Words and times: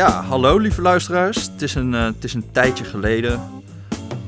Ja, 0.00 0.22
hallo 0.22 0.58
lieve 0.58 0.82
luisteraars. 0.82 1.42
Het 1.52 1.62
is 1.62 1.74
een, 1.74 1.94
eh, 1.94 2.04
het 2.04 2.24
is 2.24 2.34
een 2.34 2.50
tijdje 2.52 2.84
geleden, 2.84 3.40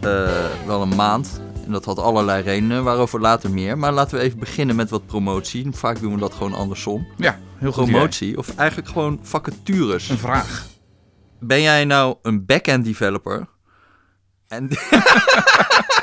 eh, 0.00 0.46
wel 0.66 0.82
een 0.82 0.94
maand. 0.94 1.40
En 1.66 1.72
dat 1.72 1.84
had 1.84 1.98
allerlei 1.98 2.42
redenen, 2.42 2.84
waarover 2.84 3.20
later 3.20 3.50
meer. 3.50 3.78
Maar 3.78 3.92
laten 3.92 4.18
we 4.18 4.24
even 4.24 4.38
beginnen 4.38 4.76
met 4.76 4.90
wat 4.90 5.06
promotie. 5.06 5.66
Vaak 5.70 6.00
doen 6.00 6.14
we 6.14 6.20
dat 6.20 6.34
gewoon 6.34 6.54
andersom. 6.54 7.06
Ja, 7.16 7.38
heel 7.56 7.72
goed 7.72 7.82
idee. 7.82 7.94
Promotie, 7.94 8.38
of 8.38 8.56
eigenlijk 8.56 8.88
gewoon 8.88 9.18
vacatures. 9.22 10.08
Een 10.08 10.18
vraag. 10.18 10.66
Ben 11.38 11.62
jij 11.62 11.84
nou 11.84 12.16
een 12.22 12.44
back-end 12.46 12.84
developer? 12.84 13.46
En... 14.48 14.68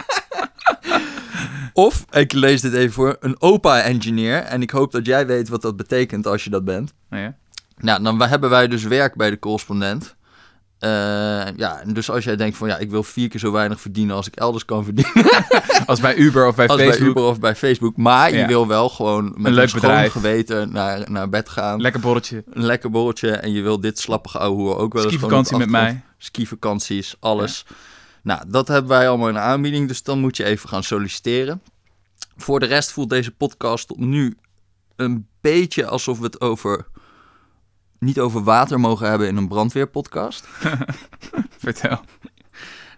of, 1.74 2.06
ik 2.10 2.34
lees 2.34 2.62
dit 2.62 2.74
even 2.74 2.94
voor, 2.94 3.18
een 3.20 3.42
OPA-engineer. 3.42 4.38
En 4.38 4.62
ik 4.62 4.70
hoop 4.70 4.92
dat 4.92 5.06
jij 5.06 5.28
weet 5.28 5.50
wat 5.50 5.62
dat 5.62 5.76
betekent 5.76 6.28
als 6.28 6.44
je 6.44 6.50
dat 6.50 6.66
bent. 6.66 6.94
Ja. 7.10 7.36
Nou, 7.80 8.04
dan 8.04 8.22
hebben 8.22 8.50
wij 8.50 8.68
dus 8.68 8.84
werk 8.84 9.16
bij 9.16 9.30
de 9.30 9.40
correspondent. 9.40 10.18
Eh, 10.80 10.90
ja, 11.56 11.82
dus 11.86 12.10
als 12.10 12.24
jij 12.24 12.36
denkt 12.36 12.58
van 12.58 12.68
ja, 12.68 12.78
ik 12.78 12.90
wil 12.90 13.04
vier 13.04 13.30
keer 13.30 13.40
zo 13.40 13.52
weinig 13.52 13.82
verdienen 13.82 14.16
als 14.16 14.28
ik 14.28 14.36
elders 14.36 14.66
kan 14.66 14.84
verdienen. 14.84 15.38
Als 15.86 16.00
bij 16.00 16.16
Uber 16.16 16.48
of 16.48 16.56
bij 16.56 16.68
als 16.68 16.82
Facebook. 16.82 17.00
bij 17.00 17.08
Uber 17.08 17.24
of 17.24 17.40
bij 17.40 17.56
Facebook. 17.56 17.98
Maar 17.98 18.34
je 18.34 18.46
wil 18.46 18.68
wel 18.68 18.90
gewoon 18.90 19.34
met 19.36 19.46
een, 19.46 19.54
leuk 19.54 19.70
schoon 19.70 19.82
bedrijf. 19.82 20.12
geweten 20.12 20.72
naar, 20.72 21.12
naar 21.12 21.30
bed 21.30 21.50
gaan. 21.50 21.82
Lekker 21.82 22.02
borreltje. 22.02 22.44
een 22.50 22.66
lekker 22.66 22.90
borreltje. 22.90 23.32
En 23.32 23.52
je 23.52 23.62
wil 23.62 23.80
dit 23.80 24.00
slappige 24.00 24.38
ouwe 24.38 24.62
hoer 24.62 24.78
ook 24.78 24.94
wel 24.94 25.04
eens 25.04 25.14
Skivakantie 25.14 25.58
met 25.58 25.70
mij. 25.70 26.02
Skivakanties, 26.18 27.16
alles. 27.20 27.66
Nou, 28.24 28.44
dat 28.48 28.68
hebben 28.68 28.90
wij 28.90 29.10
allemaal 29.10 29.28
in 29.28 29.34
de 29.34 29.40
aanbieding. 29.40 29.88
Dus 29.88 30.04
dan 30.04 30.20
moet 30.20 30.38
je 30.38 30.44
even 30.44 30.70
gaan 30.70 30.84
solliciteren. 30.84 31.62
Voor 32.38 32.60
de 32.60 32.66
rest 32.66 32.92
voelt 32.92 33.10
deze 33.10 33.32
podcast 33.32 33.88
tot 33.88 34.00
nu 34.00 34.38
een 34.96 35.28
beetje 35.42 35.86
alsof 35.86 36.18
we 36.18 36.24
het 36.24 36.42
over... 36.42 36.86
Niet 38.00 38.20
over 38.20 38.44
water 38.44 38.80
mogen 38.80 39.10
hebben 39.10 39.28
in 39.28 39.38
een 39.38 39.48
brandweerpodcast. 39.48 40.48
Vertel. 41.58 42.00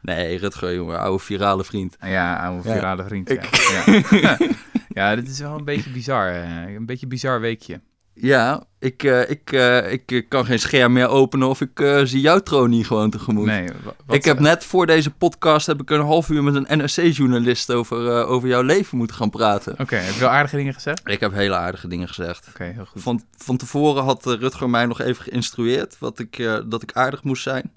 Nee, 0.01 0.37
Rutger, 0.37 0.75
jongen, 0.75 0.99
oude 0.99 1.23
virale 1.23 1.63
vriend. 1.63 1.97
Ja, 2.01 2.43
oude 2.45 2.67
Ja. 2.69 2.73
virale 2.75 3.03
vriend. 3.03 3.29
Ik- 3.29 3.55
Ja. 3.55 4.01
Ja. 4.19 4.37
ja, 5.09 5.15
dit 5.15 5.27
is 5.29 5.39
wel 5.39 5.57
een 5.57 5.65
beetje 5.65 5.89
bizar. 5.89 6.27
eh, 6.31 6.73
Een 6.73 6.85
beetje 6.85 7.07
bizar 7.07 7.39
weekje. 7.39 7.81
Ja, 8.13 8.63
ik, 8.79 9.03
eh, 9.03 9.29
ik, 9.29 9.51
eh, 9.51 9.91
ik 9.91 10.11
eh, 10.11 10.21
kan 10.27 10.45
geen 10.45 10.59
scherm 10.59 10.93
meer 10.93 11.07
openen 11.07 11.47
of 11.47 11.61
ik 11.61 12.01
zie 12.03 12.21
jouw 12.21 12.39
troon 12.39 12.69
niet 12.69 12.87
gewoon 12.87 13.09
tegemoet. 13.09 13.45
Nee, 13.45 13.69
wat, 13.83 14.15
ik 14.15 14.25
heb 14.25 14.39
net 14.39 14.63
voor 14.63 14.85
deze 14.85 15.11
podcast 15.11 15.67
heb 15.67 15.81
ik 15.81 15.89
een 15.89 16.01
half 16.01 16.29
uur 16.29 16.43
met 16.43 16.55
een 16.55 16.77
NRC-journalist 16.77 17.71
over, 17.71 18.25
over 18.25 18.49
jouw 18.49 18.61
leven 18.61 18.97
moeten 18.97 19.15
gaan 19.15 19.29
praten. 19.29 19.79
Oké, 19.79 19.95
heb 19.95 20.13
je 20.13 20.19
wel 20.19 20.29
aardige 20.29 20.55
dingen 20.55 20.73
gezegd? 20.73 20.99
Oké, 20.99 21.11
Ik 21.11 21.19
heb 21.19 21.33
hele 21.33 21.55
aardige 21.55 21.87
dingen 21.87 22.07
gezegd. 22.07 22.47
heel 22.57 22.85
goed. 22.85 23.01
Van, 23.01 23.23
van 23.37 23.57
tevoren 23.57 24.03
had 24.03 24.25
Rutger 24.25 24.69
mij 24.69 24.85
nog 24.85 25.01
even 25.01 25.23
geïnstrueerd 25.23 25.95
wat 25.99 26.19
ik, 26.19 26.61
dat 26.67 26.83
ik 26.83 26.93
aardig 26.93 27.23
moest 27.23 27.43
zijn. 27.43 27.71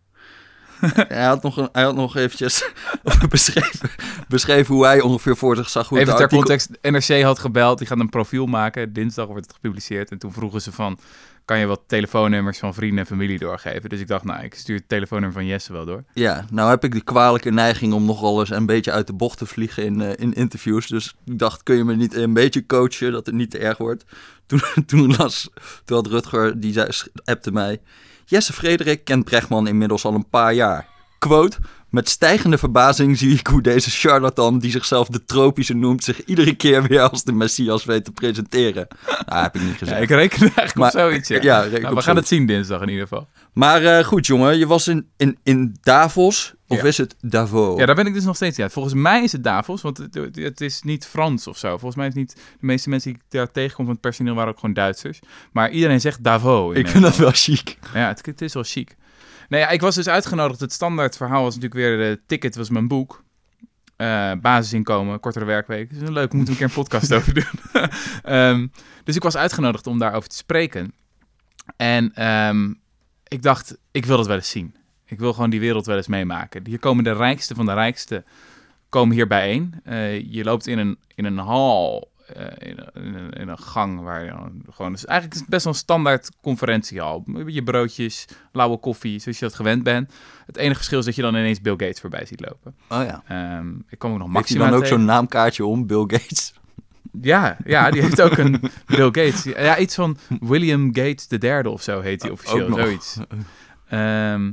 hij, 1.08 1.24
had 1.24 1.42
nog 1.42 1.56
een, 1.56 1.68
hij 1.72 1.82
had 1.82 1.94
nog 1.94 2.16
eventjes 2.16 2.70
beschreven, 3.28 3.90
beschreven 4.28 4.74
hoe 4.74 4.84
hij 4.84 5.00
ongeveer 5.00 5.36
voor 5.36 5.56
zich 5.56 5.68
zag 5.68 5.88
hoe 5.88 5.98
Even 5.98 6.14
ter 6.14 6.22
artikel... 6.22 6.44
context, 6.44 6.70
NRC 6.82 7.22
had 7.22 7.38
gebeld, 7.38 7.78
die 7.78 7.86
gaan 7.86 8.00
een 8.00 8.08
profiel 8.08 8.46
maken. 8.46 8.92
Dinsdag 8.92 9.26
wordt 9.26 9.46
het 9.46 9.54
gepubliceerd. 9.54 10.10
En 10.10 10.18
toen 10.18 10.32
vroegen 10.32 10.60
ze 10.60 10.72
van, 10.72 10.98
kan 11.44 11.58
je 11.58 11.66
wat 11.66 11.80
telefoonnummers 11.86 12.58
van 12.58 12.74
vrienden 12.74 12.98
en 12.98 13.06
familie 13.06 13.38
doorgeven? 13.38 13.88
Dus 13.88 14.00
ik 14.00 14.08
dacht, 14.08 14.24
nou, 14.24 14.44
ik 14.44 14.54
stuur 14.54 14.76
het 14.76 14.88
telefoonnummer 14.88 15.40
van 15.40 15.48
Jesse 15.48 15.72
wel 15.72 15.84
door. 15.84 16.04
Ja, 16.14 16.44
nou 16.50 16.70
heb 16.70 16.84
ik 16.84 16.92
de 16.92 17.04
kwalijke 17.04 17.50
neiging 17.50 17.92
om 17.92 18.04
nogal 18.04 18.40
eens 18.40 18.50
een 18.50 18.66
beetje 18.66 18.92
uit 18.92 19.06
de 19.06 19.12
bocht 19.12 19.38
te 19.38 19.46
vliegen 19.46 19.84
in, 19.84 20.00
eh, 20.00 20.12
in 20.16 20.32
interviews. 20.32 20.86
Dus 20.86 21.14
ik 21.24 21.38
dacht, 21.38 21.62
kun 21.62 21.76
je 21.76 21.84
me 21.84 21.96
niet 21.96 22.14
een 22.14 22.32
beetje 22.32 22.66
coachen 22.66 23.12
dat 23.12 23.26
het 23.26 23.34
niet 23.34 23.50
te 23.50 23.58
erg 23.58 23.78
wordt? 23.78 24.04
Toen, 24.46 24.60
toen, 24.86 25.16
las, 25.16 25.50
toen 25.84 25.96
had 25.96 26.06
Rutger, 26.06 26.60
die 26.60 26.72
zei, 26.72 26.88
appte 27.24 27.52
mij... 27.52 27.80
Jesse 28.26 28.52
Frederik 28.52 29.04
kent 29.04 29.24
Brechtman 29.24 29.66
inmiddels 29.66 30.04
al 30.04 30.14
een 30.14 30.28
paar 30.28 30.54
jaar. 30.54 30.86
Quote... 31.18 31.56
Met 31.94 32.08
stijgende 32.08 32.58
verbazing 32.58 33.18
zie 33.18 33.38
ik 33.38 33.46
hoe 33.46 33.62
deze 33.62 33.90
charlatan, 33.90 34.58
die 34.58 34.70
zichzelf 34.70 35.08
de 35.08 35.24
tropische 35.24 35.74
noemt, 35.74 36.04
zich 36.04 36.24
iedere 36.24 36.54
keer 36.54 36.82
weer 36.82 37.00
als 37.10 37.24
de 37.24 37.32
Messias 37.32 37.84
weet 37.84 38.04
te 38.04 38.12
presenteren. 38.12 38.86
Nou, 39.26 39.42
heb 39.42 39.54
ik 39.54 39.60
niet 39.62 39.70
Ja, 39.70 39.76
gezegd. 39.78 40.02
ik 40.02 40.08
reken 40.08 40.40
eigenlijk 40.40 40.74
Maar- 40.74 40.86
op 40.86 40.98
zoiets. 40.98 41.28
Ja. 41.28 41.40
Ja, 41.42 41.64
Nou, 41.80 41.94
we 41.94 42.02
gaan 42.02 42.16
het 42.16 42.28
zien 42.28 42.46
dinsdag 42.46 42.80
in 42.82 42.88
ieder 42.88 43.02
geval. 43.02 43.28
Maar 43.52 43.82
eh, 43.84 44.04
goed, 44.04 44.26
jongen, 44.26 44.58
je 44.58 44.66
was 44.66 44.88
in, 44.88 45.08
in, 45.16 45.38
in 45.42 45.76
Davos, 45.82 46.54
of 46.68 46.76
Ja. 46.80 46.84
is 46.84 46.96
het 46.98 47.14
Davos? 47.20 47.78
Ja, 47.78 47.86
daar 47.86 47.94
ben 47.94 48.06
ik 48.06 48.14
dus 48.14 48.24
nog 48.24 48.36
steeds 48.36 48.58
uit. 48.58 48.72
Volgens 48.72 48.94
mij 48.94 49.22
is 49.22 49.32
het 49.32 49.44
Davos, 49.44 49.82
want 49.82 49.98
het, 49.98 50.18
het 50.34 50.60
is 50.60 50.82
niet 50.82 51.06
Frans 51.06 51.46
of 51.46 51.58
zo. 51.58 51.68
Volgens 51.68 51.96
mij 51.96 52.06
is 52.06 52.14
het 52.14 52.22
niet... 52.22 52.34
De 52.60 52.66
meeste 52.66 52.88
mensen 52.88 53.12
die 53.12 53.20
ik 53.20 53.26
daar 53.30 53.50
tegenkom 53.52 53.84
van 53.84 53.92
het 53.94 54.02
personeel 54.02 54.34
waren 54.34 54.50
ook 54.52 54.58
gewoon 54.58 54.74
Duitsers. 54.74 55.18
Maar 55.52 55.70
iedereen 55.70 56.00
zegt 56.00 56.24
Davos. 56.24 56.74
Ik 56.76 56.88
vind 56.88 57.02
dat 57.02 57.16
wel 57.16 57.30
chic. 57.34 57.78
Ja, 57.94 58.08
het, 58.08 58.26
het 58.26 58.40
is 58.42 58.54
wel 58.54 58.62
chic. 58.66 58.96
Nee, 59.48 59.60
ja, 59.60 59.68
ik 59.68 59.80
was 59.80 59.94
dus 59.94 60.08
uitgenodigd. 60.08 60.60
Het 60.60 60.72
standaard 60.72 61.16
verhaal 61.16 61.42
was 61.42 61.54
natuurlijk 61.54 61.80
weer... 61.80 61.96
De 61.96 62.20
ticket 62.26 62.56
was 62.56 62.70
mijn 62.70 62.88
boek. 62.88 63.24
Eh, 63.96 64.32
basisinkomen, 64.40 65.20
kortere 65.20 65.44
werkweek. 65.44 65.92
Dat 65.92 66.02
is 66.02 66.08
leuk, 66.08 66.30
we 66.30 66.36
moeten 66.36 66.54
een 66.54 66.60
keer 66.60 66.68
een 66.68 66.82
podcast 66.82 67.12
over 67.18 67.34
doen. 67.34 67.44
Ehm, 68.22 68.66
dus 69.04 69.16
ik 69.16 69.22
was 69.22 69.36
uitgenodigd 69.36 69.86
om 69.86 69.98
daarover 69.98 70.28
te 70.28 70.36
spreken. 70.36 70.94
En 71.76 72.14
ehm, 72.14 72.72
ik 73.28 73.42
dacht, 73.42 73.76
ik 73.90 74.06
wil 74.06 74.16
dat 74.16 74.26
wel 74.26 74.36
eens 74.36 74.50
zien. 74.50 74.74
Ik 75.06 75.18
wil 75.18 75.32
gewoon 75.32 75.50
die 75.50 75.60
wereld 75.60 75.86
wel 75.86 75.96
eens 75.96 76.06
meemaken. 76.06 76.66
Hier 76.66 76.78
komen 76.78 77.04
de 77.04 77.12
rijkste 77.12 77.54
van 77.54 77.66
de 77.66 77.72
rijkste 77.72 78.24
komen 78.88 79.14
hier 79.14 79.26
bijeen. 79.26 79.74
Eh, 79.84 80.32
je 80.32 80.44
loopt 80.44 80.66
in 80.66 80.78
een, 80.78 80.98
in 81.14 81.24
een 81.24 81.38
hal, 81.38 82.12
eh, 82.26 82.68
in, 82.68 82.78
een, 82.78 83.04
in, 83.04 83.14
een, 83.14 83.30
in 83.30 83.48
een 83.48 83.58
gang 83.58 84.00
waar 84.00 84.24
je 84.24 84.30
dan 84.30 84.62
gewoon... 84.70 84.92
Dus 84.92 85.04
eigenlijk 85.04 85.34
is 85.34 85.40
het 85.40 85.50
best 85.50 85.64
wel 85.64 85.72
een 85.72 85.78
standaard 85.78 86.30
conferentiehal. 86.42 87.24
Je 87.46 87.62
broodjes, 87.62 88.24
lauwe 88.52 88.76
koffie, 88.76 89.18
zoals 89.18 89.38
je 89.38 89.44
dat 89.44 89.54
gewend 89.54 89.82
bent. 89.82 90.12
Het 90.46 90.56
enige 90.56 90.76
verschil 90.76 90.98
is 90.98 91.04
dat 91.04 91.14
je 91.14 91.22
dan 91.22 91.34
ineens 91.34 91.60
Bill 91.60 91.72
Gates 91.76 92.00
voorbij 92.00 92.26
ziet 92.26 92.40
lopen. 92.40 92.74
Oh 92.88 93.02
ja. 93.02 93.22
Ehm, 93.26 93.74
ik 93.88 93.98
kwam 93.98 94.12
ook 94.12 94.18
nog 94.18 94.32
Heeft 94.32 94.48
hij 94.48 94.58
Maxima 94.58 94.64
dan 94.64 94.74
ook 94.74 94.86
zo'n 94.86 95.04
naamkaartje 95.04 95.64
om, 95.64 95.86
Bill 95.86 96.04
Gates? 96.06 96.54
Ja, 97.20 97.56
ja, 97.64 97.90
die 97.90 98.02
heeft 98.02 98.20
ook 98.20 98.36
een 98.36 98.60
Bill 98.86 99.04
Gates. 99.04 99.42
Ja, 99.42 99.78
iets 99.78 99.94
van 99.94 100.16
William 100.40 100.86
Gates 100.86 101.28
de 101.28 101.38
derde 101.38 101.70
of 101.70 101.82
zo 101.82 102.00
heet 102.00 102.22
hij 102.22 102.30
officieel, 102.30 102.62
Ook 102.62 102.68
nog. 102.68 102.78
zoiets. 102.78 103.18
Ehm, 103.88 104.52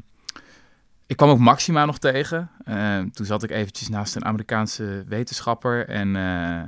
ik 1.07 1.17
kwam 1.17 1.29
ook 1.29 1.39
Maxima 1.39 1.85
nog 1.85 1.97
tegen. 1.97 2.49
Ehm, 2.65 3.09
toen 3.09 3.25
zat 3.25 3.43
ik 3.43 3.49
eventjes 3.49 3.89
naast 3.89 4.15
een 4.15 4.25
Amerikaanse 4.25 5.03
wetenschapper 5.07 5.87
en 5.87 6.15
eh, 6.15 6.61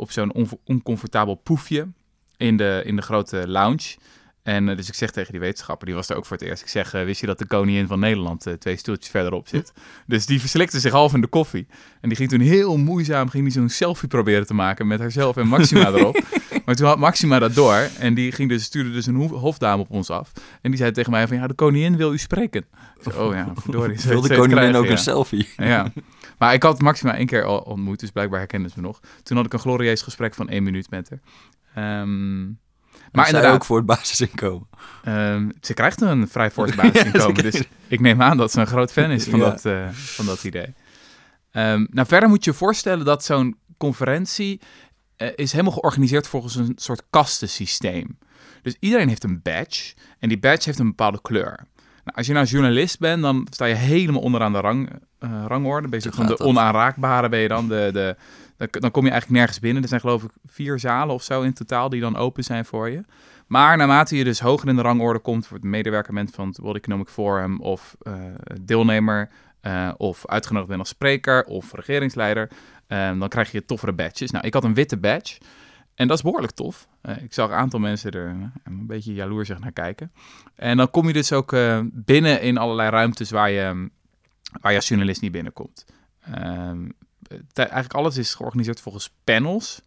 op 0.00 0.10
zo'n 0.10 0.58
oncomfortabel 0.64 1.34
poefje 1.34 1.88
in 2.36 2.56
de, 2.56 2.82
in 2.84 2.96
de 2.96 3.02
grote 3.02 3.48
lounge. 3.48 3.96
En 4.50 4.68
eh, 4.68 4.76
dus 4.76 4.88
ik 4.88 4.94
zeg 4.94 5.10
tegen 5.10 5.32
die 5.32 5.40
wetenschapper, 5.40 5.86
die 5.86 5.94
was 5.94 6.08
er 6.08 6.16
ook 6.16 6.26
voor 6.26 6.36
het 6.36 6.46
eerst. 6.46 6.62
Ik 6.62 6.68
zeg, 6.68 6.94
eh, 6.94 7.04
wist 7.04 7.20
je 7.20 7.26
dat 7.26 7.38
de 7.38 7.46
koningin 7.46 7.86
van 7.86 7.98
Nederland 7.98 8.46
eh, 8.46 8.54
twee 8.54 8.76
stoeltjes 8.76 9.10
verderop 9.10 9.48
zit? 9.48 9.72
Dus 10.06 10.26
die 10.26 10.40
verslikte 10.40 10.80
zich 10.80 10.92
half 10.92 11.14
in 11.14 11.20
de 11.20 11.26
koffie. 11.26 11.66
En 12.00 12.08
die 12.08 12.16
ging 12.18 12.28
toen 12.28 12.40
heel 12.40 12.76
moeizaam 12.76 13.28
ging 13.28 13.44
die 13.44 13.52
zo'n 13.52 13.68
selfie 13.68 14.08
proberen 14.08 14.46
te 14.46 14.54
maken 14.54 14.86
met 14.86 15.00
haarzelf 15.00 15.36
en 15.36 15.46
Maxima 15.46 15.88
erop. 15.94 16.20
Maar 16.64 16.74
toen 16.74 16.86
had 16.86 16.98
Maxima 16.98 17.38
dat 17.38 17.54
door 17.54 17.88
en 17.98 18.14
die 18.14 18.32
ging 18.32 18.48
dus, 18.48 18.64
stuurde 18.64 18.92
dus 18.92 19.06
een 19.06 19.14
ho- 19.14 19.38
hofdame 19.38 19.82
op 19.82 19.90
ons 19.90 20.10
af. 20.10 20.32
En 20.62 20.70
die 20.70 20.78
zei 20.78 20.90
tegen 20.90 21.10
mij 21.10 21.28
van, 21.28 21.36
ja, 21.36 21.46
de 21.46 21.54
koningin 21.54 21.96
wil 21.96 22.12
u 22.12 22.18
spreken. 22.18 22.64
Zei, 23.00 23.16
oh 23.18 23.34
ja, 23.34 23.52
verdorie. 23.54 23.96
Wil 24.04 24.20
de 24.20 24.28
koningin 24.28 24.56
krijgen, 24.56 24.78
ook 24.78 24.84
ja. 24.84 24.90
een 24.90 24.98
selfie? 24.98 25.48
Ja, 25.56 25.92
maar 26.38 26.54
ik 26.54 26.62
had 26.62 26.80
Maxima 26.80 27.16
één 27.16 27.26
keer 27.26 27.44
al 27.44 27.58
ontmoet, 27.58 28.00
dus 28.00 28.10
blijkbaar 28.10 28.38
herkenden 28.38 28.70
ze 28.70 28.80
me 28.80 28.86
nog. 28.86 29.00
Toen 29.22 29.36
had 29.36 29.46
ik 29.46 29.52
een 29.52 29.58
glorieus 29.58 30.02
gesprek 30.02 30.34
van 30.34 30.48
één 30.48 30.62
minuut 30.62 30.90
met 30.90 31.10
haar. 31.10 31.20
Ehm, 31.74 32.46
maar 33.12 33.26
inderdaad, 33.26 33.54
ook 33.54 33.64
voor 33.64 33.76
het 33.76 33.86
basisinkomen. 33.86 34.68
ehm, 35.04 35.48
ze 35.60 35.74
krijgt 35.74 36.00
een 36.00 36.28
vrij 36.28 36.50
fors 36.50 36.74
basisinkomen, 36.80 37.44
Ja, 37.44 37.50
dus 37.50 37.62
ik 37.88 38.00
neem 38.00 38.22
aan 38.22 38.36
dat 38.36 38.52
ze 38.52 38.60
een 38.60 38.66
groot 38.66 38.92
fan 38.92 39.10
is 39.10 39.24
van, 39.24 39.38
Ja. 39.38 39.50
dat, 39.50 39.64
eh, 39.64 39.88
van 39.90 40.26
dat 40.26 40.44
idee. 40.44 40.74
Ehm, 41.50 41.86
nou, 41.90 42.06
verder 42.08 42.28
moet 42.28 42.44
je 42.44 42.50
je 42.50 42.56
voorstellen 42.56 43.04
dat 43.04 43.24
zo'n 43.24 43.56
conferentie 43.76 44.60
eh, 45.16 45.28
is 45.34 45.52
helemaal 45.52 45.72
georganiseerd 45.72 46.26
volgens 46.26 46.54
een 46.54 46.72
soort 46.76 47.02
kastensysteem. 47.10 48.18
Dus 48.62 48.76
iedereen 48.80 49.08
heeft 49.08 49.24
een 49.24 49.40
badge 49.42 49.94
en 50.18 50.28
die 50.28 50.38
badge 50.38 50.62
heeft 50.64 50.78
een 50.78 50.86
bepaalde 50.88 51.20
kleur. 51.22 51.66
Nou, 52.04 52.16
als 52.16 52.26
je 52.26 52.32
nou 52.32 52.46
journalist 52.46 52.98
bent, 52.98 53.22
dan 53.22 53.46
sta 53.50 53.64
je 53.64 53.74
helemaal 53.74 54.20
onderaan 54.20 54.52
de 54.52 54.60
rang, 54.60 54.90
eh, 55.18 55.44
rangorde. 55.46 56.00
Soort 56.00 56.14
van 56.14 56.26
de 56.26 56.38
onaanraakbare 56.38 57.28
ben 57.28 57.40
je 57.40 57.48
dan. 57.48 57.68
De, 57.68 57.90
de, 57.92 58.16
dan, 58.68 58.80
dan 58.80 58.90
kom 58.90 59.04
je 59.04 59.10
eigenlijk 59.10 59.40
nergens 59.40 59.60
binnen. 59.60 59.82
Er 59.82 59.88
zijn 59.88 60.00
geloof 60.00 60.22
ik 60.22 60.30
vier 60.44 60.78
zalen 60.78 61.14
of 61.14 61.22
zo 61.22 61.42
in 61.42 61.52
totaal 61.52 61.88
die 61.88 62.00
dan 62.00 62.16
open 62.16 62.44
zijn 62.44 62.64
voor 62.64 62.90
je. 62.90 63.04
Maar 63.46 63.76
naarmate 63.76 64.16
je 64.16 64.24
dus 64.24 64.40
hoger 64.40 64.68
in 64.68 64.76
de 64.76 64.82
rangorde 64.82 65.18
komt, 65.18 65.48
wordt 65.48 65.64
medewerker 65.64 66.14
bent 66.14 66.30
van 66.34 66.48
het 66.48 66.58
World 66.58 66.76
Economic 66.76 67.08
Forum 67.08 67.60
of 67.60 67.96
eh, 68.02 68.14
deelnemer 68.60 69.30
eh, 69.60 69.90
of 69.96 70.26
uitgenodigd 70.26 70.68
bent 70.68 70.80
als 70.80 70.88
spreker 70.88 71.44
of 71.44 71.72
regeringsleider, 71.72 72.50
eh, 72.86 73.18
dan 73.18 73.28
krijg 73.28 73.52
je 73.52 73.64
toffere 73.64 73.92
badges. 73.92 74.30
Nou, 74.30 74.46
ik 74.46 74.54
had 74.54 74.64
een 74.64 74.74
witte 74.74 74.96
badge 74.96 75.40
en 75.94 76.08
dat 76.08 76.16
is 76.16 76.22
behoorlijk 76.22 76.52
tof. 76.52 76.88
Eh, 77.00 77.22
ik 77.22 77.32
zag 77.32 77.48
een 77.50 77.56
aantal 77.56 77.80
mensen 77.80 78.10
er 78.10 78.50
een 78.64 78.86
beetje 78.86 79.14
jaloersig 79.14 79.58
naar 79.58 79.72
kijken. 79.72 80.12
En 80.54 80.76
dan 80.76 80.90
kom 80.90 81.06
je 81.06 81.12
dus 81.12 81.32
ook 81.32 81.54
binnen 81.92 82.42
in 82.42 82.58
allerlei 82.58 82.90
ruimtes 82.90 83.30
waar 83.30 83.50
je, 83.50 83.90
waar 84.60 84.70
je 84.72 84.78
als 84.78 84.88
journalist 84.88 85.20
niet 85.22 85.32
binnenkomt. 85.32 85.86
Ehm, 86.20 86.88
te- 86.88 87.09
eigenlijk 87.52 87.94
alles 87.94 88.16
is 88.16 88.34
georganiseerd 88.34 88.80
volgens 88.80 89.12
panels. 89.24 89.80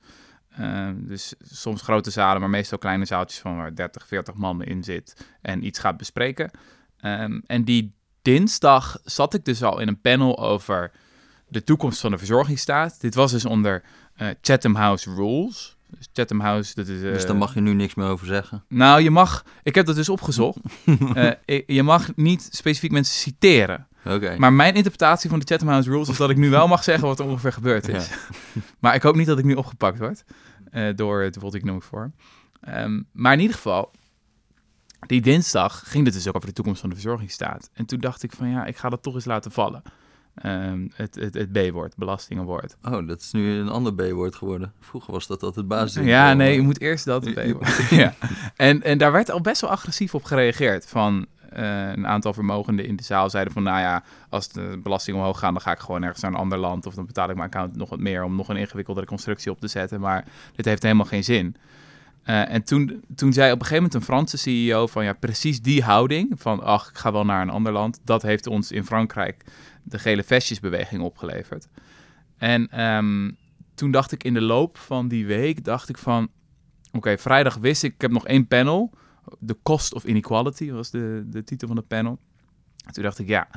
Ehm, 0.57 0.95
dus 0.97 1.33
soms 1.41 1.81
grote 1.81 2.09
zalen, 2.09 2.41
maar 2.41 2.49
meestal 2.49 2.77
kleine 2.77 3.05
zaaltjes 3.05 3.39
van 3.39 3.57
waar 3.57 3.75
30, 3.75 4.07
40 4.07 4.35
man 4.35 4.63
in 4.63 4.83
zit 4.83 5.25
en 5.41 5.65
iets 5.65 5.79
gaat 5.79 5.97
bespreken. 5.97 6.51
Ehm, 6.99 7.39
en 7.45 7.63
die 7.63 7.93
dinsdag 8.21 8.99
zat 9.03 9.33
ik 9.33 9.45
dus 9.45 9.63
al 9.63 9.79
in 9.79 9.87
een 9.87 10.01
panel 10.01 10.39
over 10.39 10.91
de 11.47 11.63
toekomst 11.63 11.99
van 11.99 12.11
de 12.11 12.17
verzorgingsstaat. 12.17 13.01
Dit 13.01 13.15
was 13.15 13.31
dus 13.31 13.45
onder 13.45 13.83
eh, 14.15 14.27
Chatham 14.41 14.75
House 14.75 15.13
Rules. 15.13 15.77
Dus 15.87 16.07
Chatham 16.13 16.39
House, 16.39 16.75
dat 16.75 16.87
is... 16.87 17.01
Dus 17.01 17.21
eh, 17.21 17.27
daar 17.27 17.37
mag 17.37 17.53
je 17.53 17.61
nu 17.61 17.73
niks 17.73 17.93
meer 17.93 18.07
over 18.07 18.27
zeggen. 18.27 18.63
Nou, 18.67 19.01
je 19.01 19.11
mag... 19.11 19.45
Ik 19.63 19.75
heb 19.75 19.85
dat 19.85 19.95
dus 19.95 20.09
opgezocht. 20.09 20.57
Eh, 21.45 21.61
je 21.65 21.83
mag 21.83 22.15
niet 22.15 22.47
specifiek 22.51 22.91
mensen 22.91 23.15
citeren. 23.15 23.87
Maar 24.37 24.53
mijn 24.53 24.75
interpretatie 24.75 25.29
van 25.29 25.39
de 25.39 25.45
Chatham 25.45 25.67
House 25.67 25.89
Rules 25.89 26.09
is 26.09 26.17
dat 26.17 26.29
ik 26.29 26.37
nu 26.37 26.49
wel 26.49 26.67
mag 26.67 26.83
zeggen 26.83 27.07
wat 27.07 27.19
er 27.19 27.25
ongeveer 27.25 27.53
gebeurd 27.53 27.87
is. 27.87 28.09
maar 28.79 28.95
ik 28.95 29.01
hoop 29.01 29.15
niet 29.15 29.27
dat 29.27 29.39
ik 29.39 29.45
nu 29.45 29.53
opgepakt 29.53 29.99
word 29.99 30.23
eh, 30.71 30.87
door 30.95 31.21
het 31.21 31.35
World 31.35 31.55
Economic 31.55 31.83
Forum. 31.83 32.13
Ehm, 32.61 33.01
maar 33.11 33.33
in 33.33 33.39
ieder 33.39 33.55
geval, 33.55 33.91
die 34.99 35.21
dinsdag 35.21 35.83
ging 35.85 36.05
het 36.05 36.13
dus 36.13 36.27
ook 36.27 36.35
over 36.35 36.47
de 36.47 36.53
toekomst 36.53 36.79
van 36.79 36.89
de 36.89 36.95
verzorgingsstaat. 36.95 37.69
En 37.73 37.85
toen 37.85 37.99
dacht 37.99 38.23
ik 38.23 38.31
van 38.31 38.49
ja, 38.49 38.65
ik 38.65 38.77
ga 38.77 38.89
dat 38.89 39.03
toch 39.03 39.15
eens 39.15 39.25
laten 39.25 39.51
vallen. 39.51 39.81
Ehm, 40.35 40.87
het 40.93 41.15
het, 41.15 41.33
het 41.33 41.51
B-woord, 41.51 41.95
belastingenwoord. 41.95 42.77
Oh, 42.83 43.07
dat 43.07 43.21
is 43.21 43.31
nu 43.31 43.59
een 43.59 43.69
ander 43.69 43.93
B-woord 43.93 44.35
geworden. 44.35 44.73
Vroeger 44.79 45.13
was 45.13 45.27
dat 45.27 45.43
altijd 45.43 45.67
basis. 45.67 46.05
Ja, 46.05 46.33
nee, 46.33 46.55
je 46.55 46.61
moet 46.61 46.81
eerst 46.81 47.05
dat 47.05 47.33
B-woord. 47.33 47.89
ja. 47.89 48.13
en, 48.55 48.83
en 48.83 48.97
daar 48.97 49.11
werd 49.11 49.31
al 49.31 49.41
best 49.41 49.61
wel 49.61 49.69
agressief 49.69 50.15
op 50.15 50.23
gereageerd. 50.23 50.87
Van 50.87 51.25
eh, 51.53 51.89
een 51.89 52.07
aantal 52.07 52.33
vermogenden 52.33 52.85
in 52.85 52.95
de 52.95 53.03
zaal 53.03 53.29
zeiden 53.29 53.53
van... 53.53 53.63
nou 53.63 53.79
ja, 53.79 54.03
als 54.29 54.49
de 54.49 54.79
belastingen 54.83 55.19
omhoog 55.19 55.39
gaan... 55.39 55.53
dan 55.53 55.61
ga 55.61 55.71
ik 55.71 55.79
gewoon 55.79 56.03
ergens 56.03 56.21
naar 56.21 56.31
een 56.31 56.37
ander 56.37 56.57
land... 56.57 56.85
of 56.85 56.93
dan 56.93 57.05
betaal 57.05 57.29
ik 57.29 57.35
mijn 57.35 57.47
account 57.47 57.75
nog 57.75 57.89
wat 57.89 57.99
meer... 57.99 58.23
om 58.23 58.35
nog 58.35 58.49
een 58.49 58.57
ingewikkeldere 58.57 59.05
constructie 59.05 59.51
op 59.51 59.59
te 59.59 59.67
zetten. 59.67 59.99
Maar 59.99 60.25
dit 60.55 60.65
heeft 60.65 60.83
helemaal 60.83 61.05
geen 61.05 61.23
zin. 61.23 61.55
Eh, 62.23 62.49
en 62.49 62.63
toen, 62.63 63.03
toen 63.15 63.33
zei 63.33 63.51
op 63.51 63.59
een 63.59 63.65
gegeven 63.65 63.83
moment 63.83 63.93
een 63.93 64.01
Franse 64.01 64.37
CEO 64.37 64.87
van... 64.87 65.03
ja, 65.03 65.13
precies 65.13 65.61
die 65.61 65.83
houding 65.83 66.31
van... 66.35 66.63
ach, 66.63 66.89
ik 66.89 66.97
ga 66.97 67.11
wel 67.11 67.25
naar 67.25 67.41
een 67.41 67.49
ander 67.49 67.71
land... 67.71 67.99
dat 68.03 68.21
heeft 68.21 68.47
ons 68.47 68.71
in 68.71 68.85
Frankrijk 68.85 69.43
de 69.83 69.99
gele 69.99 70.23
vestjesbeweging 70.23 71.01
opgeleverd. 71.01 71.67
En 72.37 72.69
ehm, 72.69 73.31
toen 73.75 73.91
dacht 73.91 74.11
ik 74.11 74.23
in 74.23 74.33
de 74.33 74.41
loop 74.41 74.77
van 74.77 75.07
die 75.07 75.25
week... 75.25 75.63
dacht 75.63 75.89
ik 75.89 75.97
van... 75.97 76.29
oké, 76.91 77.17
vrijdag 77.17 77.55
wist 77.55 77.83
ik... 77.83 77.93
ik 77.93 78.01
heb 78.01 78.11
nog 78.11 78.27
één 78.27 78.47
panel... 78.47 78.91
The 79.45 79.57
Cost 79.63 79.93
of 79.93 80.03
Inequality 80.03 80.71
was 80.71 80.89
de, 80.89 81.23
de 81.25 81.43
titel 81.43 81.67
van 81.67 81.77
het 81.77 81.87
panel. 81.87 82.19
En 82.85 82.93
toen 82.93 83.03
dacht 83.03 83.19
ik, 83.19 83.27
ja, 83.27 83.47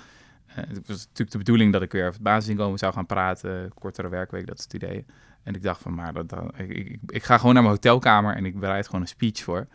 eh, 0.47 0.57
het 0.57 0.89
was 0.89 0.99
natuurlijk 0.99 1.31
de 1.31 1.39
bedoeling 1.39 1.73
dat 1.73 1.83
ik 1.83 1.93
weer 1.93 2.03
over 2.03 2.15
het 2.15 2.23
basisinkomen 2.23 2.79
zou 2.79 2.93
gaan 2.93 3.07
praten, 3.07 3.73
kortere 3.75 4.09
werkweek, 4.09 4.47
dat 4.47 4.63
het 4.63 4.75
idee. 4.75 5.05
En 5.43 5.55
ik 5.55 5.63
dacht 5.63 5.83
van, 5.83 5.95
maar 5.95 6.13
dat, 6.13 6.33
ik, 6.57 6.99
ik, 7.07 7.25
ga 7.25 7.39
gewoon 7.39 7.55
naar 7.55 7.63
mijn 7.63 7.75
hotelkamer 7.75 8.37
en 8.37 8.45
ik 8.45 8.61
bereid 8.61 8.87
gewoon 8.87 9.01
een 9.01 9.09
speech 9.09 9.43
voor. 9.43 9.67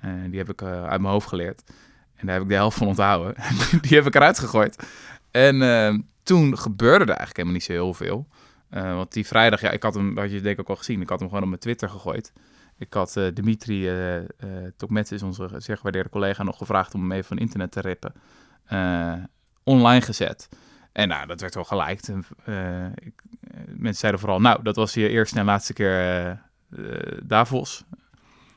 Eh, 0.00 0.10
die 0.28 0.38
heb 0.38 0.48
ik 0.48 0.62
eh, 0.62 0.68
uit 0.68 1.00
mijn 1.00 1.12
hoofd 1.12 1.28
geleerd. 1.28 1.62
En 2.14 2.26
daar 2.26 2.34
heb 2.34 2.44
ik 2.44 2.48
de 2.48 2.54
helft 2.54 2.76
van 2.76 2.86
onthouden. 2.86 3.34
die 3.82 3.96
heb 3.96 4.06
ik 4.06 4.14
eruit 4.14 4.38
gegooid. 4.38 4.86
En 5.30 6.06
toen 6.22 6.58
gebeurde 6.58 7.04
er 7.04 7.18
eigenlijk 7.18 7.36
helemaal 7.36 7.54
niet 7.54 7.64
zo 7.64 7.72
heel 7.72 7.94
veel. 7.94 8.28
Want 8.70 9.12
die 9.12 9.26
vrijdag, 9.26 9.60
ja, 9.60 9.70
ik 9.70 9.82
had 9.82 9.94
hem, 9.94 10.18
had 10.18 10.30
je 10.30 10.40
denk 10.40 10.54
ik 10.54 10.60
ook 10.60 10.68
al 10.68 10.76
gezien, 10.76 11.00
ik 11.00 11.08
had 11.08 11.18
hem 11.18 11.28
gewoon 11.28 11.42
op 11.42 11.48
mijn 11.48 11.60
Twitter 11.60 11.88
gegooid. 11.88 12.32
Ik 12.78 12.94
had 12.94 13.16
eh, 13.16 13.24
Dimitri 13.34 13.90
uh, 13.90 14.16
uh, 14.20 15.22
onze 15.24 15.48
zeer 15.56 15.76
gewaardeerde 15.76 16.08
collega, 16.08 16.42
nog 16.42 16.58
gevraagd 16.58 16.94
om 16.94 17.00
hem 17.00 17.12
even 17.12 17.24
van 17.24 17.38
internet 17.38 17.70
te 17.72 17.80
rippen. 17.80 18.12
Online 19.62 20.00
gezet. 20.00 20.48
En 20.92 21.08
nou, 21.08 21.26
dat 21.26 21.40
werd 21.40 21.54
wel 21.54 21.64
eh, 22.44 22.86
mensen 23.66 23.94
zeiden 23.94 24.20
vooral, 24.20 24.40
nou, 24.40 24.62
dat 24.62 24.76
was 24.76 24.94
je 24.94 25.08
eerste 25.08 25.38
en 25.38 25.44
laatste 25.44 25.72
keer 25.72 26.46
Davos. 27.22 27.84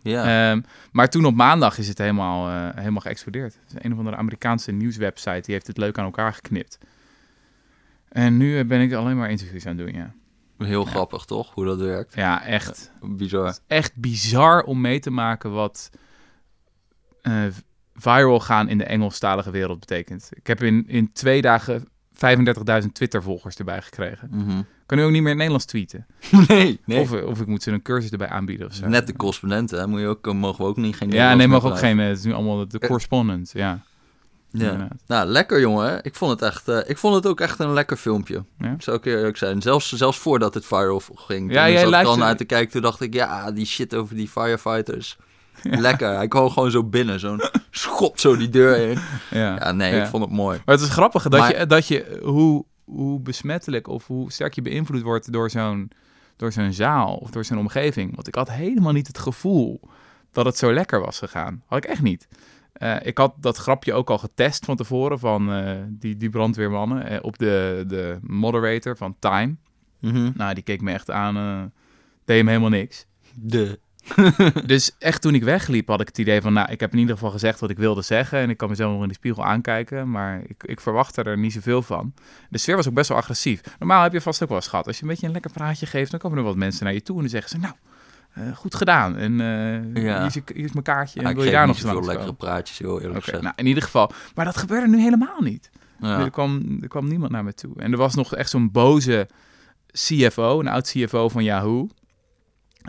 Ja. 0.02 0.52
Ehm, 0.52 0.62
maar 0.92 1.10
toen 1.10 1.26
op 1.26 1.36
maandag 1.36 1.78
is 1.78 1.88
het 1.88 1.98
helemaal, 1.98 2.72
helemaal 2.76 3.02
geëxplodeerd. 3.02 3.54
Het 3.54 3.78
is 3.78 3.84
Een 3.84 3.92
of 3.92 3.98
andere 3.98 4.18
Amerikaanse 4.18 4.72
nieuwswebsite 4.72 5.42
die 5.42 5.54
heeft 5.54 5.68
het 5.68 5.78
leuk 5.78 5.98
aan 5.98 6.06
elkaar 6.06 6.34
geknipt. 6.34 6.78
En 8.10 8.38
nu 8.38 8.66
ben 8.66 8.82
ik 8.82 8.94
alleen 8.94 9.18
maar 9.18 9.30
interviews 9.30 9.66
aan 9.66 9.78
het 9.78 9.86
doen, 9.86 9.96
ja. 9.96 10.14
Heel 10.66 10.86
grappig, 10.86 11.26
toch? 11.26 11.54
Hoe 11.54 11.66
dat 11.66 11.80
werkt. 11.80 12.14
Ja, 12.16 12.44
echt. 12.46 12.92
Bizar. 13.02 13.58
Echt 13.68 13.96
bizar 13.96 14.64
om 14.64 14.82
mee 14.82 15.00
te 15.00 15.10
maken 15.12 15.52
wat 15.52 15.90
eh, 17.22 17.34
viral 17.94 18.40
gaan 18.40 18.70
in 18.70 18.78
de 18.78 18.84
Engelstalige 18.84 19.52
wereld 19.52 19.80
betekent. 19.80 20.30
Ik 20.34 20.48
heb 20.48 20.64
in, 20.64 20.88
in 20.88 21.12
twee 21.14 21.42
dagen 21.42 21.88
35.000 22.84 22.92
Twitter-volgers 22.94 23.56
erbij 23.58 23.82
gekregen. 23.82 24.30
Mhm. 24.32 24.62
Kan 24.86 24.98
nu 24.98 25.04
ook 25.04 25.12
niet 25.12 25.22
meer 25.22 25.32
in 25.32 25.38
Nederlands 25.38 25.66
tweeten. 25.66 26.06
Nee, 26.48 26.80
nee. 26.86 27.00
Of, 27.00 27.12
of 27.12 27.40
ik 27.42 27.48
moet 27.48 27.64
ze 27.64 27.72
een 27.72 27.82
cursus 27.82 28.12
erbij 28.12 28.28
aanbieden 28.28 28.68
of 28.68 28.74
zo. 28.74 28.88
Net 28.88 29.08
de 29.08 29.16
correspondenten, 29.16 29.80
hè? 29.80 29.88
Moet 29.88 30.00
je 30.00 30.08
ook, 30.08 30.34
mogen 30.34 30.64
we 30.64 30.70
ook 30.70 30.78
niet 30.78 30.96
geen 30.96 31.12
Ja, 31.12 31.34
nee, 31.36 31.48
mag 31.48 31.66
ook 31.66 31.78
geen... 31.78 32.00
eh, 32.00 32.08
Het 32.08 32.18
is 32.18 32.24
nu 32.24 32.34
allemaal 32.34 32.68
de 32.68 32.80
correspondent, 32.80 33.52
ja. 33.54 33.80
Ja. 34.52 34.72
inderdaad. 34.72 34.98
Nou, 35.08 35.28
lekker 35.28 35.60
jongen. 35.60 36.00
Ik 36.04 36.16
vond 36.16 36.32
het 36.32 36.42
echt. 36.42 36.68
eh, 36.68 36.80
ik 36.90 36.98
vond 36.98 37.16
het 37.16 37.26
ook 37.28 37.40
echt 37.40 37.60
een 37.60 37.74
lekker 37.74 37.98
filmpje. 37.98 38.44
Ja? 38.58 38.76
Zou 38.80 38.98
ik 38.98 39.06
eerlijk 39.06 39.38
zijn. 39.38 39.62
Zelfs, 39.62 39.92
zelfs 39.94 40.18
voordat 40.18 40.54
het 40.54 40.66
viral 40.66 41.02
ging. 41.16 41.52
Ja, 41.54 41.64
toen 41.64 41.72
jij 41.74 41.82
zat 41.88 42.02
ik 42.02 42.06
al 42.08 42.18
naar 42.18 42.36
te 42.38 42.46
kijken. 42.46 42.72
Toen 42.72 42.82
dacht 42.82 43.02
ik, 43.02 43.14
ja, 43.14 43.52
die 43.52 43.66
shit 43.66 43.96
over 43.96 44.16
die 44.16 44.28
firefighters. 44.30 45.18
Lekker. 45.64 46.16
Hij 46.16 46.28
kwam 46.28 46.50
gewoon 46.50 46.72
zo 46.72 46.84
binnen. 46.84 47.20
Zo'n 47.20 47.42
schop 47.72 48.20
zo 48.20 48.38
die 48.38 48.50
deur 48.50 48.90
in. 48.90 48.98
Ja, 49.40 49.56
Ja, 49.56 49.72
nee, 49.72 49.96
Ja. 49.96 50.04
ik 50.04 50.10
vond 50.10 50.24
het 50.24 50.34
mooi. 50.34 50.62
Maar 50.66 50.76
het 50.76 50.84
is 50.84 50.90
grappig 50.92 51.24
dat, 51.24 51.40
Maar- 51.40 51.60
je, 51.60 51.66
dat 51.66 51.88
je 51.88 52.20
hoe, 52.24 52.66
hoe 52.84 53.20
besmettelijk 53.20 53.88
of 53.88 54.08
hoe 54.08 54.32
sterk 54.32 54.54
je 54.54 54.62
beïnvloed 54.62 55.02
wordt 55.02 55.32
door 55.32 55.50
zo'n, 55.50 55.92
door 56.36 56.52
zo'n 56.52 56.74
zaal 56.74 57.16
of 57.16 57.30
door 57.30 57.46
zo'n 57.46 57.58
omgeving. 57.58 58.16
Want 58.16 58.28
ik 58.28 58.36
had 58.36 58.50
helemaal 58.52 58.92
niet 58.94 59.08
het 59.08 59.20
gevoel 59.20 59.80
dat 60.32 60.46
het 60.46 60.58
zo 60.58 60.74
lekker 60.74 61.00
was 61.02 61.18
gegaan. 61.20 61.64
Had 61.66 61.78
ik 61.78 61.90
echt 61.90 62.02
niet. 62.02 62.28
Eh, 62.82 62.96
ik 63.02 63.18
had 63.18 63.34
dat 63.40 63.58
grapje 63.58 63.94
ook 63.94 64.10
al 64.10 64.18
getest 64.18 64.66
van 64.66 64.76
tevoren 64.76 65.20
van 65.20 65.54
eh, 65.54 65.76
die, 65.88 66.18
die 66.18 66.30
brandweermannen 66.30 67.08
eh, 67.08 67.18
op 67.22 67.38
de, 67.38 67.84
de 67.88 68.18
moderator 68.22 68.98
van 68.98 69.16
Time. 69.20 69.56
Mhm. 70.00 70.32
Nou, 70.36 70.54
die 70.54 70.64
keek 70.64 70.82
me 70.82 70.92
echt 70.92 71.12
aan, 71.12 71.36
deed 72.26 72.38
hem 72.38 72.48
helemaal 72.48 72.70
niks. 72.70 73.06
De. 73.36 73.80
Dus 74.66 74.96
echt 75.00 75.22
toen 75.22 75.36
ik 75.36 75.44
wegliep 75.44 75.88
had 75.88 76.02
ik 76.02 76.08
het 76.08 76.18
idee 76.18 76.42
van, 76.42 76.54
nou, 76.54 76.72
ik 76.72 76.80
heb 76.80 76.92
in 76.94 77.00
ieder 77.00 77.14
geval 77.14 77.32
gezegd 77.32 77.60
wat 77.60 77.70
ik 77.70 77.78
wilde 77.78 78.02
zeggen. 78.02 78.40
En 78.40 78.50
ik 78.50 78.58
kan 78.58 78.70
mezelf 78.70 78.94
nog 78.94 79.02
in 79.02 79.08
de 79.08 79.14
spiegel 79.14 79.46
aankijken, 79.46 80.12
maar 80.12 80.42
ik, 80.48 80.64
ik 80.64 80.80
verwachtte 80.80 81.24
er 81.24 81.38
niet 81.38 81.54
zoveel 81.54 81.82
van. 81.82 82.14
De 82.50 82.58
sfeer 82.58 82.76
was 82.76 82.88
ook 82.88 82.94
best 82.94 83.10
wel 83.10 83.18
agressief. 83.18 83.62
Normaal 83.80 84.04
heb 84.04 84.14
je 84.14 84.22
vast 84.22 84.44
ook 84.44 84.50
wel 84.50 84.58
eens 84.58 84.68
gehad. 84.68 84.88
Als 84.88 84.96
je 84.96 85.04
een 85.04 85.10
beetje 85.10 85.26
een 85.26 85.34
lekker 85.34 85.52
praatje 85.52 85.86
geeft, 85.86 86.12
dan 86.12 86.20
komen 86.20 86.38
er 86.38 86.44
wat 86.44 86.56
mensen 86.56 86.86
naar 86.86 86.94
je 86.94 87.02
toe 87.02 87.16
en 87.16 87.22
dan 87.22 87.32
zeggen 87.32 87.50
ze, 87.50 87.58
nou, 87.58 87.74
eh, 88.34 88.56
goed 88.56 88.76
gedaan. 88.76 89.18
En 89.18 89.42
eh, 89.42 90.04
Ja. 90.04 90.18
hier, 90.18 90.26
is 90.26 90.34
hier 90.34 90.44
is 90.66 90.72
mijn 90.72 90.84
kaartje. 90.84 91.20
Ja, 91.20 91.26
En 91.26 91.32
ik 91.32 91.38
wil 91.38 91.46
je 91.46 91.52
daar 91.52 91.68
nog 91.68 91.82
langs 91.82 92.00
lekkere 92.00 92.18
komen? 92.18 92.36
praatjes, 92.36 92.78
heel 92.78 93.02
eerlijk 93.02 93.24
gezegd. 93.24 93.44
nou, 93.44 93.54
in 93.58 93.66
ieder 93.66 93.84
geval. 93.84 94.12
Maar 94.36 94.46
dat 94.46 94.58
gebeurde 94.58 94.88
nu 94.88 95.00
helemaal 95.02 95.42
niet. 95.42 95.70
Ja. 96.00 96.20
Er, 96.20 96.30
kwam, 96.32 96.78
er 96.82 96.88
kwam 96.88 97.08
niemand 97.08 97.32
naar 97.32 97.44
me 97.44 97.54
toe. 97.54 97.72
En 97.76 97.92
er 97.92 97.98
was 97.98 98.16
nog 98.16 98.36
echt 98.36 98.50
zo'n 98.50 98.72
boze 98.72 99.28
CFO, 99.92 100.60
een 100.60 100.68
oud 100.68 100.88
CFO 100.92 101.30
van 101.30 101.44
Yahoo. 101.44 101.88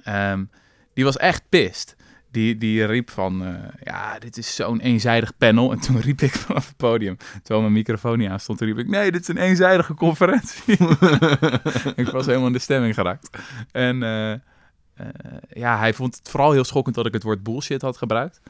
Ehm, 0.05 0.45
die 0.95 1.05
was 1.05 1.17
echt 1.17 1.43
pist. 1.49 1.97
Die, 2.31 2.59
die 2.59 2.85
riep 2.85 3.11
van, 3.11 3.45
eh, 3.45 3.55
ja, 3.83 4.19
dit 4.19 4.37
is 4.37 4.55
zo'n 4.55 4.81
eenzijdig 4.81 5.37
panel. 5.37 5.73
En 5.73 5.81
toen 5.81 6.01
riep 6.09 6.21
ik 6.21 6.33
vanaf 6.33 6.67
het 6.67 6.77
podium, 6.77 7.17
terwijl 7.17 7.61
mijn 7.61 7.73
microfoon 7.73 8.19
niet 8.19 8.29
aan 8.29 8.41
stond, 8.41 8.61
riep 8.61 8.79
ik, 8.79 8.89
nee, 8.89 9.13
dit 9.13 9.21
is 9.21 9.29
een 9.29 9.37
eenzijdige 9.37 9.95
conferentie. 9.95 10.73
ik 12.03 12.09
was 12.13 12.27
helemaal 12.27 12.47
in 12.47 12.53
de 12.53 12.59
stemming 12.59 12.95
geraakt. 12.95 13.39
En 13.73 14.03
ja, 15.49 15.79
hij 15.79 15.95
vond 15.95 16.17
het 16.17 16.29
vooral 16.29 16.53
heel 16.53 16.65
schokkend 16.65 16.95
dat 16.95 17.07
ik 17.07 17.13
het 17.13 17.23
woord 17.23 17.43
bullshit 17.43 17.83
had 17.83 17.97
gebruikt. 17.97 18.41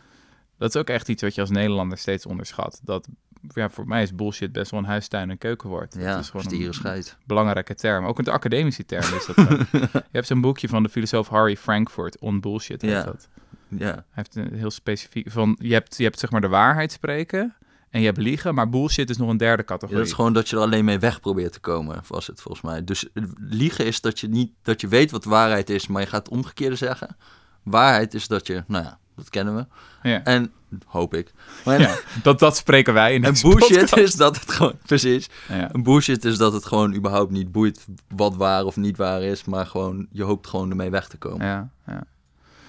Dat 0.59 0.75
is 0.75 0.81
ook 0.81 0.89
echt 0.89 1.09
iets 1.09 1.23
wat 1.23 1.35
je 1.35 1.41
als 1.41 1.51
Nederlander 1.51 1.99
steeds 1.99 2.27
onderschat. 2.27 2.81
Dat, 2.85 3.09
ja, 3.55 3.71
voor 3.71 3.87
mij 3.87 4.03
is 4.03 4.15
bullshit 4.15 4.53
best 4.53 4.71
wel 4.71 4.81
een 4.81 4.87
huistuin- 4.87 5.31
en 5.31 5.39
keukenwoord. 5.39 5.95
Ja, 5.99 6.15
dat 6.15 6.21
is 6.23 6.31
gewoon 6.31 6.53
een 6.67 6.75
scheid. 6.75 7.17
belangrijke 7.27 7.75
term. 7.75 8.05
Ook 8.05 8.19
een 8.19 8.29
academische 8.29 8.85
term 8.85 9.15
is 9.15 9.27
dat. 9.27 9.37
je 9.93 10.01
hebt 10.13 10.27
zo'n 10.27 10.41
boekje 10.41 10.69
van 10.69 10.83
de 10.83 10.89
filosoof 10.89 11.29
Harry 11.29 11.57
Frankfurt, 11.57 12.19
On 12.19 12.41
Bullshit 12.41 12.83
heet 12.83 12.91
Ja. 12.91 13.03
dat. 13.03 13.29
Ja. 13.69 13.87
Hij 13.93 14.03
heeft 14.11 14.35
een 14.37 14.55
heel 14.55 14.71
specifiek 14.71 15.31
van, 15.31 15.57
je 15.61 15.73
hebt, 15.73 15.97
je 15.97 16.05
hebt 16.05 16.19
zeg 16.19 16.31
maar 16.31 16.41
de 16.41 16.49
waarheid 16.49 16.93
spreken 16.93 17.55
en 17.93 18.01
je 18.01 18.07
hebt 18.07 18.19
liegen, 18.19 18.55
maar 18.55 18.69
bullshit 18.69 19.11
is 19.11 19.17
nog 19.17 19.29
een 19.29 19.37
derde 19.37 19.63
Ja, 19.63 19.69
categorie. 19.69 19.99
dat 19.99 20.07
is 20.07 20.13
gewoon 20.13 20.33
dat 20.33 20.49
je 20.49 20.57
er 20.57 20.63
alleen 20.63 20.85
mee 20.85 20.99
weg 20.99 21.21
probeert 21.21 21.53
te 21.53 21.61
komen, 21.61 22.01
was 22.09 22.27
het 22.27 22.41
volgens 22.41 22.65
mij. 22.65 22.85
Dus 22.85 23.13
eh, 23.13 23.23
liegen 23.39 23.87
is 23.87 24.01
dat 24.01 24.21
je 24.21 24.29
niet 24.29 24.51
dat 24.63 24.81
je 24.81 24.89
weet 24.89 25.11
wat 25.11 25.25
waarheid 25.25 25.71
is, 25.71 25.87
maar 25.87 26.01
je 26.03 26.09
gaat 26.09 26.25
het 26.25 26.33
omgekeerde 26.35 26.77
zeggen. 26.77 27.17
Waarheid 27.63 28.15
is 28.15 28.29
dat 28.29 28.47
je, 28.47 28.65
nou 28.67 28.85
ja, 28.85 28.99
dat 29.17 29.29
kennen 29.31 29.57
we. 29.57 29.67
ja. 30.09 30.25
En 30.25 30.53
hoop 30.87 31.15
ik. 31.15 31.33
Maar 31.65 31.81
Ja, 31.81 31.97
dat, 32.23 32.39
dat 32.39 32.57
spreken 32.57 32.95
wij 32.95 33.15
in 33.15 33.25
En 33.25 33.33
bullshit 33.43 33.59
podcast. 33.79 33.97
is 33.97 34.15
dat 34.15 34.41
het 34.41 34.51
gewoon, 34.53 34.75
precies. 34.87 35.29
Ja. 35.49 35.73
En 35.73 35.83
bullshit 35.83 36.25
is 36.25 36.37
dat 36.39 36.53
het 36.53 36.65
gewoon 36.67 36.95
überhaupt 36.95 37.31
niet 37.31 37.53
boeit 37.53 37.87
wat 38.09 38.37
waar 38.37 38.65
of 38.65 38.77
niet 38.77 38.97
waar 38.97 39.23
is, 39.23 39.45
maar 39.45 39.67
gewoon, 39.67 40.07
je 40.13 40.23
hoopt 40.23 40.47
gewoon 40.47 40.71
ermee 40.71 40.91
weg 40.91 41.09
te 41.09 41.17
komen. 41.17 41.47
Ja, 41.47 41.69
ja. 41.87 42.05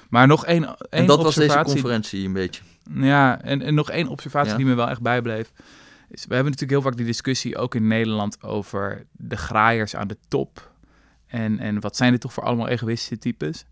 Maar 0.09 0.27
nog 0.27 0.45
één, 0.45 0.63
één 0.65 0.75
en 0.89 1.05
dat 1.05 1.23
was 1.23 1.35
deze 1.35 1.61
conferentie 1.63 2.25
een 2.25 2.33
beetje. 2.33 2.61
Ja, 2.93 3.41
en, 3.41 3.61
en 3.61 3.73
nog 3.73 3.89
één 3.89 4.07
observatie 4.07 4.51
Ja. 4.51 4.57
die 4.57 4.65
me 4.65 4.73
wel 4.73 4.89
echt 4.89 5.01
bijbleef. 5.01 5.51
Is, 6.09 6.25
we 6.25 6.33
hebben 6.33 6.51
natuurlijk 6.51 6.71
heel 6.71 6.81
vaak 6.81 6.97
die 6.97 7.05
discussie 7.05 7.57
ook 7.57 7.75
in 7.75 7.87
Nederland 7.87 8.43
over 8.43 9.05
de 9.11 9.37
graaiers 9.37 9.95
aan 9.95 10.07
de 10.07 10.17
top. 10.27 10.71
En, 11.27 11.59
en 11.59 11.79
wat 11.79 11.95
zijn 11.95 12.11
dit 12.11 12.21
toch 12.21 12.33
voor 12.33 12.43
allemaal 12.43 12.67
egoïstische 12.67 13.17
types? 13.17 13.65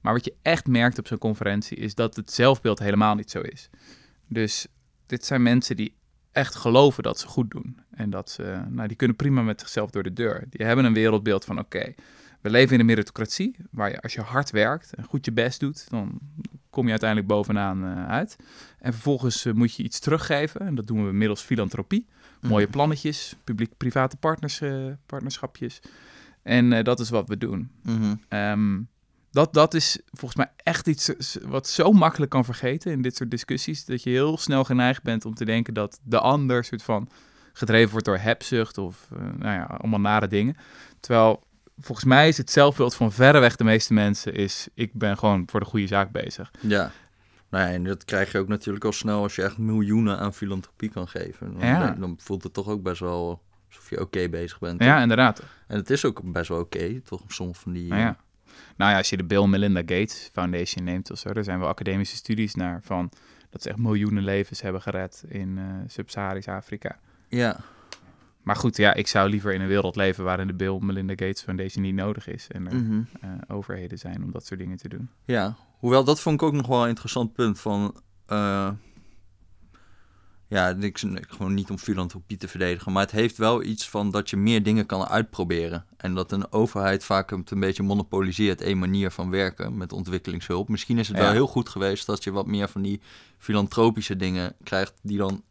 Maar 0.00 0.12
wat 0.12 0.24
je 0.24 0.34
echt 0.42 0.66
merkt 0.66 0.98
op 0.98 1.06
zo'n 1.06 1.18
conferentie 1.18 1.76
is 1.76 1.94
dat 1.94 2.16
het 2.16 2.32
zelfbeeld 2.32 2.78
helemaal 2.78 3.14
niet 3.14 3.30
zo 3.30 3.40
is. 3.40 3.70
Dus 4.28 4.66
dit 5.06 5.24
zijn 5.24 5.42
mensen 5.42 5.76
die 5.76 5.94
echt 6.32 6.54
geloven 6.54 7.02
dat 7.02 7.18
ze 7.18 7.26
goed 7.26 7.50
doen. 7.50 7.80
En 7.90 8.10
dat 8.10 8.30
ze, 8.30 8.62
nou, 8.68 8.88
die 8.88 8.96
kunnen 8.96 9.16
prima 9.16 9.42
met 9.42 9.60
zichzelf 9.60 9.90
door 9.90 10.02
de 10.02 10.12
deur. 10.12 10.44
Die 10.50 10.66
hebben 10.66 10.84
een 10.84 10.94
wereldbeeld 10.94 11.44
van, 11.44 11.58
oké, 11.58 11.94
we 12.42 12.50
leven 12.50 12.74
in 12.74 12.80
een 12.80 12.86
meritocratie, 12.86 13.56
waar 13.70 13.90
je 13.90 14.00
als 14.00 14.12
je 14.12 14.20
hard 14.20 14.50
werkt 14.50 14.94
en 14.94 15.04
goed 15.04 15.24
je 15.24 15.32
best 15.32 15.60
doet, 15.60 15.90
dan 15.90 16.18
kom 16.70 16.84
je 16.84 16.90
uiteindelijk 16.90 17.28
bovenaan 17.28 17.84
eh, 17.84 18.08
uit. 18.08 18.36
En 18.78 18.92
vervolgens 18.92 19.44
eh, 19.44 19.52
moet 19.52 19.74
je 19.74 19.82
iets 19.82 19.98
teruggeven, 19.98 20.60
en 20.60 20.74
dat 20.74 20.86
doen 20.86 21.06
we 21.06 21.12
middels 21.12 21.40
filantropie. 21.42 22.06
Mooie 22.40 22.64
Mhm. 22.64 22.72
plannetjes, 22.72 23.36
publiek-private 23.44 24.16
partners, 24.16 24.60
eh, 24.60 24.86
partnerschapjes. 25.06 25.80
En 26.42 26.84
dat 26.84 27.00
is 27.00 27.10
wat 27.10 27.28
we 27.28 27.36
doen. 27.38 27.70
Mhm. 27.82 28.14
Ehm, 28.28 28.80
dat, 29.30 29.54
dat 29.54 29.74
is 29.74 29.98
volgens 30.10 30.36
mij 30.36 30.50
echt 30.56 30.86
iets 30.86 31.36
wat 31.42 31.68
zo 31.68 31.92
makkelijk 31.92 32.30
kan 32.30 32.44
vergeten 32.44 32.92
in 32.92 33.02
dit 33.02 33.16
soort 33.16 33.30
discussies. 33.30 33.84
Dat 33.84 34.02
je 34.02 34.10
heel 34.10 34.38
snel 34.38 34.64
geneigd 34.64 35.02
bent 35.02 35.24
om 35.24 35.34
te 35.34 35.44
denken 35.44 35.74
dat 35.74 36.00
de 36.02 36.20
ander 36.20 36.64
soort 36.64 36.82
van 36.82 37.08
gedreven 37.52 37.90
wordt 37.90 38.06
door 38.06 38.18
hebzucht 38.18 38.78
of 38.78 39.08
nou 39.38 39.54
ja, 39.54 39.62
allemaal 39.62 40.00
nare 40.00 40.26
dingen. 40.28 40.56
Terwijl 41.00 41.42
volgens 41.82 42.06
mij 42.06 42.28
is 42.28 42.36
het 42.36 42.50
zelfbeeld 42.50 42.94
van 42.94 43.12
verreweg 43.12 43.56
de 43.56 43.64
meeste 43.64 43.92
mensen 43.94 44.34
is 44.34 44.68
ik 44.74 44.92
ben 44.92 45.18
gewoon 45.18 45.42
voor 45.50 45.60
de 45.60 45.66
goede 45.66 45.86
zaak 45.86 46.10
bezig. 46.10 46.50
Ja. 46.60 46.90
Nee, 47.50 47.74
en 47.74 47.84
dat 47.84 48.04
krijg 48.04 48.32
je 48.32 48.38
ook 48.38 48.48
natuurlijk 48.48 48.84
al 48.84 48.92
snel 48.92 49.22
als 49.22 49.34
je 49.36 49.42
echt 49.42 49.58
miljoenen 49.58 50.18
aan 50.18 50.34
filantropie 50.34 50.90
kan 50.90 51.08
geven. 51.08 51.52
Dan, 51.58 51.68
Ja. 51.68 51.90
dan 51.90 52.16
voelt 52.20 52.42
het 52.42 52.52
toch 52.52 52.68
ook 52.68 52.82
best 52.82 53.00
wel 53.00 53.42
alsof 53.68 53.90
je 53.90 54.00
oké 54.00 54.28
bezig 54.28 54.58
bent. 54.58 54.82
Ja, 54.82 55.00
inderdaad. 55.02 55.42
En 55.66 55.76
het 55.76 55.90
is 55.90 56.04
ook 56.04 56.32
best 56.32 56.48
wel 56.48 56.58
oké, 56.60 57.00
toch? 57.00 57.22
Soms 57.28 57.58
van 57.58 57.72
die... 57.72 57.88
Nou 57.88 58.00
ja. 58.00 58.16
Nou 58.76 58.90
ja, 58.90 58.96
als 58.96 59.10
je 59.10 59.16
de 59.16 59.24
Bill 59.24 59.46
Melinda 59.46 59.80
Gates 59.80 60.30
Foundation 60.32 60.84
neemt 60.84 61.10
of 61.10 61.18
zo, 61.18 61.28
er 61.28 61.44
zijn 61.44 61.58
wel 61.58 61.68
academische 61.68 62.16
studies 62.16 62.54
naar 62.54 62.80
van 62.82 63.10
dat 63.50 63.62
ze 63.62 63.68
echt 63.68 63.78
miljoenen 63.78 64.24
levens 64.24 64.60
hebben 64.62 64.82
gered 64.82 65.24
in 65.28 65.58
eh 65.58 65.64
Sub-Saharisch 65.86 66.48
Afrika. 66.48 66.98
ja. 67.28 67.56
Maar 68.42 68.56
goed, 68.56 68.76
ja, 68.76 68.94
ik 68.94 69.06
zou 69.06 69.28
liever 69.30 69.52
in 69.54 69.60
een 69.60 69.66
wereld 69.68 69.96
leven 69.96 70.24
waarin 70.24 70.46
de 70.46 70.54
Bill 70.54 70.78
Melinda 70.80 71.12
Gates 71.12 71.42
Foundation 71.42 71.82
niet 71.84 71.94
nodig 71.94 72.26
is. 72.28 72.46
En 72.48 72.66
er 72.66 72.74
Mhm. 72.76 73.02
eh, 73.20 73.30
overheden 73.48 73.98
zijn 73.98 74.24
om 74.24 74.32
dat 74.32 74.46
soort 74.46 74.60
dingen 74.60 74.76
te 74.76 74.88
doen. 74.88 75.08
Ja, 75.24 75.56
hoewel 75.78 76.04
dat 76.04 76.20
vond 76.20 76.34
ik 76.40 76.46
ook 76.46 76.52
nog 76.52 76.66
wel 76.66 76.82
een 76.82 76.88
interessant 76.88 77.32
punt 77.32 77.60
van... 77.60 78.00
eh, 78.26 78.70
ja, 80.48 80.68
ik, 80.68 81.00
ik, 81.02 81.26
gewoon 81.28 81.54
niet 81.54 81.70
om 81.70 81.78
filantropie 81.78 82.36
te 82.36 82.48
verdedigen, 82.48 82.92
maar 82.92 83.02
het 83.02 83.10
heeft 83.10 83.36
wel 83.36 83.62
iets 83.62 83.88
van 83.88 84.10
dat 84.10 84.30
je 84.30 84.36
meer 84.36 84.62
dingen 84.62 84.86
kan 84.86 85.06
uitproberen. 85.06 85.84
En 85.96 86.14
dat 86.14 86.32
een 86.32 86.52
overheid 86.52 87.04
vaak 87.04 87.30
het 87.30 87.50
een 87.50 87.60
beetje 87.60 87.82
monopoliseert, 87.82 88.60
één 88.60 88.78
manier 88.78 89.10
van 89.10 89.30
werken 89.30 89.76
met 89.76 89.92
ontwikkelingshulp. 89.92 90.68
Misschien 90.68 90.98
is 90.98 91.08
het 91.08 91.16
Ja. 91.16 91.22
wel 91.22 91.32
heel 91.32 91.46
goed 91.46 91.68
geweest 91.68 92.06
dat 92.06 92.24
je 92.24 92.30
wat 92.30 92.46
meer 92.46 92.68
van 92.68 92.82
die 92.82 93.00
filantropische 93.38 94.16
dingen 94.16 94.54
krijgt 94.62 94.94
die 95.02 95.18
dan... 95.18 95.42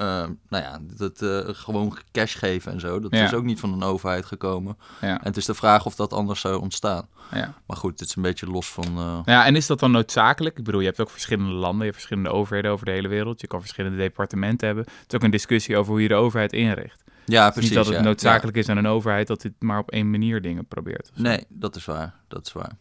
eh, 0.00 0.06
nou 0.48 0.64
ja, 0.64 0.78
dat 0.96 1.22
eh, 1.22 1.38
gewoon 1.54 1.96
cash 2.12 2.38
geven 2.38 2.72
en 2.72 2.80
zo. 2.80 3.00
Dat 3.00 3.14
Ja. 3.14 3.24
is 3.24 3.34
ook 3.34 3.44
niet 3.44 3.60
van 3.60 3.72
een 3.72 3.82
overheid 3.82 4.24
gekomen. 4.24 4.76
Ja, 5.00 5.08
En 5.08 5.20
het 5.26 5.36
is 5.36 5.44
de 5.44 5.54
vraag 5.54 5.86
of 5.86 5.94
dat 5.94 6.12
anders 6.12 6.40
zou 6.40 6.60
ontstaan. 6.60 7.08
ja. 7.32 7.54
Maar 7.66 7.76
goed, 7.76 8.00
het 8.00 8.08
is 8.08 8.16
een 8.16 8.22
beetje 8.22 8.46
los 8.46 8.70
van... 8.72 8.84
eh, 8.98 9.18
ja, 9.24 9.44
en 9.46 9.56
is 9.56 9.66
dat 9.66 9.80
dan 9.80 9.90
noodzakelijk? 9.90 10.58
Ik 10.58 10.64
bedoel, 10.64 10.80
je 10.80 10.86
hebt 10.86 11.00
ook 11.00 11.10
verschillende 11.10 11.52
landen, 11.52 11.78
je 11.78 11.84
hebt 11.84 11.94
verschillende 11.96 12.30
overheden 12.30 12.70
over 12.70 12.84
de 12.86 12.90
hele 12.92 13.08
wereld. 13.08 13.40
Je 13.40 13.46
kan 13.46 13.60
verschillende 13.60 13.96
departementen 13.96 14.66
hebben. 14.66 14.84
Het 14.84 15.04
is 15.08 15.14
ook 15.14 15.22
een 15.22 15.30
discussie 15.30 15.76
over 15.76 15.92
hoe 15.92 16.02
je 16.02 16.08
de 16.08 16.14
overheid 16.14 16.52
inricht. 16.52 17.02
Ja, 17.24 17.50
precies. 17.50 17.68
niet 17.70 17.78
dat 17.78 17.86
het 17.86 17.96
ja. 17.96 18.02
noodzakelijk 18.02 18.56
is 18.56 18.68
aan 18.68 18.76
een 18.76 18.86
overheid 18.88 19.26
dat 19.26 19.40
dit 19.40 19.52
maar 19.58 19.78
op 19.78 19.90
één 19.90 20.10
manier 20.10 20.42
dingen 20.42 20.66
probeert. 20.66 21.10
Nee, 21.14 21.44
dat 21.48 21.76
is 21.76 21.84
waar. 21.84 22.14
Dat 22.28 22.46
is 22.46 22.52
waar. 22.52 22.72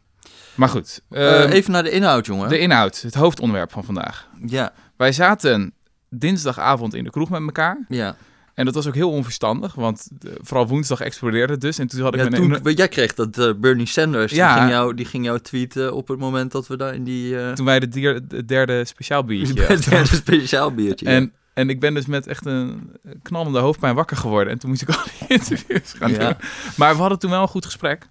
Maar 0.56 0.70
goed, 0.70 1.02
Eh, 1.10 1.44
ehm, 1.44 1.52
even 1.52 1.72
naar 1.72 1.84
de 1.84 1.92
inhoud, 1.92 2.26
jongen. 2.26 2.50
de 2.50 2.60
inhoud, 2.60 3.02
het 3.02 3.14
hoofdonderwerp 3.14 3.72
van 3.72 3.84
vandaag. 3.84 4.28
Ja, 4.46 4.74
Wij 4.98 5.12
zaten 5.12 5.74
dinsdagavond 6.10 6.94
in 6.94 7.04
de 7.04 7.10
kroeg 7.10 7.30
met 7.30 7.42
elkaar. 7.42 7.86
ja. 7.90 8.16
En 8.54 8.66
dat 8.66 8.74
was 8.74 8.88
ook 8.88 8.96
heel 8.96 9.12
onverstandig, 9.12 9.74
want 9.76 10.10
eh, 10.26 10.32
vooral 10.42 10.68
woensdag 10.68 11.00
explodeerde 11.02 11.54
het 11.54 11.62
dus. 11.62 11.80
En 11.80 11.88
toen 11.88 12.02
had 12.02 12.14
ik 12.16 12.22
ja 12.22 12.28
toen, 12.30 12.74
jij 12.76 12.88
kreeg 12.88 13.14
dat 13.14 13.38
eh, 13.38 13.50
Bernie 13.58 13.86
Sanders, 13.86 14.32
Ja. 14.34 14.52
die, 14.54 14.60
ging 14.62 14.72
jou, 14.72 14.94
die 14.94 15.06
ging 15.06 15.26
jou 15.26 15.40
tweeten 15.40 15.94
op 15.94 16.08
het 16.08 16.20
moment 16.20 16.52
dat 16.52 16.68
we 16.68 16.78
daar 16.78 16.94
in 16.94 17.04
die... 17.04 17.40
eh 17.40 17.52
toen 17.52 17.66
wij 17.66 17.80
de, 17.80 17.88
dier, 17.88 18.22
derde 18.48 18.86
speciaal 18.86 19.24
biertje 19.24 19.62
het 19.74 19.90
derde 19.90 20.16
speciaal 20.16 20.72
biertje. 20.74 21.06
ja. 21.10 21.12
En, 21.16 21.32
en 21.54 21.70
ik 21.70 21.80
ben 21.80 21.94
dus 21.94 22.06
met 22.06 22.28
echt 22.28 22.46
een 22.46 22.92
knallende 23.22 23.60
hoofdpijn 23.60 23.96
wakker 23.96 24.18
geworden. 24.18 24.54
En 24.54 24.60
toen 24.60 24.70
moest 24.70 24.82
ik 24.82 24.90
al 24.90 25.04
die 25.20 25.28
interviews 25.38 25.94
gaan 25.98 26.12
Ja. 26.12 26.18
doen. 26.18 26.36
Maar 26.76 26.94
we 26.96 27.00
hadden 27.02 27.20
toen 27.20 27.30
wel 27.32 27.42
een 27.42 27.48
goed 27.48 27.66
gesprek 27.66 28.08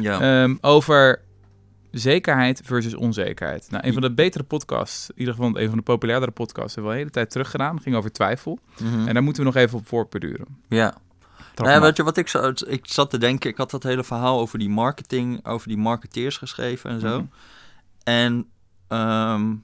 ja. 0.00 0.42
ehm, 0.42 0.54
over 0.60 1.20
zekerheid 1.92 2.60
versus 2.64 2.94
onzekerheid. 2.94 3.70
Nou, 3.70 3.86
een 3.86 3.92
van 3.92 4.02
de 4.02 4.12
betere 4.12 4.44
podcasts, 4.44 5.08
in 5.10 5.18
ieder 5.18 5.34
geval 5.34 5.58
een 5.58 5.68
van 5.68 5.78
de 5.78 5.84
populairdere 5.84 6.32
podcasts, 6.32 6.74
hebben 6.74 6.82
we 6.84 6.88
al 6.88 6.92
een 6.92 6.98
hele 6.98 7.10
tijd 7.10 7.30
terug 7.30 7.50
gedaan. 7.50 7.80
ging 7.80 7.96
over 7.96 8.12
twijfel. 8.12 8.58
Mhm. 8.82 9.06
En 9.08 9.14
daar 9.14 9.22
moeten 9.22 9.42
we 9.44 9.48
nog 9.52 9.58
even 9.62 9.78
op 9.78 9.86
voortbeduren. 9.86 10.46
ja. 10.68 10.94
Nee, 11.56 11.80
weet 11.80 11.96
je 11.96 12.02
wat 12.02 12.16
ik, 12.16 12.28
zo, 12.28 12.52
ik 12.66 12.80
zat 12.86 13.10
te 13.10 13.18
denken? 13.18 13.50
Ik 13.50 13.56
had 13.56 13.70
dat 13.70 13.82
hele 13.82 14.04
verhaal 14.04 14.40
over 14.40 14.58
die 14.58 14.68
marketing, 14.68 15.46
over 15.46 15.68
die 15.68 15.76
marketeers 15.76 16.36
geschreven 16.36 16.90
en 16.90 17.00
zo. 17.00 17.16
Mhm. 17.18 17.26
En 18.04 18.46
ehm, 18.88 19.54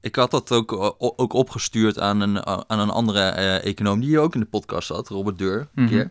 ik 0.00 0.16
had 0.16 0.30
dat 0.30 0.52
ook, 0.52 0.72
o- 0.72 0.94
ook 1.16 1.32
opgestuurd 1.32 1.98
aan 1.98 2.20
een, 2.20 2.46
aan 2.46 2.78
een 2.78 2.90
andere 2.90 3.20
eh, 3.20 3.64
econoom 3.64 4.00
die 4.00 4.08
hier 4.08 4.20
ook 4.20 4.34
in 4.34 4.40
de 4.40 4.46
podcast 4.46 4.86
zat, 4.86 5.08
Robert 5.08 5.38
Deur. 5.38 5.68
Een 5.74 5.84
Mhm. 5.84 5.92
keer. 5.92 6.10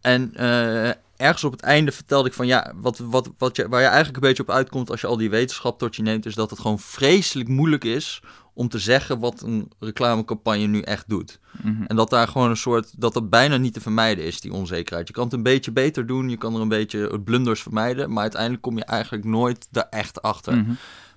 En 0.00 0.34
eh, 0.34 0.90
ergens 1.20 1.44
op 1.44 1.52
het 1.52 1.60
einde 1.60 1.92
vertelde 1.92 2.28
ik 2.28 2.34
van 2.34 2.46
ja, 2.46 2.72
wat, 2.76 2.98
wat, 2.98 3.30
wat 3.38 3.56
je, 3.56 3.68
waar 3.68 3.80
je 3.80 3.86
eigenlijk 3.86 4.16
een 4.16 4.28
beetje 4.28 4.42
op 4.42 4.50
uitkomt 4.50 4.90
als 4.90 5.00
je 5.00 5.06
al 5.06 5.16
die 5.16 5.30
wetenschap 5.30 5.78
tot 5.78 5.96
je 5.96 6.02
neemt, 6.02 6.26
is 6.26 6.34
dat 6.34 6.50
het 6.50 6.58
gewoon 6.58 6.78
vreselijk 6.78 7.48
moeilijk 7.48 7.84
is 7.84 8.22
om 8.54 8.68
te 8.68 8.78
zeggen 8.78 9.18
wat 9.18 9.42
een 9.42 9.70
reclamecampagne 9.78 10.66
nu 10.66 10.80
echt 10.80 11.08
doet. 11.08 11.40
Mhm. 11.62 11.82
En 11.86 11.96
dat 11.96 12.10
daar 12.10 12.28
gewoon 12.28 12.50
een 12.50 12.56
soort, 12.56 13.00
dat 13.00 13.12
dat 13.12 13.30
bijna 13.30 13.56
niet 13.56 13.72
te 13.74 13.80
vermijden 13.80 14.24
is, 14.24 14.40
die 14.40 14.52
onzekerheid. 14.52 15.08
Je 15.08 15.14
kan 15.14 15.24
het 15.24 15.32
een 15.32 15.42
beetje 15.42 15.70
beter 15.72 16.06
doen, 16.06 16.28
je 16.28 16.36
kan 16.36 16.54
er 16.54 16.60
een 16.60 16.68
beetje 16.68 17.20
blunders 17.20 17.62
vermijden, 17.62 18.12
maar 18.12 18.22
uiteindelijk 18.22 18.62
kom 18.62 18.76
je 18.76 18.84
eigenlijk 18.84 19.24
nooit 19.24 19.68
daar 19.70 19.86
echt 19.90 20.22
achter. 20.22 20.56
Mhm. 20.56 20.72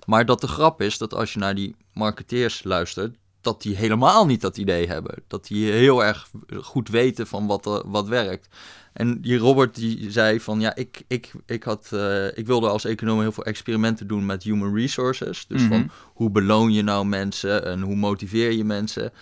Maar 0.06 0.26
dat 0.26 0.40
de 0.40 0.46
grap 0.48 0.80
is 0.82 0.98
dat 0.98 1.14
als 1.14 1.32
je 1.32 1.38
naar 1.38 1.54
die 1.54 1.76
marketeers 1.92 2.64
luistert, 2.64 3.16
dat 3.40 3.62
die 3.62 3.76
helemaal 3.76 4.26
niet 4.26 4.40
dat 4.40 4.56
idee 4.56 4.86
hebben. 4.86 5.22
Dat 5.28 5.46
die 5.46 5.70
heel 5.72 6.04
erg 6.04 6.30
goed 6.62 6.88
weten 6.88 7.26
van 7.26 7.46
wat, 7.46 7.66
er- 7.66 7.90
wat 7.90 8.08
werkt. 8.08 8.48
En 8.94 9.20
die 9.20 9.38
Robert 9.38 9.74
die 9.74 10.10
zei 10.10 10.40
van 10.40 10.60
ja, 10.60 10.74
ik, 10.74 11.02
ik, 11.08 11.32
ik, 11.46 11.62
had, 11.62 11.88
eh, 11.92 12.36
ik 12.38 12.46
wilde 12.46 12.68
als 12.68 12.84
econoom 12.84 13.20
heel 13.20 13.32
veel 13.32 13.44
experimenten 13.44 14.06
doen 14.06 14.26
met 14.26 14.42
human 14.42 14.74
resources. 14.74 15.46
Dus 15.46 15.60
Mhm. 15.60 15.68
van 15.70 15.90
hoe 16.04 16.30
beloon 16.30 16.72
je 16.72 16.82
nou 16.82 17.06
mensen 17.06 17.64
en 17.64 17.80
hoe 17.80 17.96
motiveer 17.96 18.52
je 18.52 18.64
mensen. 18.64 19.12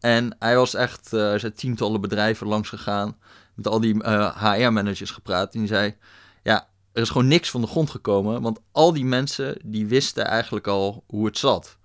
En 0.00 0.36
hij 0.38 0.56
was 0.56 0.74
echt, 0.74 1.12
eh 1.12 1.32
er 1.32 1.40
zijn 1.40 1.54
tientallen 1.54 2.00
bedrijven 2.00 2.46
langs 2.46 2.68
gegaan, 2.68 3.16
met 3.54 3.68
al 3.68 3.80
die 3.80 3.94
HR-managers 4.38 5.10
gepraat. 5.10 5.54
En 5.54 5.58
die 5.58 5.68
zei, 5.68 5.94
ja, 6.42 6.68
er 6.92 7.02
is 7.02 7.08
gewoon 7.10 7.28
niks 7.28 7.50
van 7.50 7.60
de 7.60 7.66
grond 7.66 7.90
gekomen, 7.90 8.42
want 8.42 8.60
al 8.72 8.92
die 8.92 9.04
mensen 9.04 9.58
die 9.64 9.86
wisten 9.86 10.24
eigenlijk 10.26 10.66
al 10.66 11.04
hoe 11.06 11.26
het 11.26 11.38
zat. 11.38 11.76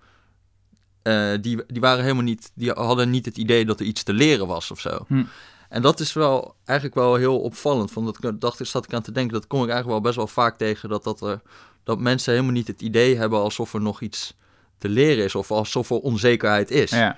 Eh, 1.02 1.32
die, 1.42 1.64
die 1.68 1.82
waren 1.82 2.02
helemaal 2.04 2.24
niet, 2.24 2.52
die 2.56 2.72
hadden 2.72 3.10
niet 3.10 3.26
het 3.26 3.38
idee 3.38 3.66
dat 3.66 3.80
er 3.80 3.86
iets 3.86 4.04
te 4.04 4.14
leren 4.14 4.48
was 4.48 4.72
of 4.72 4.80
zo. 4.80 5.06
Hm. 5.08 5.24
En 5.72 5.82
dat 5.82 6.00
is 6.00 6.14
wel 6.14 6.56
eigenlijk 6.66 6.98
wel 6.98 7.16
heel 7.16 7.40
opvallend. 7.40 7.92
Van 7.92 8.06
dat 8.06 8.24
ik 8.24 8.42
dacht, 8.42 8.60
ik 8.60 8.66
zat 8.66 8.86
ik 8.86 8.94
aan 8.94 9.02
te 9.02 9.12
denken, 9.12 9.34
dat 9.34 9.48
kom 9.48 9.64
ik 9.64 9.70
eigenlijk 9.70 9.94
wel 9.94 10.12
best 10.12 10.16
wel 10.16 10.44
vaak 10.44 10.58
tegen, 10.58 10.90
dat, 10.90 11.04
dat, 11.04 11.22
er, 11.22 11.42
dat 11.84 12.00
mensen 12.00 12.32
helemaal 12.32 12.54
niet 12.54 12.68
het 12.68 12.82
idee 12.82 13.18
hebben 13.18 13.40
alsof 13.40 13.74
er 13.74 13.82
nog 13.82 14.02
iets 14.02 14.38
te 14.78 14.90
leren 14.90 15.24
is, 15.24 15.36
of 15.36 15.52
alsof 15.52 15.90
er 15.90 16.00
onzekerheid 16.00 16.72
is. 16.72 16.90
Ja, 16.90 17.18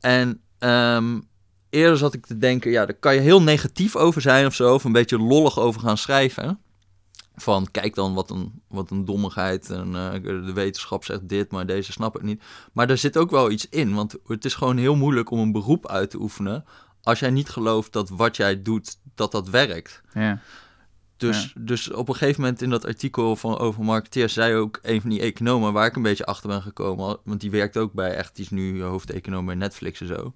En 0.00 0.40
ehm, 0.58 1.20
eerder 1.70 1.98
zat 1.98 2.14
ik 2.14 2.26
te 2.26 2.38
denken, 2.38 2.70
ja, 2.70 2.86
daar 2.86 2.96
kan 2.96 3.14
je 3.14 3.20
heel 3.20 3.42
negatief 3.42 3.96
over 3.96 4.20
zijn 4.20 4.46
of 4.46 4.54
zo, 4.54 4.74
of 4.74 4.84
een 4.84 4.92
beetje 4.92 5.18
lollig 5.18 5.58
over 5.58 5.80
gaan 5.80 5.98
schrijven. 5.98 6.60
Van, 7.36 7.68
kijk 7.70 7.94
dan 7.94 8.14
wat 8.14 8.30
een, 8.30 8.62
wat 8.68 8.90
een 8.90 9.04
dommigheid 9.04 9.70
en 9.70 9.94
eh, 9.94 10.22
de 10.22 10.52
wetenschap 10.52 11.04
zegt 11.04 11.28
dit, 11.28 11.50
maar 11.50 11.66
deze 11.66 11.92
snap 11.92 12.16
ik 12.16 12.22
niet. 12.22 12.42
Maar 12.72 12.90
er 12.90 12.98
zit 12.98 13.16
ook 13.16 13.30
wel 13.30 13.50
iets 13.50 13.68
in, 13.68 13.94
want 13.94 14.16
het 14.26 14.44
is 14.44 14.54
gewoon 14.54 14.76
heel 14.76 14.96
moeilijk 14.96 15.30
om 15.30 15.38
een 15.38 15.52
beroep 15.52 15.88
uit 15.88 16.10
te 16.10 16.20
oefenen 16.20 16.64
als 17.02 17.18
jij 17.18 17.30
niet 17.30 17.48
gelooft 17.48 17.92
dat 17.92 18.08
wat 18.08 18.36
jij 18.36 18.62
doet, 18.62 18.96
dat 19.14 19.32
dat 19.32 19.48
werkt. 19.48 20.02
ja. 20.14 20.38
Dus, 21.16 21.52
dus 21.58 21.90
op 21.90 22.08
een 22.08 22.14
gegeven 22.14 22.40
moment 22.40 22.62
in 22.62 22.70
dat 22.70 22.86
artikel 22.86 23.36
van, 23.36 23.58
over 23.58 23.84
marketeers 23.84 24.32
zei 24.32 24.54
ook 24.54 24.78
een 24.82 25.00
van 25.00 25.10
die 25.10 25.20
economen 25.20 25.72
waar 25.72 25.86
ik 25.86 25.96
een 25.96 26.02
beetje 26.02 26.26
achter 26.26 26.48
ben 26.48 26.62
gekomen, 26.62 27.18
want 27.24 27.40
die 27.40 27.50
werkt 27.50 27.76
ook 27.76 27.92
bij 27.92 28.14
echt, 28.14 28.36
die 28.36 28.44
is 28.44 28.50
nu 28.50 28.82
hoofdeconoom 28.82 29.46
bij 29.46 29.54
Netflix 29.54 30.00
en 30.00 30.06
zo, 30.06 30.34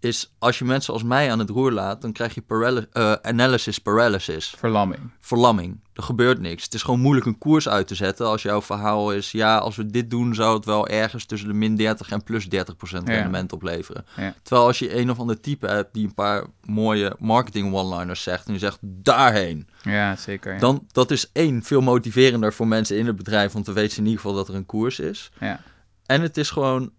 is 0.00 0.32
als 0.38 0.58
je 0.58 0.64
mensen 0.64 0.92
als 0.92 1.02
mij 1.02 1.30
aan 1.30 1.38
het 1.38 1.50
roer 1.50 1.72
laat, 1.72 2.02
dan 2.02 2.12
krijg 2.12 2.34
je 2.34 2.40
paraly- 2.42 2.86
eh, 2.92 3.12
analysis 3.12 3.78
paralysis, 3.78 4.54
Verlamming. 4.58 5.10
verlamming. 5.20 5.80
Er 6.00 6.06
gebeurt 6.06 6.40
niks. 6.40 6.64
Het 6.64 6.74
is 6.74 6.82
gewoon 6.82 7.00
moeilijk 7.00 7.26
een 7.26 7.38
koers 7.38 7.68
uit 7.68 7.86
te 7.86 7.94
zetten 7.94 8.26
als 8.26 8.42
jouw 8.42 8.62
verhaal 8.62 9.12
is, 9.12 9.30
ja, 9.30 9.58
als 9.58 9.76
we 9.76 9.86
dit 9.86 10.10
doen 10.10 10.34
zou 10.34 10.56
het 10.56 10.64
wel 10.64 10.88
ergens 10.88 11.24
tussen 11.24 11.48
de 11.48 11.54
min 11.54 11.76
30 11.76 12.10
en 12.10 12.22
plus 12.22 12.48
30 12.48 12.76
procent 12.76 13.08
Ja. 13.08 13.14
rendement 13.14 13.52
opleveren. 13.52 14.04
Ja. 14.16 14.34
Terwijl 14.42 14.66
als 14.66 14.78
je 14.78 14.96
een 14.98 15.10
of 15.10 15.18
ander 15.18 15.40
type 15.40 15.66
hebt 15.66 15.94
die 15.94 16.04
een 16.06 16.14
paar 16.14 16.44
mooie 16.64 17.16
marketing 17.18 17.74
one-liners 17.74 18.22
zegt 18.22 18.46
en 18.46 18.50
die 18.52 18.60
zegt 18.60 18.78
daarheen, 18.82 19.68
Ja, 19.82 20.16
zeker. 20.16 20.52
Ja. 20.52 20.58
dan 20.58 20.86
dat 20.92 21.10
is 21.10 21.30
één 21.32 21.62
veel 21.62 21.80
motiverender 21.80 22.52
voor 22.52 22.68
mensen 22.68 22.98
in 22.98 23.06
het 23.06 23.16
bedrijf, 23.16 23.52
want 23.52 23.64
dan 23.64 23.74
weten 23.74 23.92
ze 23.92 23.98
in 23.98 24.06
ieder 24.06 24.20
geval 24.20 24.36
dat 24.36 24.48
er 24.48 24.54
een 24.54 24.66
koers 24.66 24.98
is. 24.98 25.30
Ja. 25.40 25.60
En 26.06 26.20
het 26.22 26.36
is 26.36 26.50
gewoon 26.50 26.90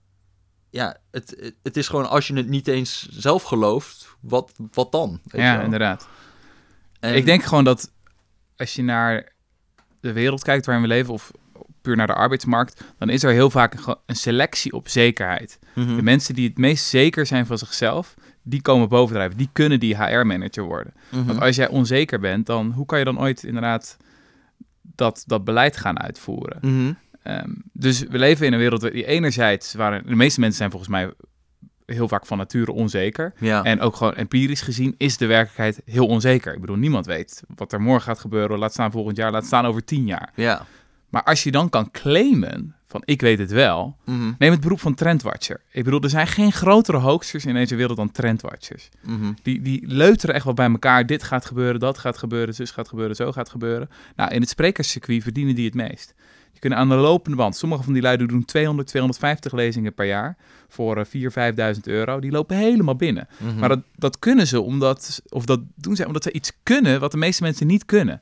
ja, 0.70 0.98
het, 1.12 1.51
het, 1.63 1.77
is 1.77 1.88
gewoon 1.88 2.10
als 2.10 2.27
je 2.27 2.34
het 2.36 2.48
niet 2.50 2.67
eens 2.67 3.08
zelf 3.10 3.43
gelooft, 3.43 4.15
wat, 4.20 4.51
wat 4.72 4.91
dan? 4.91 5.20
Je 5.24 5.38
Ja, 5.38 5.62
inderdaad. 5.62 6.08
En- 7.00 7.15
Ik 7.15 7.25
denk 7.25 7.43
gewoon 7.43 7.63
dat 7.63 7.90
als 8.62 8.74
je 8.74 8.84
naar 8.84 9.32
de 10.00 10.13
wereld 10.13 10.44
kijkt 10.44 10.65
waarin 10.65 10.84
we 10.84 10.89
leven, 10.89 11.13
of 11.13 11.32
puur 11.82 11.96
naar 11.96 12.08
de 12.08 12.13
arbeidsmarkt, 12.13 12.84
dan 12.98 13.10
is 13.10 13.24
er 13.24 13.32
heel 13.32 13.50
vaak 13.50 13.75
een, 14.06 14.15
selectie 14.15 14.74
op 14.74 14.88
zekerheid. 14.88 15.60
Mhm. 15.75 15.96
De 15.96 16.01
mensen 16.01 16.36
die 16.36 16.48
het 16.48 16.58
meest 16.58 16.86
zeker 16.86 17.25
zijn 17.25 17.46
van 17.46 17.58
zichzelf, 17.58 18.13
die 18.41 18.62
komen 18.62 18.89
bovendrijven. 18.89 19.38
Die 19.38 19.50
kunnen 19.51 19.80
die 19.80 19.98
HR-manager 19.98 20.63
worden. 20.63 20.94
Mhm. 21.10 21.25
Want 21.25 21.39
als 21.41 21.56
jij 21.56 21.68
onzeker 21.68 22.20
bent, 22.20 22.46
dan 22.46 22.72
hoe 22.72 22.86
kan 22.86 23.00
je 23.00 23.06
dan 23.06 23.20
ooit 23.20 23.44
inderdaad 23.44 23.98
dat, 24.82 25.24
dat 25.27 25.44
beleid 25.44 25.77
gaan 25.77 26.00
uitvoeren? 26.00 26.58
Mhm. 26.62 26.94
Ehm, 27.24 27.50
dus 27.74 28.00
we 28.00 28.18
leven 28.18 28.46
in 28.46 28.53
een 28.53 28.60
wereld 28.60 28.82
die 28.82 29.06
enerzijds, 29.06 29.74
waar 29.74 30.03
de 30.03 30.15
meeste 30.15 30.39
mensen 30.39 30.58
zijn 30.58 30.72
volgens 30.72 30.91
mij 30.91 31.12
heel 31.91 32.07
vaak 32.07 32.25
van 32.25 32.38
nature 32.38 32.71
onzeker. 32.71 33.33
Ja. 33.39 33.63
En 33.63 33.79
ook 33.79 33.95
gewoon 33.95 34.13
empirisch 34.15 34.62
gezien 34.62 34.95
is 34.98 35.17
de 35.17 35.25
werkelijkheid 35.25 35.81
heel 35.86 36.07
onzeker. 36.07 36.53
Ik 36.53 36.62
bedoel, 36.62 36.75
niemand 36.75 37.05
weet 37.05 37.43
wat 37.55 37.74
er 37.74 37.81
morgen 37.81 38.03
gaat 38.03 38.19
gebeuren, 38.19 38.57
laat 38.60 38.74
staan 38.74 38.91
volgend 38.91 39.17
jaar, 39.17 39.31
laat 39.31 39.45
staan 39.45 39.65
over 39.65 39.83
tien 39.83 40.05
jaar. 40.05 40.31
ja. 40.36 40.65
Maar 41.10 41.24
als 41.24 41.43
je 41.43 41.51
dan 41.51 41.69
kan 41.69 41.91
claimen 41.91 42.75
van 42.88 43.01
ik 43.05 43.21
weet 43.21 43.39
het 43.39 43.51
wel, 43.51 43.98
Mhm. 44.05 44.31
neem 44.38 44.51
het 44.51 44.60
beroep 44.62 44.79
van 44.79 44.93
trendwatcher. 44.93 45.62
Ik 45.71 45.83
bedoel, 45.83 46.01
er 46.01 46.10
zijn 46.10 46.27
geen 46.27 46.51
grotere 46.51 46.98
hoaxers 46.98 47.45
in 47.45 47.53
deze 47.53 47.75
wereld 47.75 47.98
dan 47.98 48.12
trendwatchers. 48.12 48.89
Mhm. 49.01 49.31
Die, 49.43 49.62
die 49.62 49.83
leuteren 49.88 50.36
echt 50.36 50.45
wel 50.45 50.53
bij 50.53 50.69
elkaar. 50.69 51.05
Dit 51.05 51.24
gaat 51.24 51.45
gebeuren, 51.45 51.79
dat 51.79 51.98
gaat 51.98 52.17
gebeuren, 52.17 52.53
zus 52.53 52.71
gaat 52.71 52.88
gebeuren, 52.88 53.15
zo 53.15 53.31
gaat 53.31 53.50
gebeuren. 53.50 53.89
Nou, 54.15 54.31
in 54.33 54.41
het 54.41 54.50
sprekerscircuit 54.50 55.24
verdienen 55.24 55.55
die 55.55 55.65
het 55.65 55.74
meest. 55.74 56.13
Kunnen 56.62 56.80
aan 56.80 56.89
de 56.89 56.96
lopende 56.96 57.38
band. 57.38 57.56
Sommige 57.56 57.84
van 57.84 57.94
die 57.94 58.01
luiden 58.01 58.27
doen 58.27 58.46
200, 58.46 58.88
250 58.88 59.53
lezingen 59.53 59.94
per 59.94 60.06
jaar 60.06 60.38
voor 60.68 60.98
eh, 60.98 61.06
4.000, 61.74 61.75
5.000 61.75 61.82
euro. 61.84 62.20
Die 62.20 62.32
lopen 62.32 62.58
helemaal 62.58 62.96
binnen. 62.96 63.27
Mhm. 63.38 63.60
Maar 63.60 63.70
dat, 63.70 63.80
dat 63.96 64.20
kunnen 64.20 64.48
ze 64.48 64.62
omdat, 64.62 65.22
of 65.30 65.46
dat 65.46 65.60
doen 65.75 65.96
ze 65.96 66.08
omdat 66.08 66.24
ze 66.24 66.32
iets 66.32 66.51
kunnen 66.63 67.00
wat 67.00 67.12
de 67.12 67.18
meeste 67.18 67.44
mensen 67.44 67.68
niet 67.68 67.86
kunnen. 67.86 68.22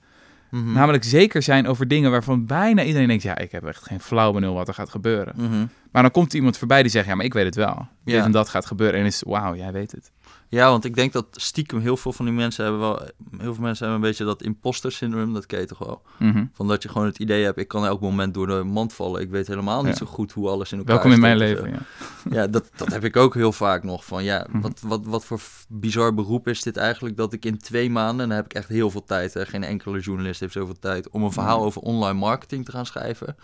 Mhm. 0.50 0.72
Namelijk 0.72 1.04
zeker 1.04 1.42
zijn 1.42 1.68
over 1.68 1.88
dingen 1.88 2.12
waarvan 2.12 2.46
bijna 2.46 2.84
iedereen 2.84 3.08
denkt, 3.08 3.24
ja, 3.24 3.38
ik 3.38 3.52
heb 3.52 3.66
echt 3.66 3.86
geen 3.86 4.00
flauw 4.00 4.32
benul 4.32 4.54
wat 4.54 4.68
er 4.68 4.74
gaat 4.74 4.90
gebeuren. 4.90 5.34
Mhm. 5.38 5.66
Maar 5.92 6.02
dan 6.02 6.12
komt 6.12 6.34
iemand 6.34 6.58
voorbij 6.58 6.82
die 6.82 6.92
zegt, 6.92 7.08
ja, 7.08 7.16
maar 7.16 7.26
ik 7.26 7.34
weet 7.34 7.46
het 7.46 7.56
wel. 7.56 7.88
Dit 8.04 8.24
en 8.24 8.32
dat 8.32 8.50
gaat 8.50 8.66
gebeuren. 8.66 9.00
En 9.00 9.06
is, 9.06 9.24
wauw, 9.26 9.56
jij 9.56 9.72
weet 9.72 9.92
het. 9.92 10.12
Ja, 10.52 10.70
want 10.70 10.86
ik 10.86 10.96
denk 10.96 11.14
dat 11.14 11.26
stiekem 11.32 11.80
heel 11.80 11.98
veel 11.98 12.14
van 12.14 12.26
die 12.26 12.34
mensen 12.34 12.64
hebben 12.64 12.82
wel... 12.82 13.00
Heel 13.38 13.54
veel 13.54 13.64
mensen 13.64 13.86
hebben 13.86 14.04
een 14.04 14.10
beetje 14.10 14.26
dat 14.26 14.42
imposter 14.42 14.92
syndroom, 14.92 15.34
dat 15.34 15.46
ken 15.46 15.60
je 15.60 15.66
toch 15.66 15.78
wel? 15.78 16.02
Mhm. 16.18 16.46
Van 16.54 16.68
dat 16.68 16.84
je 16.84 16.90
gewoon 16.90 17.08
het 17.08 17.20
idee 17.20 17.44
hebt, 17.44 17.58
ik 17.58 17.68
kan 17.68 17.86
elk 17.86 18.02
moment 18.02 18.34
door 18.34 18.48
de 18.48 18.64
mand 18.64 18.94
vallen. 18.94 19.22
Ik 19.22 19.30
weet 19.30 19.48
helemaal 19.48 19.82
niet 19.84 19.92
Ja. 19.92 19.98
zo 19.98 20.12
goed 20.12 20.32
hoe 20.32 20.50
alles 20.50 20.72
in 20.72 20.78
elkaar 20.78 20.94
Welkom 20.94 21.12
in 21.12 21.20
mijn 21.20 21.38
leven, 21.38 21.70
ja. 21.72 21.80
Ja, 22.42 22.48
dat, 22.48 22.70
dat 22.76 22.88
heb 22.92 23.04
ik 23.04 23.16
ook 23.16 23.34
heel 23.34 23.52
vaak 23.52 23.84
nog. 23.84 24.06
Van 24.06 24.24
ja, 24.24 24.48
Mhm. 24.50 24.62
wat, 24.62 24.80
wat, 24.84 25.06
wat 25.06 25.26
voor 25.26 25.40
bizar 25.68 26.14
beroep 26.14 26.48
is 26.48 26.62
dit 26.64 26.78
eigenlijk 26.78 27.18
dat 27.18 27.34
ik 27.34 27.46
in 27.46 27.58
twee 27.58 27.90
maanden, 27.90 28.22
en 28.24 28.28
dan 28.28 28.38
heb 28.38 28.46
ik 28.46 28.54
echt 28.54 28.68
heel 28.70 28.90
veel 28.90 29.04
tijd, 29.04 29.34
hè, 29.34 29.46
geen 29.46 29.64
enkele 29.64 30.00
journalist 30.00 30.40
heeft 30.40 30.54
zoveel 30.54 30.80
tijd, 30.80 31.10
om 31.10 31.24
een 31.24 31.32
verhaal 31.32 31.64
over 31.64 31.82
online 31.82 32.20
marketing 32.20 32.66
te 32.66 32.72
gaan 32.72 32.86
schrijven. 32.86 33.36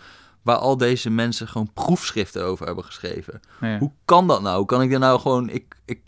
Waar 0.42 0.56
al 0.56 0.76
deze 0.76 1.10
mensen 1.10 1.48
gewoon 1.48 1.70
proefschriften 1.74 2.44
over 2.44 2.66
hebben 2.66 2.84
geschreven. 2.84 3.40
Ja. 3.60 3.78
Hoe 3.78 3.92
kan 4.04 4.26
dat 4.26 4.42
nou? 4.42 4.56
Hoe 4.56 4.66
kan 4.66 4.82
ik 4.82 4.92
er 4.92 4.98
nou 4.98 5.20
gewoon. 5.20 5.48
Ik, 5.48 5.76
ik, 5.84 6.00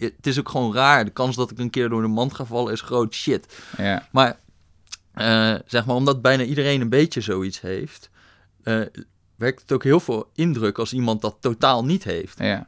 het 0.00 0.26
is 0.26 0.38
ook 0.38 0.48
gewoon 0.48 0.74
raar. 0.74 1.04
De 1.04 1.10
kans 1.10 1.36
dat 1.36 1.50
ik 1.50 1.58
een 1.58 1.70
keer 1.70 1.88
door 1.88 2.02
de 2.02 2.08
mand 2.08 2.34
ga 2.34 2.44
vallen 2.44 2.72
is 2.72 2.80
groot 2.80 3.14
shit. 3.14 3.62
Ja. 3.76 4.08
Maar 4.12 4.36
eh, 5.12 5.54
zeg 5.66 5.86
maar, 5.86 5.96
omdat 5.96 6.22
bijna 6.22 6.42
iedereen 6.42 6.80
een 6.80 6.88
beetje 6.88 7.20
zoiets 7.20 7.60
heeft, 7.60 8.10
eh, 8.62 8.80
werkt 9.36 9.60
het 9.60 9.72
ook 9.72 9.84
heel 9.84 10.00
veel 10.00 10.30
indruk 10.34 10.78
als 10.78 10.92
iemand 10.92 11.20
dat 11.20 11.36
totaal 11.40 11.84
niet 11.84 12.04
heeft. 12.04 12.38
ja. 12.38 12.66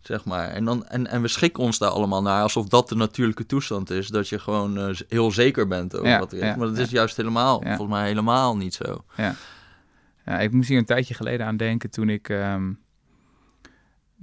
Zeg 0.00 0.24
maar. 0.24 0.48
en, 0.48 0.64
dan, 0.64 0.86
en, 0.86 1.06
en 1.06 1.22
we 1.22 1.28
schikken 1.28 1.62
ons 1.62 1.78
daar 1.78 1.90
allemaal 1.90 2.22
naar 2.22 2.42
alsof 2.42 2.68
dat 2.68 2.88
de 2.88 2.94
natuurlijke 2.94 3.46
toestand 3.46 3.90
is. 3.90 4.08
Dat 4.08 4.28
je 4.28 4.38
gewoon 4.38 4.78
eh, 4.78 4.96
heel 5.08 5.30
zeker 5.30 5.66
bent 5.68 5.94
over 5.96 6.08
Ja, 6.08 6.18
wat 6.18 6.32
er 6.32 6.38
is. 6.38 6.44
ja, 6.44 6.56
maar 6.56 6.66
dat 6.66 6.78
is 6.78 6.90
juist 6.90 7.16
helemaal, 7.16 7.60
volgens 7.62 7.88
mij 7.88 8.06
helemaal 8.06 8.56
niet 8.56 8.74
zo. 8.74 9.04
Ja, 10.26 10.38
ik 10.40 10.52
moest 10.52 10.68
hier 10.68 10.78
een 10.78 10.84
tijdje 10.84 11.14
geleden 11.14 11.46
aan 11.46 11.56
denken 11.56 11.90
toen 11.90 12.08
ik... 12.08 12.28
ehm, 12.28 12.72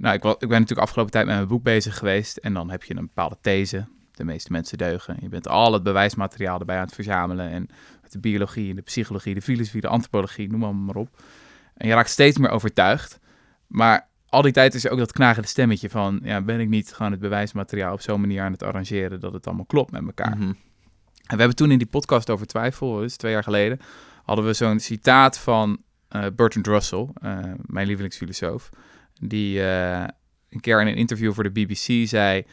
Nou, 0.02 0.14
ik, 0.14 0.24
ik 0.24 0.48
ben 0.48 0.60
natuurlijk 0.60 0.80
afgelopen 0.80 1.12
tijd 1.12 1.26
met 1.26 1.34
mijn 1.34 1.48
boek 1.48 1.62
bezig 1.62 1.98
geweest. 1.98 2.36
En 2.36 2.54
dan 2.54 2.70
heb 2.70 2.82
je 2.82 2.96
een 2.96 3.06
bepaalde 3.06 3.36
these. 3.40 3.86
De 4.12 4.24
meeste 4.24 4.52
mensen 4.52 4.78
deugen. 4.78 5.16
Je 5.20 5.28
bent 5.28 5.48
al 5.48 5.72
het 5.72 5.82
bewijsmateriaal 5.82 6.58
erbij 6.58 6.76
aan 6.76 6.84
het 6.84 6.94
verzamelen. 6.94 7.50
En 7.50 7.68
de 8.10 8.18
biologie, 8.18 8.70
en 8.70 8.76
de 8.76 8.82
psychologie, 8.82 9.34
de 9.34 9.42
filosofie, 9.42 9.80
de 9.80 9.88
antropologie, 9.88 10.50
noem 10.50 10.60
maar, 10.60 10.74
maar 10.74 10.94
op. 10.94 11.22
En 11.74 11.88
je 11.88 11.94
raakt 11.94 12.10
steeds 12.10 12.38
meer 12.38 12.50
overtuigd. 12.50 13.18
Maar 13.66 14.08
al 14.28 14.42
die 14.42 14.52
tijd 14.52 14.74
is 14.74 14.84
er 14.84 14.90
ook 14.90 14.98
dat 14.98 15.12
knagende 15.12 15.48
stemmetje 15.48 15.90
van... 15.90 16.20
Ja, 16.22 16.40
ben 16.40 16.60
ik 16.60 16.68
niet 16.68 16.92
gewoon 16.92 17.12
het 17.12 17.20
bewijsmateriaal 17.20 17.92
op 17.92 18.00
zo'n 18.00 18.20
manier 18.20 18.42
aan 18.42 18.52
het 18.52 18.62
arrangeren... 18.62 19.20
dat 19.20 19.32
het 19.32 19.46
allemaal 19.46 19.64
klopt 19.64 19.90
met 19.90 20.02
elkaar. 20.06 20.36
Mhm. 20.36 20.42
En 20.42 20.54
we 21.26 21.36
hebben 21.36 21.56
toen 21.56 21.70
in 21.70 21.78
die 21.78 21.86
podcast 21.86 22.30
over 22.30 22.46
twijfel, 22.46 22.96
dus 22.96 23.16
twee 23.16 23.32
jaar 23.32 23.42
geleden, 23.42 23.78
hadden 24.24 24.44
we 24.44 24.52
zo'n 24.52 24.80
citaat 24.80 25.38
van 25.38 25.82
eh 26.08 26.26
Bertrand 26.36 26.66
Russell, 26.66 27.08
eh, 27.14 27.38
mijn 27.66 27.86
lievelingsfilosoof, 27.86 28.70
die 29.22 29.62
eh, 29.62 30.04
een 30.48 30.60
keer 30.60 30.80
in 30.80 30.86
een 30.86 30.96
interview 30.96 31.32
voor 31.32 31.42
de 31.42 31.50
BBC 31.50 32.08
zei: 32.08 32.44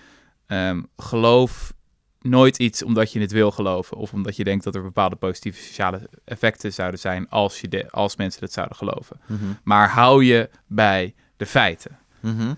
ehm, 0.45 0.81
geloof 0.97 1.73
nooit 2.21 2.57
iets 2.57 2.83
omdat 2.83 3.11
je 3.11 3.19
het 3.19 3.31
wil 3.31 3.51
geloven 3.51 3.97
of 3.97 4.13
omdat 4.13 4.35
je 4.35 4.43
denkt 4.43 4.63
dat 4.63 4.75
er 4.75 4.81
bepaalde 4.81 5.15
positieve 5.15 5.61
sociale 5.61 6.09
effecten 6.25 6.73
zouden 6.73 6.99
zijn 6.99 7.29
als, 7.29 7.61
je 7.61 7.67
de, 7.67 7.91
als 7.91 8.15
mensen 8.15 8.43
het 8.43 8.53
zouden 8.53 8.77
geloven. 8.77 9.19
Mhm. 9.27 9.43
Maar 9.63 9.89
hou 9.89 10.23
je 10.23 10.49
bij 10.67 11.15
de 11.37 11.45
feiten. 11.45 11.99
Mhm. 12.19 12.53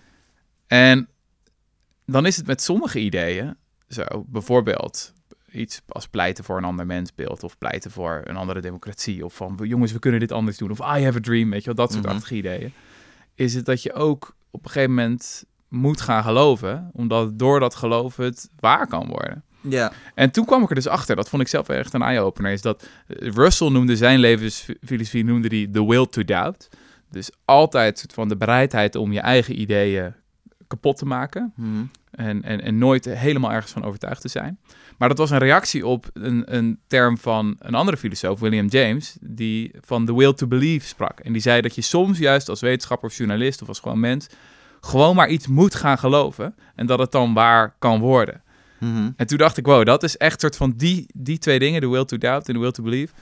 En 0.67 1.09
dan 2.05 2.25
is 2.25 2.37
het 2.37 2.47
met 2.47 2.61
sommige 2.61 2.99
ideeën 2.99 3.55
zo, 3.87 4.03
bijvoorbeeld 4.27 5.13
iets 5.51 5.81
als 5.87 6.07
pleiten 6.07 6.43
voor 6.43 6.57
een 6.57 6.63
ander 6.63 6.85
mensbeeld 6.85 7.43
of 7.43 7.57
pleiten 7.57 7.91
voor 7.91 8.21
een 8.23 8.35
andere 8.35 8.61
democratie 8.61 9.25
of 9.25 9.35
van 9.35 9.59
jongens, 9.63 9.91
we 9.91 9.99
kunnen 9.99 10.19
dit 10.19 10.31
anders 10.31 10.57
doen 10.57 10.71
of 10.71 10.79
I 10.79 11.03
have 11.03 11.17
a 11.17 11.21
dream, 11.21 11.49
weet 11.49 11.59
je 11.59 11.73
wel, 11.73 11.85
dat 11.85 11.93
soort 11.93 12.05
achtige 12.05 12.35
ideeën. 12.35 12.73
Is 13.41 13.53
het 13.53 13.65
dat 13.65 13.83
je 13.83 13.93
ook 13.93 14.35
op 14.51 14.65
een 14.65 14.71
gegeven 14.71 14.95
moment 14.95 15.43
moet 15.67 16.01
gaan 16.01 16.23
geloven, 16.23 16.89
omdat 16.93 17.39
door 17.39 17.59
dat 17.59 17.75
geloof 17.75 18.15
het 18.15 18.49
waar 18.59 18.87
kan 18.87 19.07
worden. 19.07 19.43
Ja. 19.61 19.91
En 20.15 20.31
toen 20.31 20.45
kwam 20.45 20.63
ik 20.63 20.69
er 20.69 20.75
dus 20.75 20.87
achter, 20.87 21.15
dat 21.15 21.29
vond 21.29 21.41
ik 21.41 21.47
zelf 21.47 21.69
echt 21.69 21.93
een 21.93 22.01
eye-opener, 22.01 22.51
is 22.51 22.61
dat 22.61 22.87
eh, 23.07 23.31
Russell 23.31 23.69
noemde 23.69 23.95
zijn 23.95 24.19
levensfilosofie, 24.19 25.23
noemde 25.23 25.47
hij 25.47 25.67
the 25.71 25.85
will 25.85 26.05
to 26.05 26.23
doubt. 26.23 26.69
Dus 27.09 27.29
altijd 27.45 27.99
soort 27.99 28.13
van 28.13 28.27
de 28.27 28.37
bereidheid 28.37 28.95
om 28.95 29.11
je 29.11 29.19
eigen 29.19 29.59
ideeën 29.59 30.13
kapot 30.67 30.97
te 30.97 31.05
maken. 31.05 31.53
Mhm. 31.55 31.83
En, 32.11 32.43
en, 32.43 32.61
en 32.61 32.77
nooit 32.77 33.05
helemaal 33.05 33.51
ergens 33.51 33.71
van 33.71 33.83
overtuigd 33.83 34.21
te 34.21 34.27
zijn. 34.27 34.59
Maar 34.97 35.09
dat 35.09 35.17
was 35.17 35.29
een 35.29 35.37
reactie 35.37 35.87
op 35.87 36.09
een, 36.13 36.55
een 36.55 36.79
term 36.87 37.17
van 37.17 37.55
een 37.59 37.75
andere 37.75 37.97
filosoof, 37.97 38.39
William 38.39 38.67
James, 38.67 39.17
die 39.21 39.71
van 39.79 40.05
the 40.05 40.15
will 40.15 40.33
to 40.33 40.47
believe 40.47 40.87
sprak. 40.87 41.19
En 41.19 41.33
die 41.33 41.41
zei 41.41 41.61
dat 41.61 41.75
je 41.75 41.81
soms 41.81 42.17
juist 42.17 42.49
als 42.49 42.61
wetenschapper 42.61 43.09
of 43.09 43.15
journalist 43.17 43.61
of 43.61 43.67
als 43.67 43.79
gewoon 43.79 43.99
mens 43.99 44.27
gewoon 44.81 45.15
maar 45.15 45.29
iets 45.29 45.47
moet 45.47 45.75
gaan 45.75 45.97
geloven 45.97 46.55
en 46.75 46.85
dat 46.85 46.99
het 46.99 47.11
dan 47.11 47.33
waar 47.33 47.75
kan 47.79 47.99
worden. 47.99 48.43
Mhm. 48.79 49.09
En 49.15 49.27
toen 49.27 49.37
dacht 49.37 49.57
ik, 49.57 49.65
wow, 49.65 49.85
dat 49.85 50.03
is 50.03 50.17
echt 50.17 50.41
soort 50.41 50.55
van 50.55 50.73
die, 50.77 51.05
die 51.13 51.37
twee 51.37 51.59
dingen, 51.59 51.81
the 51.81 51.89
will 51.89 52.05
to 52.05 52.17
doubt 52.17 52.47
en 52.47 52.53
the 52.53 52.59
will 52.59 52.71
to 52.71 52.83
believe. 52.83 53.13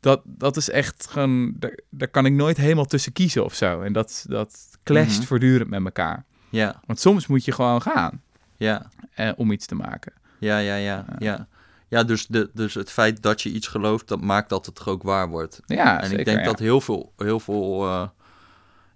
Dat, 0.00 0.22
dat 0.24 0.56
is 0.56 0.70
echt 0.70 1.06
gewoon, 1.10 1.52
daar, 1.58 1.78
daar 1.90 2.08
kan 2.08 2.26
ik 2.26 2.32
nooit 2.32 2.56
helemaal 2.56 2.84
tussen 2.84 3.12
kiezen 3.12 3.44
of 3.44 3.54
zo. 3.54 3.80
En 3.80 3.92
dat, 3.92 4.24
dat 4.28 4.78
clasht 4.82 5.18
Mhm. 5.18 5.26
voortdurend 5.26 5.70
met 5.70 5.84
elkaar. 5.84 6.24
Ja. 6.50 6.80
Want 6.86 7.00
soms 7.00 7.26
moet 7.26 7.44
je 7.44 7.52
gewoon 7.52 7.82
gaan 7.82 8.22
Ja. 8.56 8.90
eh, 9.14 9.30
om 9.36 9.50
iets 9.50 9.66
te 9.66 9.74
maken. 9.74 10.12
Ja, 10.38 10.58
ja, 10.58 10.74
ja, 10.76 11.04
ja. 11.18 11.46
Ja, 11.88 12.02
dus, 12.04 12.26
de, 12.26 12.50
dus 12.54 12.74
het 12.74 12.90
feit 12.90 13.22
dat 13.22 13.42
je 13.42 13.50
iets 13.50 13.66
gelooft, 13.66 14.08
dat 14.08 14.20
maakt 14.20 14.48
dat 14.48 14.66
het 14.66 14.74
toch 14.74 14.88
ook 14.88 15.02
waar 15.02 15.28
wordt. 15.28 15.60
Ja, 15.66 15.96
en 16.00 16.02
zeker, 16.04 16.18
ik 16.18 16.24
denk 16.24 16.38
ja. 16.38 16.44
dat 16.44 16.58
heel 16.58 16.80
veel, 16.80 17.12
heel 17.16 17.40
veel 17.40 17.84
eh, 17.86 18.08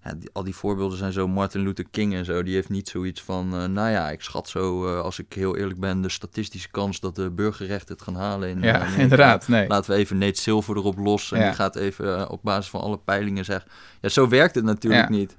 ja, 0.04 0.14
die- 0.14 0.30
al 0.32 0.44
die 0.44 0.54
voorbeelden 0.54 0.98
zijn 0.98 1.12
zo, 1.12 1.28
Martin 1.28 1.60
Luther 1.62 1.84
King 1.90 2.14
en 2.14 2.24
zo, 2.24 2.42
die 2.42 2.54
heeft 2.54 2.68
niet 2.68 2.88
zoiets 2.88 3.22
van, 3.22 3.54
eh, 3.54 3.64
nou 3.64 3.90
ja, 3.90 4.10
ik 4.10 4.20
schat 4.22 4.48
zo, 4.48 4.86
eh, 4.86 5.00
als 5.00 5.18
ik 5.18 5.32
heel 5.32 5.56
eerlijk 5.56 5.80
ben, 5.80 6.00
de 6.02 6.08
statistische 6.08 6.68
kans 6.70 7.00
dat 7.00 7.16
de 7.16 7.30
burgerrechten 7.30 7.94
het 7.94 8.04
gaan 8.04 8.14
halen. 8.16 8.48
In, 8.48 8.62
Ja, 8.62 8.82
eh, 8.84 8.98
inderdaad, 8.98 9.48
nee. 9.48 9.68
Laten 9.68 9.90
we 9.90 9.96
even 9.96 10.18
Nate 10.18 10.40
Silver 10.40 10.76
erop 10.76 10.98
los 10.98 11.32
en 11.32 11.38
Ja. 11.38 11.44
die 11.46 11.54
gaat 11.54 11.76
even 11.76 12.18
eh, 12.18 12.30
op 12.30 12.40
basis 12.42 12.70
van 12.70 12.80
alle 12.80 12.98
peilingen 12.98 13.44
zeggen. 13.44 13.70
Ja, 14.00 14.08
zo 14.08 14.28
werkt 14.28 14.54
het 14.54 14.64
natuurlijk 14.64 15.02
Ja. 15.10 15.16
niet. 15.16 15.36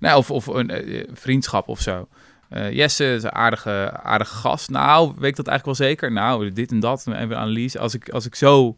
Nou, 0.00 0.18
of, 0.18 0.30
of 0.30 0.46
een 0.46 0.70
eh, 0.70 1.08
vriendschap 1.12 1.68
of 1.68 1.80
zo. 1.80 2.08
Eh, 2.48 2.72
Jesse 2.72 3.14
is 3.14 3.22
een 3.22 3.32
aardige, 3.32 4.00
aardige 4.02 4.34
gast. 4.34 4.70
Nou, 4.70 5.12
weet 5.18 5.30
ik 5.30 5.36
dat 5.36 5.46
eigenlijk 5.46 5.78
wel 5.78 5.88
zeker? 5.88 6.12
Nou, 6.12 6.52
dit 6.52 6.70
en 6.70 6.80
dat. 6.80 7.06
Een 7.06 7.34
analyse. 7.34 7.78
Als 7.78 7.94
ik, 7.94 8.08
als 8.08 8.26
ik 8.26 8.34
zo 8.34 8.76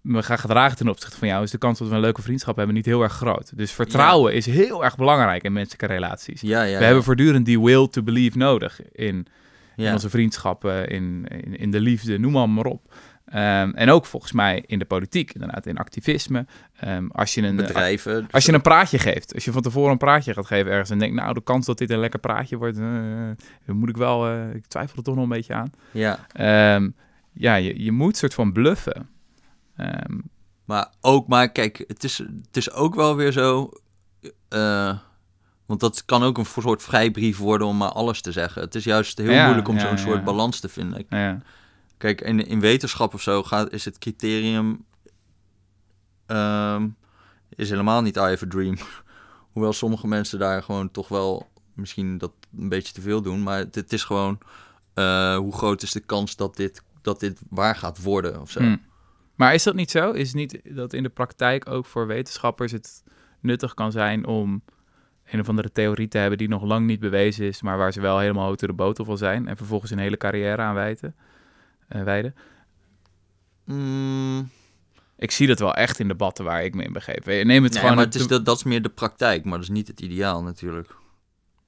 me 0.00 0.22
ga 0.22 0.36
gedragen 0.36 0.76
ten 0.76 0.88
opzichte 0.88 1.18
van 1.18 1.28
jou, 1.28 1.42
is 1.42 1.50
de 1.50 1.58
kans 1.58 1.78
dat 1.78 1.88
we 1.88 1.94
een 1.94 2.00
leuke 2.00 2.22
vriendschap 2.22 2.56
hebben 2.56 2.74
niet 2.74 2.86
heel 2.86 3.02
erg 3.02 3.12
groot. 3.12 3.52
Dus 3.56 3.72
vertrouwen 3.72 4.34
is 4.34 4.46
heel 4.46 4.84
erg 4.84 4.96
belangrijk 4.96 5.42
in 5.42 5.52
menselijke 5.52 5.86
relaties. 5.86 6.40
Ja, 6.40 6.62
ja, 6.62 6.78
we 6.78 6.84
hebben 6.84 7.04
voortdurend 7.04 7.46
die 7.46 7.60
will 7.60 7.88
to 7.88 8.02
believe 8.02 8.38
nodig 8.38 8.80
in, 8.92 9.26
in 9.76 9.92
onze 9.92 10.10
vriendschappen, 10.10 10.88
in, 10.88 11.26
in, 11.28 11.56
in 11.56 11.70
de 11.70 11.80
liefde, 11.80 12.18
noem 12.18 12.32
maar, 12.32 12.48
maar 12.48 12.64
op. 12.64 12.94
Ehm, 13.32 13.70
en 13.74 13.90
ook 13.90 14.06
volgens 14.06 14.32
mij 14.32 14.64
in 14.66 14.78
de 14.78 14.84
politiek, 14.84 15.32
inderdaad, 15.32 15.66
in 15.66 15.76
activisme. 15.78 16.46
Ehm, 16.76 17.06
als, 17.12 17.34
je 17.34 17.42
een, 17.42 17.56
Bedrijven. 17.56 18.28
als 18.30 18.44
je 18.46 18.52
een 18.52 18.62
praatje 18.62 18.98
geeft, 18.98 19.34
als 19.34 19.44
je 19.44 19.52
van 19.52 19.62
tevoren 19.62 19.90
een 19.92 19.98
praatje 19.98 20.32
gaat 20.34 20.46
geven 20.46 20.70
ergens 20.72 20.90
en 20.90 20.98
denkt, 20.98 21.14
nou, 21.14 21.34
de 21.34 21.42
kans 21.42 21.66
dat 21.66 21.78
dit 21.78 21.90
een 21.90 21.98
lekker 21.98 22.20
praatje 22.20 22.56
wordt, 22.56 22.78
eh, 22.78 23.74
moet 23.74 23.88
ik 23.88 23.96
wel, 23.96 24.26
eh, 24.28 24.54
ik 24.54 24.66
twijfel 24.66 24.96
er 24.96 25.02
toch 25.02 25.14
nog 25.14 25.24
een 25.24 25.30
beetje 25.30 25.54
aan. 25.54 25.72
Ja, 25.90 26.26
Ehm, 26.32 26.90
ja, 27.32 27.54
je, 27.54 27.82
je 27.82 27.92
moet 27.92 28.16
soort 28.16 28.34
van 28.34 28.52
bluffen. 28.52 29.08
Maar 30.64 30.88
ook, 31.00 31.28
maar 31.28 31.48
kijk, 31.52 31.84
het 31.86 32.04
is, 32.04 32.18
het 32.18 32.56
is 32.56 32.72
ook 32.72 32.94
wel 32.94 33.16
weer 33.16 33.32
zo. 33.32 33.70
eh, 34.48 34.98
want 35.66 35.80
dat 35.80 36.04
kan 36.04 36.22
ook 36.22 36.38
een 36.38 36.44
soort 36.44 36.82
vrijbrief 36.82 37.38
worden 37.38 37.66
om 37.66 37.76
maar 37.76 37.88
alles 37.92 38.20
te 38.20 38.32
zeggen. 38.32 38.62
Het 38.62 38.74
is 38.74 38.84
juist 38.84 39.18
heel 39.18 39.30
Ja, 39.30 39.42
moeilijk 39.44 39.68
om 39.68 39.74
ja, 39.74 39.80
zo'n 39.80 39.90
ja. 39.90 39.96
soort 39.96 40.24
balans 40.24 40.60
te 40.60 40.68
vinden. 40.68 41.04
ja. 41.08 41.38
Kijk, 42.02 42.20
in, 42.20 42.46
in 42.46 42.60
wetenschap 42.60 43.14
of 43.14 43.22
zo 43.22 43.42
gaat, 43.42 43.72
is 43.72 43.84
het 43.84 43.98
criterium 43.98 44.84
ehm, 46.26 46.88
is 47.48 47.70
helemaal 47.70 48.02
niet 48.02 48.16
I 48.16 48.20
have 48.20 48.44
a 48.44 48.48
dream. 48.48 48.76
Hoewel 49.52 49.72
sommige 49.72 50.06
mensen 50.06 50.38
daar 50.38 50.62
gewoon 50.62 50.90
toch 50.90 51.08
wel 51.08 51.48
misschien 51.74 52.18
dat 52.18 52.32
een 52.58 52.68
beetje 52.68 52.92
te 52.92 53.00
veel 53.00 53.22
doen. 53.22 53.42
Maar 53.42 53.58
het, 53.58 53.92
is 53.92 54.04
gewoon 54.04 54.38
eh, 54.94 55.36
hoe 55.36 55.52
groot 55.52 55.82
is 55.82 55.92
de 55.92 56.00
kans 56.00 56.36
dat 56.36 56.56
dit, 56.56 56.82
dat 57.02 57.20
dit 57.20 57.40
waar 57.50 57.76
gaat 57.76 58.02
worden 58.02 58.40
of 58.40 58.50
zo. 58.50 58.60
Hm. 58.60 58.76
Maar 59.34 59.54
is 59.54 59.62
dat 59.62 59.74
niet 59.74 59.90
zo? 59.90 60.10
Is 60.10 60.32
niet 60.32 60.60
dat 60.64 60.92
in 60.92 61.02
de 61.02 61.08
praktijk 61.08 61.68
ook 61.68 61.86
voor 61.86 62.06
wetenschappers 62.06 62.72
het 62.72 63.02
nuttig 63.40 63.74
kan 63.74 63.92
zijn 63.92 64.26
om 64.26 64.62
een 65.24 65.40
of 65.40 65.48
andere 65.48 65.72
theorie 65.72 66.08
te 66.08 66.18
hebben 66.18 66.38
die 66.38 66.48
nog 66.48 66.62
lang 66.62 66.86
niet 66.86 67.00
bewezen 67.00 67.46
is, 67.46 67.62
maar 67.62 67.78
waar 67.78 67.92
ze 67.92 68.00
wel 68.00 68.18
helemaal 68.18 68.54
to 68.54 68.66
de 68.66 68.72
botel 68.72 69.04
van 69.04 69.18
zijn 69.18 69.48
en 69.48 69.56
vervolgens 69.56 69.90
een 69.90 69.98
hele 69.98 70.16
carrière 70.16 70.62
aan 70.62 70.74
wijten, 70.74 71.14
wijden? 72.04 72.34
Mm, 73.64 74.50
Ik 75.16 75.30
zie 75.30 75.46
dat 75.46 75.58
wel 75.58 75.74
echt 75.74 75.98
in 75.98 76.08
debatten 76.08 76.44
waar 76.44 76.64
ik 76.64 76.74
me 76.74 76.82
in 76.84 76.92
begeef. 76.92 77.26
Eh, 77.26 77.44
Neem 77.44 77.62
het 77.62 77.72
nee, 77.72 77.80
gewoon... 77.80 77.96
maar 77.96 78.04
het 78.04 78.14
is 78.14 78.26
dat, 78.26 78.44
dat 78.44 78.56
is 78.56 78.62
meer 78.62 78.82
de 78.82 78.88
praktijk, 78.88 79.44
maar 79.44 79.52
dat 79.52 79.62
is 79.62 79.68
niet 79.68 79.88
het 79.88 80.00
ideaal 80.00 80.42
natuurlijk. 80.42 80.90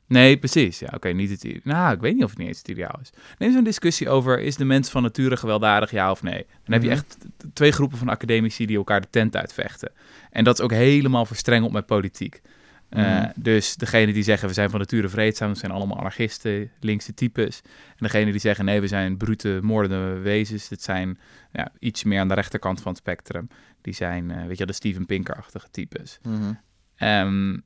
Nee, 0.06 0.36
precies. 0.38 0.78
Ja, 0.78 0.88
oké, 0.94 1.08
niet 1.08 1.30
het... 1.30 1.44
i- 1.44 1.60
Nou, 1.64 1.94
ik 1.94 2.00
weet 2.00 2.14
niet 2.14 2.24
of 2.24 2.30
het 2.30 2.38
niet 2.38 2.48
eens 2.48 2.58
het 2.58 2.68
ideaal 2.68 2.98
is. 3.00 3.10
Neem 3.38 3.52
zo'n 3.52 3.64
discussie 3.64 4.08
over, 4.08 4.40
is 4.40 4.56
de 4.56 4.64
mens 4.64 4.90
van 4.90 5.02
nature 5.02 5.36
gewelddadig, 5.36 5.90
ja 5.90 6.10
of 6.10 6.22
nee? 6.22 6.46
Dan 6.64 6.72
heb 6.72 6.82
je 6.82 6.88
Mhm. 6.88 6.96
echt 6.96 7.16
twee 7.52 7.72
groepen 7.72 7.98
van 7.98 8.08
academici 8.08 8.66
die 8.66 8.76
elkaar 8.76 9.00
de 9.00 9.10
tent 9.10 9.36
uitvechten. 9.36 9.92
En 10.30 10.44
dat 10.44 10.58
is 10.58 10.64
ook 10.64 10.70
helemaal 10.72 11.26
verstrengeld 11.26 11.72
met 11.72 11.86
politiek. 11.86 12.40
Eh, 12.88 13.02
Mhm. 13.20 13.30
dus 13.34 13.76
degene 13.76 14.12
die 14.12 14.22
zeggen, 14.22 14.48
we 14.48 14.54
zijn 14.54 14.70
van 14.70 14.78
nature 14.78 15.08
vreedzaam, 15.08 15.48
dat 15.48 15.58
zijn 15.58 15.72
allemaal 15.72 15.98
anarchisten, 15.98 16.70
linkse 16.80 17.14
types. 17.14 17.60
En 17.64 17.96
degene 17.98 18.30
die 18.30 18.40
zeggen, 18.40 18.64
nee, 18.64 18.80
we 18.80 18.86
zijn 18.86 19.16
brute, 19.16 19.58
moordende 19.62 20.18
wezens, 20.18 20.68
dat 20.68 20.82
zijn 20.82 21.18
ja, 21.52 21.72
iets 21.78 22.04
meer 22.04 22.20
aan 22.20 22.28
de 22.28 22.34
rechterkant 22.34 22.80
van 22.80 22.90
het 22.92 23.00
spectrum. 23.00 23.48
Die 23.80 23.94
zijn, 23.94 24.30
eh, 24.30 24.36
weet 24.36 24.50
je 24.50 24.56
wel, 24.56 24.66
de 24.66 24.72
Steven 24.72 25.06
Pinker-achtige 25.06 25.70
types. 25.70 26.18
Mhm. 26.22 26.52
Ehm, 26.96 27.58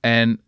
en 0.00 0.40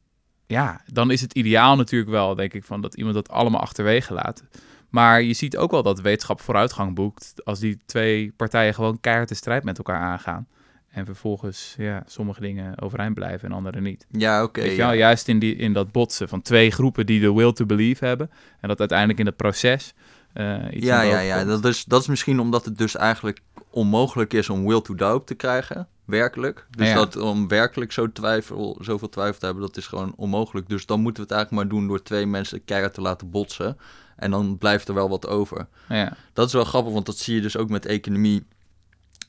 ja, 0.46 0.80
dan 0.92 1.10
is 1.10 1.20
het 1.20 1.32
ideaal 1.34 1.76
natuurlijk 1.76 2.10
wel, 2.10 2.34
denk 2.34 2.54
ik, 2.54 2.64
van 2.64 2.80
dat 2.80 2.94
iemand 2.94 3.14
dat 3.14 3.28
allemaal 3.28 3.60
achterwege 3.60 4.12
laat. 4.14 4.44
Maar 4.88 5.22
je 5.22 5.32
ziet 5.32 5.56
ook 5.56 5.70
wel 5.70 5.82
dat 5.82 6.00
wetenschap 6.00 6.40
vooruitgang 6.40 6.94
boekt 6.94 7.44
als 7.44 7.58
die 7.58 7.78
twee 7.86 8.32
partijen 8.36 8.74
gewoon 8.74 9.00
keihard 9.00 9.28
de 9.28 9.34
strijd 9.34 9.64
met 9.64 9.78
elkaar 9.78 10.00
aangaan. 10.00 10.48
En 10.90 11.04
vervolgens 11.06 11.74
ja, 11.78 12.02
sommige 12.06 12.40
dingen 12.40 12.80
overeind 12.80 13.14
blijven 13.14 13.48
en 13.48 13.54
andere 13.54 13.80
niet. 13.80 14.06
Ja, 14.10 14.42
oké. 14.42 14.62
Ja. 14.62 14.94
juist 14.94 15.28
in, 15.28 15.38
die, 15.38 15.56
in 15.56 15.72
dat 15.72 15.92
botsen 15.92 16.28
van 16.28 16.42
twee 16.42 16.70
groepen 16.70 17.06
die 17.06 17.20
de 17.20 17.32
will 17.34 17.52
to 17.52 17.66
believe 17.66 18.04
hebben. 18.04 18.30
En 18.60 18.68
dat 18.68 18.78
uiteindelijk 18.78 19.18
in 19.18 19.26
het 19.26 19.36
proces 19.36 19.94
eh 20.32 20.56
iets 20.70 20.86
Ja, 20.86 21.02
ja, 21.02 21.18
ja. 21.20 21.44
Dat 21.44 21.64
is, 21.64 21.84
dat 21.84 22.00
is 22.00 22.06
misschien 22.06 22.40
omdat 22.40 22.64
het 22.64 22.78
dus 22.78 22.96
eigenlijk 22.96 23.40
onmogelijk 23.70 24.32
is 24.32 24.48
om 24.48 24.66
will 24.66 24.80
to 24.80 24.94
doubt 24.94 25.26
te 25.26 25.34
krijgen. 25.34 25.88
Werkelijk. 26.04 26.66
Dus 26.70 26.88
Ja. 26.88 26.94
dat 26.94 27.16
om 27.16 27.48
werkelijk 27.48 27.92
zo 27.92 28.12
twijfel, 28.12 28.78
zoveel 28.80 29.08
twijfel 29.08 29.38
te 29.38 29.44
hebben, 29.44 29.64
dat 29.64 29.76
is 29.76 29.86
gewoon 29.86 30.12
onmogelijk. 30.16 30.68
Dus 30.68 30.86
dan 30.86 31.00
moeten 31.00 31.22
we 31.22 31.28
het 31.28 31.36
eigenlijk 31.38 31.70
maar 31.70 31.78
doen 31.78 31.88
door 31.88 32.02
twee 32.02 32.26
mensen 32.26 32.64
keihard 32.64 32.94
te 32.94 33.00
laten 33.00 33.30
botsen. 33.30 33.78
En 34.16 34.30
dan 34.30 34.58
blijft 34.58 34.88
er 34.88 34.94
wel 34.94 35.08
wat 35.08 35.26
over. 35.28 35.66
Ja, 35.88 36.16
Dat 36.32 36.46
is 36.46 36.52
wel 36.52 36.64
grappig, 36.64 36.92
want 36.92 37.06
dat 37.06 37.18
zie 37.18 37.34
je 37.34 37.40
dus 37.40 37.56
ook 37.56 37.68
met 37.68 37.86
economie. 37.86 38.46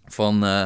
Van, 0.06 0.44
eh, 0.46 0.66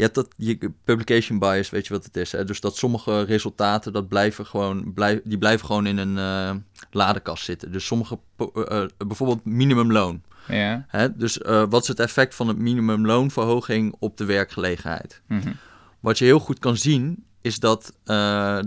je 0.00 0.06
hebt 0.06 0.14
dat, 0.14 0.28
je, 0.36 0.72
publication 0.84 1.38
bias, 1.38 1.70
weet 1.70 1.86
je 1.86 1.92
wat 1.92 2.04
het 2.04 2.16
is. 2.16 2.32
Hè? 2.32 2.44
Dus 2.44 2.60
dat 2.60 2.76
sommige 2.76 3.22
resultaten, 3.22 3.92
dat 3.92 4.08
blijven 4.08 4.46
gewoon, 4.46 4.92
blijf, 4.92 5.20
die 5.24 5.38
blijven 5.38 5.66
gewoon 5.66 5.86
in 5.86 5.98
een 5.98 6.18
eh 6.18 6.56
ladekast 6.90 7.44
zitten. 7.44 7.72
Dus 7.72 7.86
sommige, 7.86 8.18
eh, 8.36 8.82
eh, 8.82 8.88
bijvoorbeeld 9.06 9.44
minimumloon. 9.44 10.22
ja. 10.48 10.84
Hè? 10.88 11.16
Dus 11.16 11.38
wat 11.68 11.82
is 11.82 11.88
het 11.88 12.00
effect 12.00 12.34
van 12.34 12.48
het 12.48 12.58
minimumloonverhoging 12.58 13.94
op 13.98 14.16
de 14.16 14.24
werkgelegenheid? 14.24 15.22
mhm. 15.26 15.52
Wat 16.00 16.18
je 16.18 16.24
heel 16.24 16.38
goed 16.38 16.58
kan 16.58 16.76
zien, 16.76 17.24
is 17.40 17.58
dat, 17.58 17.92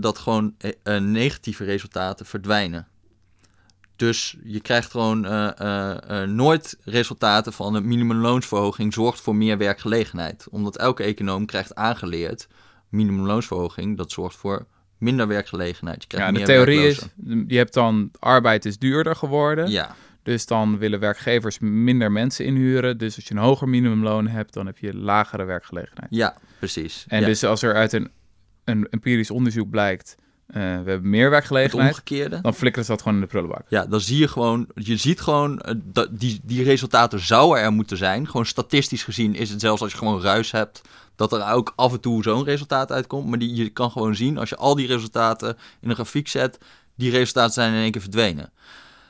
dat 0.00 0.18
gewoon 0.18 0.54
negatieve 0.98 1.64
resultaten 1.64 2.26
verdwijnen. 2.26 2.86
Dus 3.96 4.36
je 4.44 4.60
krijgt 4.60 4.90
gewoon 4.90 5.24
eh, 5.24 5.60
eh, 5.60 6.22
eh, 6.22 6.28
nooit 6.28 6.76
resultaten 6.84 7.52
van 7.52 7.74
een 7.74 7.88
minimumloonsverhoging 7.88 8.92
zorgt 8.92 9.20
voor 9.20 9.36
meer 9.36 9.58
werkgelegenheid. 9.58 10.46
Omdat 10.50 10.76
elke 10.76 11.02
econoom 11.02 11.46
krijgt 11.46 11.74
aangeleerd, 11.74 12.48
minimumloonsverhoging, 12.88 13.96
dat 13.96 14.10
zorgt 14.10 14.36
voor 14.36 14.66
minder 14.98 15.28
werkgelegenheid. 15.28 16.02
Je 16.02 16.08
krijgt 16.08 16.26
ja 16.26 16.32
de 16.32 16.38
meer 16.38 16.46
theorie 16.46 16.78
werklozen. 16.78 17.12
is, 17.26 17.44
je 17.46 17.56
hebt 17.56 17.74
dan, 17.74 18.10
arbeid 18.18 18.64
is 18.64 18.78
duurder 18.78 19.16
geworden. 19.16 19.70
Ja, 19.70 19.94
Dus 20.22 20.46
dan 20.46 20.78
willen 20.78 21.00
werkgevers 21.00 21.58
minder 21.58 22.12
mensen 22.12 22.44
inhuren. 22.44 22.98
Dus 22.98 23.16
als 23.16 23.24
je 23.24 23.34
een 23.34 23.40
hoger 23.40 23.68
minimumloon 23.68 24.26
hebt, 24.26 24.52
dan 24.52 24.66
heb 24.66 24.78
je 24.78 24.96
lagere 24.96 25.44
werkgelegenheid. 25.44 26.08
ja, 26.10 26.36
precies. 26.58 27.04
En 27.08 27.20
ja. 27.20 27.26
dus 27.26 27.44
als 27.44 27.62
er 27.62 27.74
uit 27.74 27.92
een, 27.92 28.10
een 28.64 28.86
empirisch 28.90 29.30
onderzoek 29.30 29.70
blijkt, 29.70 30.16
eh, 30.46 30.62
we 30.62 30.90
hebben 30.90 31.10
meer 31.10 31.22
het 31.22 31.30
werkgelegenheid, 31.30 31.90
omgekeerde. 31.90 32.40
dan 32.40 32.54
flikkeren 32.54 32.84
ze 32.84 32.90
dat 32.90 33.02
gewoon 33.02 33.14
in 33.14 33.24
de 33.24 33.28
prullenbak. 33.30 33.62
Ja, 33.68 33.86
dan 33.86 34.00
zie 34.00 34.18
je 34.18 34.28
gewoon, 34.28 34.66
je 34.74 34.96
ziet 34.96 35.20
gewoon, 35.20 35.60
eh, 35.60 35.74
dat 35.82 36.08
die, 36.10 36.40
die 36.42 36.64
resultaten 36.64 37.20
zouden 37.20 37.62
er 37.62 37.72
moeten 37.72 37.96
zijn. 37.96 38.26
Gewoon 38.26 38.46
statistisch 38.46 39.02
gezien 39.02 39.34
is 39.34 39.50
het 39.50 39.60
zelfs 39.60 39.82
als 39.82 39.92
je 39.92 39.98
gewoon 39.98 40.22
ruis 40.22 40.50
hebt, 40.50 40.80
dat 41.16 41.32
er 41.32 41.52
ook 41.52 41.72
af 41.76 41.92
en 41.92 42.00
toe 42.00 42.22
zo'n 42.22 42.44
resultaat 42.44 42.92
uitkomt. 42.92 43.28
Maar 43.28 43.38
die, 43.38 43.54
je 43.54 43.68
kan 43.68 43.90
gewoon 43.90 44.14
zien, 44.16 44.38
als 44.38 44.48
je 44.48 44.56
al 44.56 44.74
die 44.74 44.86
resultaten 44.86 45.56
in 45.80 45.88
een 45.88 45.94
grafiek 45.94 46.28
zet, 46.28 46.58
die 46.94 47.10
resultaten 47.10 47.52
zijn 47.52 47.72
in 47.72 47.80
één 47.80 47.90
keer 47.90 48.00
verdwenen. 48.00 48.52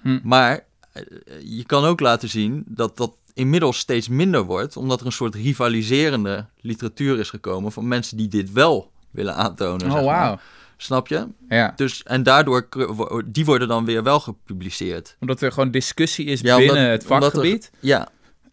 Hm. 0.02 0.18
Maar 0.22 0.64
eh, 0.92 1.02
je 1.42 1.64
kan 1.64 1.84
ook 1.84 2.00
laten 2.00 2.28
zien 2.28 2.64
dat 2.66 2.96
dat 2.96 3.16
inmiddels 3.34 3.78
steeds 3.78 4.08
minder 4.08 4.42
wordt, 4.42 4.76
omdat 4.76 5.00
er 5.00 5.06
een 5.06 5.12
soort 5.12 5.34
rivaliserende 5.34 6.46
literatuur 6.60 7.18
is 7.18 7.30
gekomen 7.30 7.72
van 7.72 7.88
mensen 7.88 8.16
die 8.16 8.28
dit 8.28 8.52
wel 8.52 8.90
willen 9.10 9.34
aantonen. 9.34 9.86
Oh, 9.86 9.92
zeg 9.92 10.04
maar. 10.04 10.20
wauw. 10.20 10.38
Snap 10.76 11.08
je? 11.08 11.28
Ja, 11.48 11.72
Dus, 11.76 12.02
en 12.02 12.22
daardoor, 12.22 12.68
die 13.26 13.44
worden 13.44 13.68
dan 13.68 13.84
weer 13.84 14.02
wel 14.02 14.20
gepubliceerd. 14.20 15.16
omdat 15.20 15.40
er 15.40 15.52
gewoon 15.52 15.70
discussie 15.70 16.26
is 16.26 16.40
Ja, 16.40 16.56
binnen 16.56 16.76
omdat- 16.76 16.90
het 16.90 17.02
er- 17.02 17.08
vakgebied, 17.08 17.70
Ja, 17.80 18.08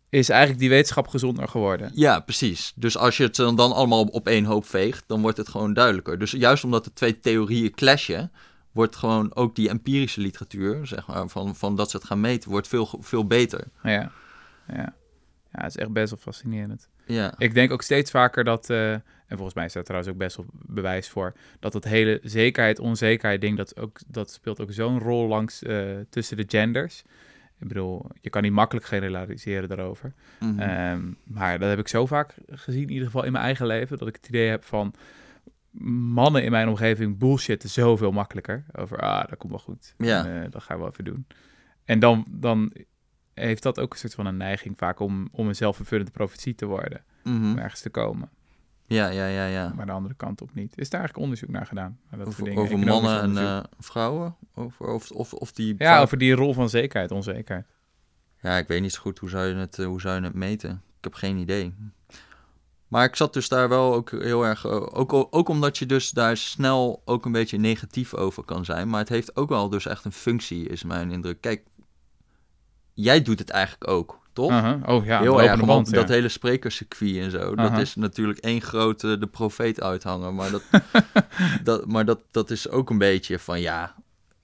is 0.09 0.29
eigenlijk 0.29 0.59
die 0.59 0.69
wetenschap 0.69 1.07
gezonder 1.07 1.47
geworden. 1.47 1.91
ja, 1.93 2.19
precies. 2.19 2.73
Dus 2.75 2.97
als 2.97 3.17
je 3.17 3.23
het 3.23 3.35
dan, 3.35 3.55
dan 3.55 3.71
allemaal 3.73 4.03
op, 4.03 4.27
één 4.27 4.45
hoop 4.45 4.65
veegt, 4.65 5.03
dan 5.07 5.21
wordt 5.21 5.37
het 5.37 5.49
gewoon 5.49 5.73
duidelijker. 5.73 6.19
Dus 6.19 6.31
juist 6.31 6.63
omdat 6.63 6.83
de 6.83 6.93
twee 6.93 7.19
theorieën 7.19 7.71
clashen, 7.71 8.31
wordt 8.71 8.95
gewoon 8.95 9.35
ook 9.35 9.55
die 9.55 9.69
empirische 9.69 10.21
literatuur, 10.21 10.87
zeg 10.87 11.07
maar, 11.07 11.27
van, 11.27 11.55
van 11.55 11.75
dat 11.75 11.89
ze 11.91 11.97
het 11.97 12.05
gaan 12.05 12.19
meten, 12.21 12.49
wordt 12.49 12.67
veel, 12.67 12.89
veel 12.99 13.25
beter. 13.27 13.67
Ja, 13.83 13.91
ja. 13.91 14.11
ja, 14.67 14.93
het 15.51 15.67
is 15.67 15.75
echt 15.77 15.91
best 15.91 16.09
wel 16.09 16.19
fascinerend. 16.19 16.87
Ja, 17.05 17.33
Ik 17.37 17.53
denk 17.53 17.71
ook 17.71 17.81
steeds 17.81 18.11
vaker 18.11 18.43
dat, 18.43 18.69
eh, 18.69 18.95
en 19.31 19.37
volgens 19.37 19.55
mij 19.55 19.65
is 19.65 19.73
daar 19.73 19.83
trouwens 19.83 20.11
ook 20.11 20.19
best 20.19 20.35
wel 20.35 20.45
bewijs 20.51 21.09
voor, 21.09 21.33
dat 21.59 21.71
dat 21.71 21.83
hele 21.83 22.19
zekerheid, 22.23 22.79
onzekerheid 22.79 23.41
ding, 23.41 23.57
dat, 23.57 23.79
ook, 23.79 23.99
dat 24.07 24.31
speelt 24.31 24.61
ook 24.61 24.71
zo'n 24.71 24.99
rol 24.99 25.27
langs 25.27 25.63
eh, 25.63 25.85
tussen 26.09 26.37
de 26.37 26.45
genders. 26.47 27.03
Ik 27.59 27.67
bedoel, 27.67 28.05
je 28.21 28.29
kan 28.29 28.41
niet 28.41 28.51
makkelijk 28.51 28.85
generaliseren 28.85 29.69
daarover. 29.69 30.13
Mhm. 30.39 30.59
Ehm, 30.59 31.11
maar 31.23 31.59
dat 31.59 31.69
heb 31.69 31.79
ik 31.79 31.87
zo 31.87 32.05
vaak 32.05 32.35
gezien, 32.47 32.81
in 32.81 32.89
ieder 32.89 33.05
geval 33.05 33.23
in 33.23 33.31
mijn 33.31 33.43
eigen 33.43 33.65
leven, 33.65 33.97
dat 33.97 34.07
ik 34.07 34.15
het 34.15 34.27
idee 34.27 34.49
heb 34.49 34.63
van 34.63 34.93
mannen 36.13 36.43
in 36.43 36.51
mijn 36.51 36.67
omgeving 36.67 37.17
bullshitten 37.17 37.69
zoveel 37.69 38.11
makkelijker. 38.11 38.65
Over, 38.71 38.97
ah, 38.97 39.29
dat 39.29 39.37
komt 39.37 39.51
wel 39.51 39.61
goed. 39.61 39.93
Ja. 39.97 40.25
Eh, 40.25 40.51
dat 40.51 40.63
gaan 40.63 40.75
we 40.75 40.81
wel 40.81 40.91
even 40.91 41.05
doen. 41.05 41.25
En 41.85 41.99
dan, 41.99 42.25
dan 42.27 42.73
heeft 43.33 43.63
dat 43.63 43.79
ook 43.79 43.93
een 43.93 43.99
soort 43.99 44.13
van 44.13 44.25
een 44.25 44.37
neiging 44.37 44.77
vaak 44.77 44.99
om, 44.99 45.29
om 45.31 45.47
een 45.47 45.55
zelfvervullende 45.55 46.11
profetie 46.11 46.55
te 46.55 46.65
worden. 46.65 47.03
Mhm. 47.23 47.51
Om 47.51 47.57
ergens 47.57 47.81
te 47.81 47.89
komen. 47.89 48.29
Ja, 48.93 49.07
ja, 49.09 49.27
ja, 49.27 49.45
ja. 49.45 49.73
Maar 49.75 49.85
de 49.85 49.91
andere 49.91 50.13
kant 50.15 50.41
op 50.41 50.53
niet. 50.53 50.77
Is 50.77 50.89
daar 50.89 50.99
eigenlijk 50.99 51.17
onderzoek 51.29 51.49
naar 51.49 51.65
gedaan? 51.65 51.99
Naar 52.09 52.19
dat 52.19 52.27
Over, 52.27 52.57
over 52.57 52.79
mannen 52.79 53.21
en 53.21 53.37
eh, 53.37 53.63
vrouwen? 53.79 54.35
Over, 54.55 54.87
of, 54.87 55.11
of, 55.11 55.33
of 55.33 55.51
die 55.51 55.75
Ja, 55.77 56.01
over 56.01 56.17
die 56.17 56.33
rol 56.33 56.53
van 56.53 56.69
zekerheid, 56.69 57.11
onzekerheid. 57.11 57.65
Ja, 58.41 58.57
ik 58.57 58.67
weet 58.67 58.81
niet 58.81 58.93
zo 58.93 59.01
goed 59.01 59.19
hoe 59.19 59.29
zou 59.29 59.47
je 59.47 59.55
het, 59.55 59.79
eh, 59.79 59.85
hoe 59.85 60.01
zou 60.01 60.15
je 60.15 60.21
het 60.23 60.33
meten. 60.33 60.69
Ik 60.97 61.03
heb 61.03 61.13
geen 61.13 61.37
idee. 61.37 61.73
Maar 62.87 63.05
ik 63.05 63.15
zat 63.15 63.33
dus 63.33 63.49
daar 63.49 63.69
wel 63.69 63.93
ook 63.93 64.11
heel 64.11 64.45
erg... 64.45 64.65
eh, 64.65 64.71
Ook, 64.91 65.13
ook 65.13 65.49
omdat 65.49 65.77
je 65.77 65.85
dus 65.85 66.09
daar 66.09 66.37
snel 66.37 67.01
ook 67.05 67.25
een 67.25 67.31
beetje 67.31 67.57
negatief 67.57 68.13
over 68.13 68.43
kan 68.43 68.65
zijn. 68.65 68.89
Maar 68.89 68.99
het 68.99 69.09
heeft 69.09 69.35
ook 69.35 69.49
wel 69.49 69.69
dus 69.69 69.85
echt 69.85 70.05
een 70.05 70.11
functie, 70.11 70.67
is 70.69 70.83
mijn 70.83 71.11
indruk. 71.11 71.41
Kijk, 71.41 71.63
jij 72.93 73.21
doet 73.21 73.39
het 73.39 73.49
eigenlijk 73.49 73.91
ook. 73.91 74.19
Toch? 74.33 74.51
Oh 74.85 75.05
ja, 75.05 75.19
Heel 75.19 75.31
lopende 75.31 75.49
erg, 75.49 75.55
band, 75.59 75.65
want 75.71 75.89
ja. 75.89 75.95
dat 75.95 76.07
hele 76.09 76.29
sprekerscircuit 76.29 77.15
en 77.15 77.31
zo, 77.31 77.55
dat 77.55 77.77
is 77.77 77.95
natuurlijk 77.95 78.39
één 78.39 78.61
grote 78.61 79.17
de 79.17 79.27
profeet 79.27 79.81
uithangen. 79.81 80.35
Maar, 80.35 80.51
dat, 80.51 80.61
dat, 81.63 81.85
maar 81.85 82.05
dat, 82.05 82.19
dat 82.31 82.49
is 82.49 82.69
ook 82.69 82.89
een 82.89 82.97
beetje 82.97 83.39
van, 83.39 83.61
ja, 83.61 83.95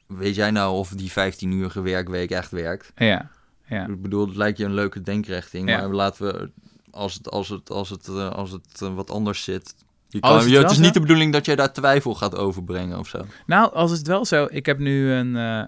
weet 0.08 0.36
jij 0.36 0.52
nou 0.52 0.76
of 0.78 0.90
die 0.90 1.12
15-urige 1.12 1.82
werkweek 1.82 2.32
echt 2.32 2.52
werkt? 2.52 2.92
Ja, 2.96 3.30
ja. 3.66 3.88
Ik 3.88 4.02
bedoel, 4.02 4.28
het 4.28 4.36
lijkt 4.36 4.58
je 4.58 4.66
een 4.66 4.74
leuke 4.74 5.02
denkrichting, 5.02 5.70
Ja. 5.70 5.78
maar 5.78 5.90
laten 5.90 6.26
we, 6.26 6.50
als 6.92 7.14
het, 7.14 7.30
als 7.32 7.50
het, 7.50 7.70
als 7.70 7.90
het, 7.90 8.08
eh, 8.08 8.30
als 8.30 8.52
het 8.52 8.82
eh, 8.82 8.94
wat 8.96 9.10
anders 9.12 9.44
zit... 9.44 9.76
Je 10.10 10.22
Als 10.22 10.32
kan, 10.32 10.42
het 10.42 10.52
je, 10.52 10.58
het 10.58 10.70
is 10.72 10.78
zo- 10.78 10.84
niet 10.84 10.94
de 10.94 11.00
bedoeling 11.00 11.34
dat 11.34 11.46
jij 11.46 11.56
daar 11.56 11.74
twijfel 11.74 12.16
gaat 12.16 12.36
overbrengen 12.36 13.00
of 13.00 13.08
zo. 13.08 13.26
Nou, 13.46 13.74
als 13.74 13.92
het 13.92 14.08
wel 14.08 14.26
zo... 14.26 14.48
Ik 14.50 14.66
heb 14.66 14.80
nu 14.80 15.12
een 15.12 15.36
eh, 15.36 15.64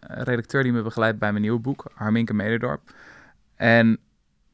redacteur 0.00 0.62
die 0.62 0.72
me 0.72 0.82
begeleidt 0.82 1.18
bij 1.18 1.30
mijn 1.30 1.42
nieuwe 1.42 1.58
boek, 1.60 1.84
Harminke 1.94 2.34
Mededorp. 2.34 2.80
En 3.56 3.98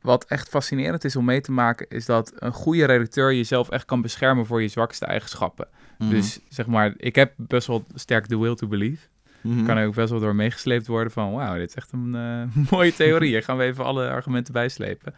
wat 0.00 0.24
echt 0.24 0.48
fascinerend 0.48 1.04
is 1.04 1.16
om 1.16 1.24
mee 1.24 1.40
te 1.40 1.52
maken, 1.52 1.86
is 1.88 2.06
dat 2.06 2.32
een 2.34 2.52
goede 2.52 2.84
redacteur 2.84 3.34
jezelf 3.34 3.68
echt 3.70 3.84
kan 3.84 4.00
beschermen 4.00 4.46
voor 4.46 4.62
je 4.62 4.68
zwakste 4.68 5.06
eigenschappen. 5.06 5.68
Mhm. 5.98 6.10
Dus 6.10 6.40
zeg 6.48 6.66
maar, 6.66 6.94
ik 6.96 7.14
heb 7.14 7.32
best 7.36 7.66
wel 7.66 7.84
sterk 7.94 8.26
the 8.26 8.38
will 8.38 8.54
to 8.54 8.66
believe. 8.66 9.06
Mhm. 9.40 9.64
Kan 9.64 9.76
er 9.76 9.86
ook 9.86 9.94
best 9.94 10.10
wel 10.10 10.20
door 10.20 10.34
meegesleept 10.34 10.86
worden 10.86 11.12
van, 11.12 11.32
wauw, 11.32 11.56
dit 11.56 11.68
is 11.68 11.74
echt 11.74 11.92
een 11.92 12.14
eh, 12.14 12.64
mooie 12.70 12.94
theorie. 12.94 13.28
Hier 13.28 13.42
gaan 13.42 13.56
we 13.56 13.64
even 13.64 13.84
alle 13.84 14.08
argumenten 14.08 14.52
bijslepen. 14.52 15.14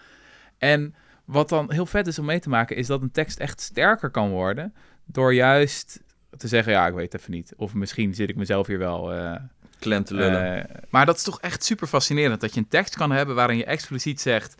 En 0.58 0.94
wat 1.24 1.48
dan 1.48 1.72
heel 1.72 1.86
vet 1.86 2.06
is 2.06 2.18
om 2.18 2.24
mee 2.24 2.40
te 2.40 2.48
maken, 2.48 2.76
is 2.76 2.86
dat 2.86 3.02
een 3.02 3.10
tekst 3.10 3.38
echt 3.38 3.60
sterker 3.60 4.10
kan 4.10 4.30
worden 4.30 4.74
door 5.04 5.34
juist 5.34 6.02
te 6.36 6.48
zeggen, 6.48 6.72
ja, 6.72 6.86
ik 6.86 6.94
weet 6.94 7.12
het 7.12 7.20
even 7.20 7.32
niet. 7.32 7.52
Of 7.56 7.74
misschien 7.74 8.14
zit 8.14 8.28
ik 8.28 8.36
mezelf 8.36 8.66
hier 8.66 8.78
wel... 8.78 9.12
eh, 9.12 9.34
Klem 9.80 10.04
te 10.04 10.14
lullen. 10.14 10.68
eh, 10.68 10.82
maar 10.88 11.06
dat 11.06 11.16
is 11.16 11.22
toch 11.22 11.40
echt 11.40 11.64
super 11.64 11.86
fascinerend 11.86 12.40
dat 12.40 12.54
je 12.54 12.60
een 12.60 12.68
tekst 12.68 12.96
kan 12.96 13.10
hebben 13.10 13.34
waarin 13.34 13.56
je 13.56 13.64
expliciet 13.64 14.20
zegt: 14.20 14.54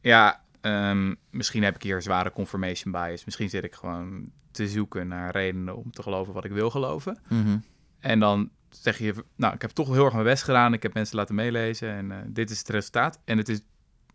Ja, 0.00 0.40
ehm, 0.60 1.14
misschien 1.30 1.62
heb 1.62 1.74
ik 1.74 1.82
hier 1.82 2.02
zware 2.02 2.32
confirmation 2.32 2.92
bias. 2.92 3.24
Misschien 3.24 3.48
zit 3.50 3.64
ik 3.64 3.74
gewoon 3.74 4.30
te 4.50 4.68
zoeken 4.68 5.08
naar 5.08 5.30
redenen 5.30 5.76
om 5.76 5.90
te 5.92 6.02
geloven 6.02 6.32
wat 6.32 6.44
ik 6.44 6.52
wil 6.52 6.70
geloven. 6.70 7.18
Mhm. 7.28 7.58
En 8.00 8.20
dan 8.20 8.50
zeg 8.70 8.98
je: 8.98 9.14
Nou, 9.36 9.54
ik 9.54 9.62
heb 9.62 9.70
toch 9.70 9.88
heel 9.88 10.04
erg 10.04 10.12
mijn 10.12 10.24
best 10.24 10.42
gedaan. 10.42 10.72
Ik 10.72 10.82
heb 10.82 10.94
mensen 10.94 11.16
laten 11.16 11.34
meelezen 11.34 11.90
en 11.90 12.12
eh, 12.12 12.18
dit 12.26 12.50
is 12.50 12.58
het 12.58 12.68
resultaat. 12.68 13.18
En 13.24 13.38
het 13.38 13.48
is 13.48 13.60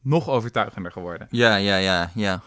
nog 0.01 0.29
overtuigender 0.29 0.91
geworden. 0.91 1.27
Ja, 1.29 1.55
ja, 1.55 1.75
ja, 1.75 2.11
ja. 2.15 2.41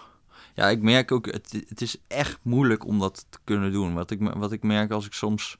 Ja, 0.54 0.68
ik 0.68 0.82
merk 0.82 1.12
ook, 1.12 1.26
het, 1.26 1.64
het 1.68 1.80
is 1.80 1.96
echt 2.08 2.38
moeilijk 2.42 2.86
om 2.86 2.98
dat 2.98 3.26
te 3.30 3.38
kunnen 3.44 3.72
doen. 3.72 3.94
Wat 3.94 4.10
ik, 4.10 4.20
wat 4.20 4.52
ik 4.52 4.62
merk 4.62 4.90
als 4.90 5.06
ik 5.06 5.12
soms... 5.12 5.58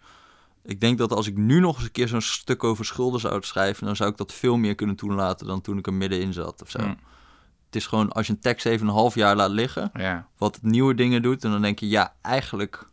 Ik 0.68 0.81
denk 0.81 0.98
dat 0.98 1.12
als 1.12 1.26
ik 1.26 1.37
nu 1.37 1.61
nog 1.61 1.74
eens 1.76 1.85
een 1.85 1.90
keer 1.90 2.09
zo'n 2.09 2.20
stuk 2.20 2.64
over 2.64 2.85
schulden 2.85 3.20
zou 3.20 3.42
schrijven... 3.42 3.87
dan 3.87 3.96
zou 3.96 4.11
ik 4.11 4.16
dat 4.16 4.33
veel 4.33 4.57
meer 4.57 4.74
kunnen 4.74 4.96
toelaten 4.96 5.46
dan 5.46 5.61
toen 5.61 5.78
ik 5.78 5.87
er 5.87 5.92
middenin 5.94 6.33
zat 6.33 6.62
of 6.62 6.70
zo. 6.70 6.78
Mm. 6.78 6.98
Het 7.66 7.76
is 7.76 7.87
gewoon, 7.87 8.12
als 8.12 8.26
je 8.26 8.33
een 8.33 8.40
tekst 8.40 8.66
even 8.66 8.87
een 8.87 8.92
half 8.92 9.14
jaar 9.14 9.37
laat 9.37 9.50
liggen... 9.50 9.90
Ja, 9.94 10.26
wat 10.38 10.59
nieuwe 10.62 10.94
dingen 10.94 11.22
doet... 11.22 11.44
en 11.44 11.50
dan 11.50 11.62
denk 11.62 11.78
je, 11.78 11.88
ja, 11.88 12.14
eigenlijk... 12.22 12.87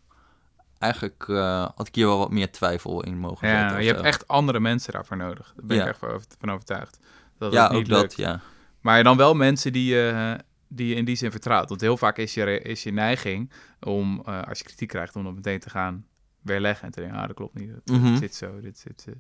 Eigenlijk 0.78 1.26
eh, 1.28 1.68
had 1.76 1.88
ik 1.88 1.96
hier 1.96 2.06
wel 2.06 2.18
wat 2.18 2.32
meer 2.32 2.52
twijfel 2.52 3.04
in 3.04 3.18
mogen 3.18 3.48
ja 3.48 3.78
je 3.78 3.88
hebt 3.88 4.02
echt 4.02 4.28
andere 4.28 4.60
mensen 4.60 4.94
daarvoor 4.94 5.18
nodig. 5.18 5.54
Daar 5.56 5.66
ben 5.66 5.80
ik 5.80 5.86
echt 5.88 6.00
van 6.00 6.10
over- 6.10 6.28
van 6.40 6.52
overtuigd. 6.52 7.00
Dat 7.38 7.54
Ja, 7.54 7.68
ook 7.68 7.88
dat, 7.88 8.02
lukt. 8.02 8.16
ja. 8.18 8.42
Maar 8.82 9.04
dan 9.04 9.18
wel 9.18 9.34
mensen 9.34 9.74
die 9.74 9.94
je, 9.94 10.38
die 10.68 10.88
je 10.88 10.96
in 10.96 11.06
die 11.06 11.16
zin 11.16 11.32
vertrouwt. 11.32 11.70
Want 11.70 11.82
heel 11.82 11.98
vaak 11.98 12.18
is 12.18 12.34
je, 12.34 12.62
is 12.62 12.84
je 12.84 12.92
neiging 12.92 13.52
om, 13.80 14.22
eh, 14.26 14.42
als 14.42 14.58
je 14.58 14.64
kritiek 14.64 14.88
krijgt, 14.88 15.16
om 15.16 15.24
dat 15.24 15.34
meteen 15.36 15.60
te 15.60 15.70
gaan 15.70 16.06
weerleggen. 16.46 16.86
En 16.86 16.92
te 16.92 17.00
denken, 17.02 17.20
ah, 17.20 17.28
dat 17.28 17.36
klopt 17.36 17.60
niet. 17.60 17.72
Mhm. 17.86 18.04
Dit 18.12 18.18
zit 18.18 18.36
zo, 18.36 18.60
dit 18.60 18.78
zit 18.78 19.02
zo. 19.02 19.12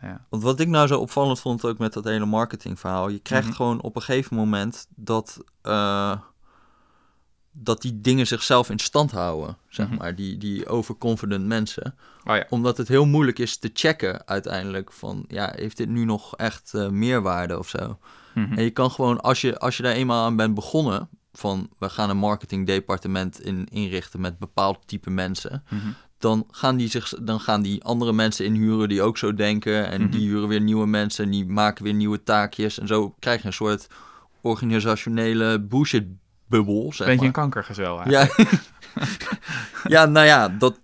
Ja. 0.00 0.26
Want 0.28 0.42
wat 0.42 0.60
ik 0.60 0.68
nou 0.68 0.86
zo 0.86 0.98
opvallend 0.98 1.40
vond 1.40 1.64
ook 1.64 1.78
met 1.78 1.92
dat 1.92 2.04
hele 2.04 2.24
marketingverhaal, 2.26 3.08
je 3.08 3.18
krijgt 3.18 3.46
Mhm. 3.46 3.56
gewoon 3.56 3.80
op 3.82 3.96
een 3.96 4.02
gegeven 4.02 4.36
moment 4.36 4.86
dat, 4.96 5.44
eh, 5.62 6.18
dat 7.52 7.82
die 7.82 8.00
dingen 8.00 8.26
zichzelf 8.26 8.70
in 8.70 8.78
stand 8.78 9.10
houden, 9.10 9.56
zeg 9.68 9.88
Mhm. 9.88 9.96
maar, 9.96 10.14
die, 10.14 10.36
die 10.38 10.66
overconfident 10.66 11.46
mensen. 11.46 11.94
Oh 12.24 12.36
ja. 12.36 12.46
Omdat 12.50 12.76
het 12.76 12.88
heel 12.88 13.06
moeilijk 13.06 13.38
is 13.38 13.58
te 13.58 13.70
checken 13.74 14.26
uiteindelijk 14.26 14.92
van, 14.92 15.24
ja, 15.28 15.52
heeft 15.56 15.76
dit 15.76 15.88
nu 15.88 16.04
nog 16.04 16.36
echt 16.36 16.74
eh, 16.74 16.88
meerwaarde 16.88 17.58
of 17.58 17.68
zo? 17.68 17.98
En 18.34 18.62
je 18.62 18.70
kan 18.70 18.90
gewoon, 18.90 19.20
als 19.20 19.40
je, 19.40 19.58
als 19.58 19.76
je 19.76 19.82
daar 19.82 19.92
eenmaal 19.92 20.24
aan 20.24 20.36
bent 20.36 20.54
begonnen, 20.54 21.08
van 21.32 21.70
we 21.78 21.88
gaan 21.88 22.10
een 22.10 22.16
marketingdepartement 22.16 23.40
in, 23.40 23.66
inrichten 23.70 24.20
met 24.20 24.38
bepaald 24.38 24.86
type 24.86 25.10
mensen. 25.10 25.64
Dan 26.24 26.46
gaan 26.50 26.76
die, 26.76 26.88
zich, 26.88 27.12
dan 27.22 27.40
gaan 27.40 27.62
die 27.62 27.82
andere 27.84 28.12
mensen 28.12 28.44
inhuren 28.44 28.88
die 28.88 29.02
ook 29.02 29.18
zo 29.18 29.34
denken. 29.34 29.88
En 29.90 30.00
Mhm. 30.02 30.10
die 30.10 30.28
huren 30.28 30.48
weer 30.48 30.60
nieuwe 30.60 30.86
mensen 30.86 31.24
en 31.24 31.30
die 31.30 31.46
maken 31.46 31.84
weer 31.84 31.94
nieuwe 31.94 32.22
taakjes. 32.22 32.78
En 32.78 32.86
zo 32.86 33.14
krijg 33.18 33.40
je 33.40 33.46
een 33.46 33.52
soort 33.52 33.86
organisationele 34.40 35.60
bullshit-bubbel, 35.60 36.92
zeg 36.92 37.06
Beetje 37.06 37.26
een 37.26 37.32
eigenlijk. 37.52 38.10
Ja. 38.10 38.28
ja, 39.94 40.06
nou 40.06 40.26
ja, 40.26 40.48
dat, 40.48 40.78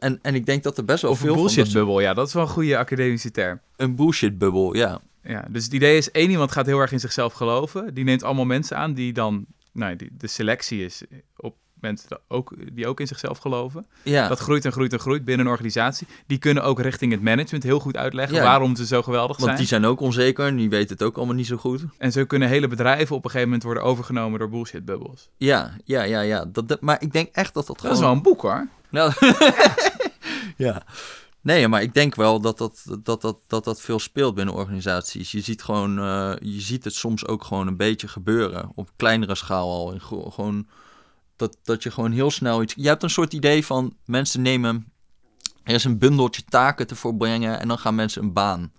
en, 0.00 0.18
en 0.22 0.34
ik 0.34 0.46
denk 0.46 0.62
dat 0.62 0.78
er 0.78 0.84
best 0.84 1.02
wel 1.02 1.10
Of 1.10 1.16
een 1.20 1.24
veel 1.24 1.34
van 1.34 1.42
dat 1.42 1.52
soort- 1.52 1.64
bullshit-bubbel, 1.66 2.00
ja. 2.00 2.14
Dat 2.14 2.26
is 2.26 2.32
wel 2.34 2.42
een 2.42 2.48
goede 2.48 2.78
academische 2.78 3.30
term. 3.30 3.60
Een 3.76 3.96
bullshit-bubbel, 3.96 4.74
ja. 4.76 5.00
Ja, 5.22 5.44
dus 5.50 5.64
het 5.64 5.72
idee 5.72 5.96
is, 5.96 6.10
één 6.10 6.30
iemand 6.30 6.52
gaat 6.52 6.66
heel 6.66 6.78
erg 6.80 6.92
in 6.92 7.00
zichzelf 7.00 7.32
geloven. 7.32 7.94
Die 7.94 8.04
neemt 8.04 8.22
allemaal 8.22 8.44
mensen 8.44 8.76
aan 8.76 8.94
die 8.94 9.12
dan... 9.12 9.46
Nou, 9.72 9.96
die, 9.96 10.08
de 10.18 10.26
selectie 10.26 10.84
is 10.84 11.02
op 11.36 11.56
mensen 11.80 12.08
dat 12.08 12.20
ook, 12.28 12.54
die 12.72 12.86
ook 12.86 13.00
in 13.00 13.06
zichzelf 13.06 13.38
geloven. 13.38 13.86
Ja, 14.02 14.28
Dat 14.28 14.38
groeit 14.38 14.64
en 14.64 14.72
groeit 14.72 14.92
en 14.92 14.98
groeit 14.98 15.24
binnen 15.24 15.46
een 15.46 15.52
organisatie. 15.52 16.06
Die 16.26 16.38
kunnen 16.38 16.62
ook 16.62 16.80
richting 16.80 17.12
het 17.12 17.22
management 17.22 17.62
heel 17.64 17.80
goed 17.80 17.96
uitleggen 17.96 18.36
Ja, 18.36 18.42
waarom 18.42 18.76
ze 18.76 18.86
zo 18.86 19.02
geweldig 19.02 19.36
want 19.36 19.42
zijn. 19.44 19.56
die 19.56 19.66
zijn 19.66 19.84
ook 19.84 20.00
onzeker 20.00 20.46
en 20.46 20.56
die 20.56 20.68
weten 20.70 20.88
het 20.96 21.02
ook 21.02 21.16
allemaal 21.16 21.34
niet 21.34 21.46
zo 21.46 21.56
goed. 21.56 21.82
En 21.98 22.12
zo 22.12 22.24
kunnen 22.24 22.48
hele 22.48 22.68
bedrijven 22.68 23.16
op 23.16 23.24
een 23.24 23.30
gegeven 23.30 23.46
moment 23.48 23.62
worden 23.64 23.82
overgenomen 23.82 24.38
door 24.38 24.48
bullshit-bubbels. 24.48 25.28
Ja, 25.36 25.76
ja, 25.84 26.02
ja, 26.02 26.20
ja. 26.20 26.44
Dat, 26.44 26.68
dat- 26.68 26.80
maar 26.80 27.02
ik 27.02 27.12
denk 27.12 27.28
echt 27.32 27.54
dat 27.54 27.66
dat 27.66 27.76
Dat 27.76 27.78
gewoon... 27.80 27.94
is 27.96 28.00
wel 28.02 28.12
een 28.12 28.22
boek 28.22 28.42
hoor. 28.42 28.68
Nou, 28.90 29.12
ja. 30.56 30.82
Nee, 31.40 31.68
maar 31.68 31.82
ik 31.82 31.94
denk 31.94 32.14
wel 32.14 32.40
dat 32.40 32.58
dat, 32.58 32.84
dat, 33.02 33.20
dat, 33.20 33.38
dat, 33.46 33.64
dat 33.64 33.80
veel 33.80 33.98
speelt 33.98 34.34
binnen 34.34 34.54
organisaties. 34.54 35.32
Je 35.32 35.40
ziet, 35.40 35.62
gewoon, 35.62 35.98
eh, 35.98 36.32
je 36.40 36.60
ziet 36.60 36.84
het 36.84 36.94
soms 36.94 37.26
ook 37.26 37.44
gewoon 37.44 37.66
een 37.66 37.76
beetje 37.76 38.08
gebeuren. 38.08 38.70
Op 38.74 38.90
kleinere 38.96 39.34
schaal 39.34 39.70
al. 39.70 39.94
Gro- 39.98 40.30
gewoon 40.30 40.66
dat, 41.38 41.58
dat 41.62 41.82
je 41.82 41.90
gewoon 41.90 42.12
heel 42.12 42.30
snel 42.30 42.62
iets... 42.62 42.74
Je 42.76 42.88
hebt 42.88 43.02
een 43.02 43.10
soort 43.10 43.32
idee 43.32 43.66
van 43.66 43.96
mensen 44.04 44.42
nemen... 44.42 44.92
Er 45.62 45.74
is 45.74 45.84
een 45.84 45.98
bundeltje 45.98 46.42
taken 46.44 46.86
te 46.86 46.94
voorbrengen 46.94 47.60
en 47.60 47.68
dan 47.68 47.78
gaan 47.78 47.94
mensen 47.94 48.22
een 48.22 48.32
baan 48.32 48.72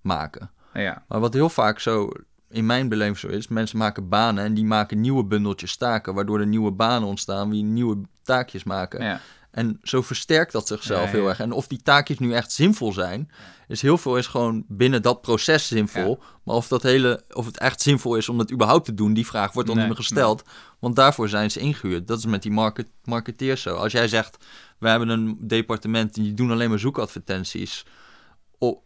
maken. 0.00 0.50
Ja, 0.74 1.04
Maar 1.08 1.20
wat 1.20 1.34
heel 1.34 1.48
vaak 1.48 1.80
zo 1.80 2.10
in 2.48 2.66
mijn 2.66 2.88
beleving 2.88 3.18
zo 3.18 3.28
is, 3.28 3.48
mensen 3.48 3.78
maken 3.78 4.08
banen 4.08 4.44
en 4.44 4.54
die 4.54 4.64
maken 4.64 5.00
nieuwe 5.00 5.24
bundeltjes 5.24 5.76
taken, 5.76 6.14
waardoor 6.14 6.40
er 6.40 6.46
nieuwe 6.46 6.70
banen 6.70 7.08
ontstaan 7.08 7.50
die 7.50 7.62
nieuwe 7.62 8.00
taakjes 8.22 8.64
maken. 8.64 9.04
ja. 9.04 9.20
En 9.54 9.78
zo 9.82 10.02
versterkt 10.02 10.52
dat 10.52 10.66
zichzelf 10.66 11.04
Ja, 11.04 11.10
heel 11.10 11.22
ja. 11.22 11.28
erg. 11.28 11.40
En 11.40 11.52
of 11.52 11.66
die 11.66 11.82
taakjes 11.82 12.18
nu 12.18 12.32
echt 12.32 12.52
zinvol 12.52 12.92
zijn, 12.92 13.30
is 13.68 13.82
heel 13.82 13.98
veel 13.98 14.16
is 14.16 14.26
gewoon 14.26 14.64
binnen 14.68 15.02
dat 15.02 15.20
proces 15.20 15.66
zinvol. 15.66 16.22
Maar 16.44 16.54
of, 16.54 16.68
dat 16.68 16.82
hele, 16.82 17.24
of 17.32 17.46
het 17.46 17.58
echt 17.58 17.82
zinvol 17.82 18.16
is 18.16 18.28
om 18.28 18.38
dat 18.38 18.52
überhaupt 18.52 18.84
te 18.84 18.94
doen, 18.94 19.14
die 19.14 19.26
vraag 19.26 19.52
wordt 19.52 19.68
dan 19.68 19.76
Nee, 19.76 19.86
niet 19.86 19.96
meer 19.96 20.04
gesteld. 20.04 20.42
Want 20.78 20.96
daarvoor 20.96 21.28
zijn 21.28 21.50
ze 21.50 21.60
ingehuurd. 21.60 22.06
Dat 22.06 22.18
is 22.18 22.26
met 22.26 22.42
die 22.42 22.52
market, 22.52 22.86
marketeers 23.04 23.62
zo. 23.62 23.76
Als 23.76 23.92
jij 23.92 24.08
zegt, 24.08 24.44
we 24.78 24.88
hebben 24.88 25.08
een 25.08 25.36
departement 25.40 26.14
die 26.14 26.34
doen 26.34 26.50
alleen 26.50 26.68
maar 26.68 26.78
zoekadvertenties. 26.78 27.84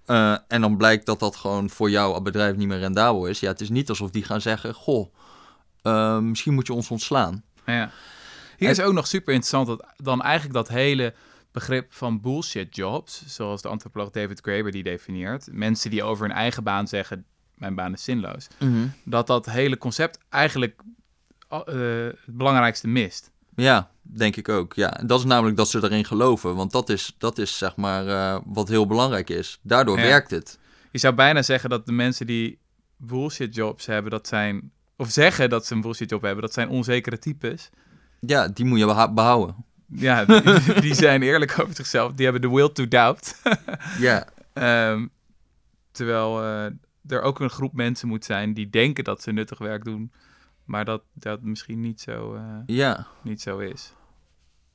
Eh, 0.04 0.36
en 0.48 0.60
dan 0.60 0.76
blijkt 0.76 1.06
dat 1.06 1.20
dat 1.20 1.36
gewoon 1.36 1.70
voor 1.70 1.90
jouw 1.90 2.20
bedrijf 2.20 2.56
niet 2.56 2.68
meer 2.68 2.78
rendabel 2.78 3.26
is. 3.26 3.40
Ja, 3.40 3.48
het 3.48 3.60
is 3.60 3.68
niet 3.68 3.88
alsof 3.88 4.10
die 4.10 4.24
gaan 4.24 4.40
zeggen, 4.40 4.74
goh, 4.74 5.14
eh, 5.82 6.18
misschien 6.18 6.54
moet 6.54 6.66
je 6.66 6.72
ons 6.72 6.90
ontslaan. 6.90 7.42
ja. 7.66 7.90
Hier 8.58 8.70
is 8.70 8.80
ook 8.80 8.92
nog 8.92 9.06
super 9.06 9.34
interessant 9.34 9.66
dat 9.66 9.86
dan 9.96 10.22
eigenlijk 10.22 10.54
dat 10.54 10.68
hele 10.68 11.14
begrip 11.52 11.92
van 11.92 12.20
bullshit 12.20 12.76
jobs, 12.76 13.22
zoals 13.26 13.62
de 13.62 13.68
antropoloog 13.68 14.10
David 14.10 14.40
Graeber 14.40 14.72
die 14.72 14.82
definieert, 14.82 15.48
mensen 15.52 15.90
die 15.90 16.02
over 16.02 16.26
hun 16.26 16.36
eigen 16.36 16.62
baan 16.62 16.88
zeggen, 16.88 17.24
mijn 17.54 17.74
baan 17.74 17.92
is 17.92 18.04
zinloos, 18.04 18.46
dat 19.04 19.26
dat 19.26 19.46
hele 19.46 19.78
concept 19.78 20.18
eigenlijk 20.28 20.80
eh, 21.48 21.58
het 21.66 22.36
belangrijkste 22.36 22.88
mist. 22.88 23.30
Ja, 23.56 23.90
denk 24.02 24.36
ik 24.36 24.48
ook. 24.48 24.74
Ja, 24.74 24.98
en 24.98 25.06
dat 25.06 25.18
is 25.18 25.24
namelijk 25.24 25.56
dat 25.56 25.68
ze 25.68 25.82
erin 25.82 26.04
geloven. 26.04 26.54
Want 26.54 26.72
dat 26.72 26.88
is, 26.88 27.14
dat 27.18 27.38
is 27.38 27.58
zeg 27.58 27.76
maar 27.76 28.06
eh, 28.08 28.40
wat 28.44 28.68
heel 28.68 28.86
belangrijk 28.86 29.30
is. 29.30 29.58
Daardoor 29.62 29.96
Ja. 29.98 30.02
werkt 30.02 30.30
het. 30.30 30.58
Je 30.92 30.98
zou 30.98 31.14
bijna 31.14 31.42
zeggen 31.42 31.70
dat 31.70 31.86
de 31.86 31.92
mensen 31.92 32.26
die 32.26 32.58
bullshit 32.96 33.54
jobs 33.54 33.86
hebben, 33.86 34.10
dat 34.10 34.26
zijn, 34.26 34.70
of 34.96 35.10
zeggen 35.10 35.50
dat 35.50 35.66
ze 35.66 35.74
een 35.74 35.80
bullshit 35.80 36.10
job 36.10 36.22
hebben, 36.22 36.42
dat 36.42 36.52
zijn 36.52 36.68
onzekere 36.68 37.18
types. 37.18 37.70
Ja, 38.20 38.48
die 38.48 38.64
moet 38.64 38.78
je 38.78 39.10
behouden. 39.14 39.56
Ja, 39.86 40.24
die, 40.24 40.80
die 40.80 40.94
zijn 40.94 41.22
eerlijk 41.22 41.58
over 41.60 41.74
zichzelf. 41.74 42.12
Die 42.12 42.24
hebben 42.24 42.42
de 42.50 42.56
will 42.56 42.68
to 42.72 42.88
doubt. 42.88 43.40
Ja, 43.98 44.26
Ehm, 44.52 45.06
terwijl 45.92 46.42
eh, 46.42 46.64
er 47.06 47.22
ook 47.22 47.40
een 47.40 47.50
groep 47.50 47.72
mensen 47.72 48.08
moet 48.08 48.24
zijn 48.24 48.54
die 48.54 48.70
denken 48.70 49.04
dat 49.04 49.22
ze 49.22 49.32
nuttig 49.32 49.58
werk 49.58 49.84
doen, 49.84 50.12
maar 50.64 50.84
dat 50.84 51.02
dat 51.12 51.42
misschien 51.42 51.80
niet 51.80 52.00
zo, 52.00 52.34
eh, 52.34 52.42
ja. 52.66 53.06
niet 53.22 53.40
zo 53.40 53.58
is. 53.58 53.92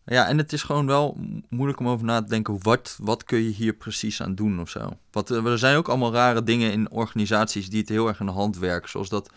Ja, 0.05 0.27
en 0.27 0.37
het 0.37 0.53
is 0.53 0.63
gewoon 0.63 0.85
wel 0.85 1.17
mo- 1.19 1.41
moeilijk 1.49 1.79
om 1.79 1.87
over 1.87 2.05
na 2.05 2.21
te 2.21 2.29
denken, 2.29 2.57
wat, 2.61 2.97
wat 3.01 3.23
kun 3.23 3.43
je 3.43 3.49
hier 3.49 3.73
precies 3.73 4.21
aan 4.21 4.35
doen 4.35 4.59
of 4.59 4.69
zo. 4.69 4.97
Want 5.11 5.31
eh, 5.31 5.45
er 5.45 5.57
zijn 5.57 5.77
ook 5.77 5.87
allemaal 5.89 6.13
rare 6.13 6.43
dingen 6.43 6.71
in 6.71 6.91
organisaties 6.91 7.69
die 7.69 7.79
het 7.79 7.89
heel 7.89 8.07
erg 8.07 8.19
aan 8.19 8.25
de 8.25 8.31
hand 8.31 8.57
werken. 8.57 8.89
Zoals 8.89 9.09
dat, 9.09 9.33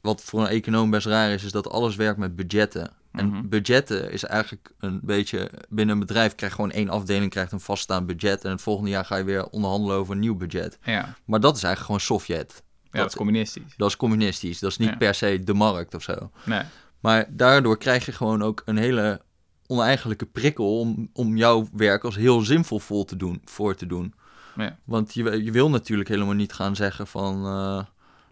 wat 0.00 0.22
voor 0.22 0.40
een 0.40 0.46
econoom 0.46 0.90
best 0.90 1.06
raar 1.06 1.30
is, 1.30 1.44
is 1.44 1.52
dat 1.52 1.70
alles 1.70 1.96
werkt 1.96 2.18
met 2.18 2.36
budgetten. 2.36 2.90
En 3.16 3.28
Mhm. 3.28 3.48
budgetten 3.48 4.10
is 4.12 4.24
eigenlijk 4.24 4.72
een 4.78 5.00
beetje, 5.02 5.50
binnen 5.68 5.94
een 5.94 6.00
bedrijf 6.00 6.34
krijg 6.34 6.52
je 6.52 6.56
gewoon 6.58 6.72
één 6.74 6.88
afdeling, 6.88 7.30
krijgt 7.30 7.52
een 7.52 7.60
vaststaand 7.60 8.06
budget. 8.06 8.44
En 8.44 8.50
het 8.50 8.62
volgende 8.62 8.90
jaar 8.90 9.04
ga 9.04 9.16
je 9.16 9.24
weer 9.24 9.46
onderhandelen 9.48 9.96
over 9.96 10.14
een 10.14 10.20
nieuw 10.20 10.34
budget. 10.36 10.78
Ja, 10.82 11.14
Maar 11.24 11.40
dat 11.40 11.56
is 11.56 11.62
eigenlijk 11.62 12.00
gewoon 12.00 12.20
Sovjet. 12.20 12.62
ja 12.90 12.98
dat 13.00 13.08
is 13.10 13.16
communistisch. 13.16 13.74
Dat 13.76 13.88
is 13.88 13.96
communistisch. 13.96 14.58
Dat 14.58 14.70
is 14.70 14.76
niet 14.76 14.88
Ja. 14.88 14.96
per 14.96 15.14
se 15.14 15.40
de 15.44 15.54
markt 15.54 15.94
of 15.94 16.02
zo. 16.02 16.30
Nee. 16.44 16.62
Maar 17.00 17.26
daardoor 17.30 17.78
krijg 17.78 18.06
je 18.06 18.12
gewoon 18.12 18.42
ook 18.42 18.62
een 18.64 18.76
hele 18.76 19.20
oneigenlijke 19.66 20.26
prikkel 20.26 20.78
om, 20.80 21.10
om 21.12 21.36
jouw 21.36 21.68
werk 21.72 22.04
als 22.04 22.16
heel 22.16 22.40
zinvol 22.40 22.78
vol 22.78 23.04
te 23.04 23.16
doen, 23.16 23.40
voor 23.44 23.74
te 23.74 23.86
doen. 23.86 24.14
Ja. 24.56 24.78
Want 24.84 25.14
je, 25.14 25.44
je 25.44 25.50
wil 25.50 25.70
natuurlijk 25.70 26.08
helemaal 26.08 26.34
niet 26.34 26.52
gaan 26.52 26.76
zeggen 26.76 27.06
van, 27.06 27.44
eh, 27.46 27.84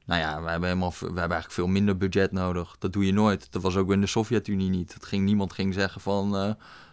nou 0.05 0.21
ja, 0.21 0.43
we 0.43 0.51
hebben, 0.51 0.69
helemaal, 0.69 0.90
we 1.01 1.05
hebben 1.07 1.21
eigenlijk 1.21 1.53
veel 1.53 1.67
minder 1.67 1.97
budget 1.97 2.33
nodig. 2.33 2.77
Dat 2.79 2.93
doe 2.93 3.07
je 3.07 3.12
nooit. 3.12 3.47
Dat 3.53 3.62
was 3.62 3.77
ook 3.77 3.93
in 3.93 4.01
de 4.01 4.07
Sovjet-Unie 4.07 4.71
niet. 4.71 4.95
Het 4.95 5.07
ging, 5.07 5.25
niemand 5.25 5.53
ging 5.53 5.75
zeggen 5.75 6.01
van, 6.01 6.37
eh, 6.37 6.51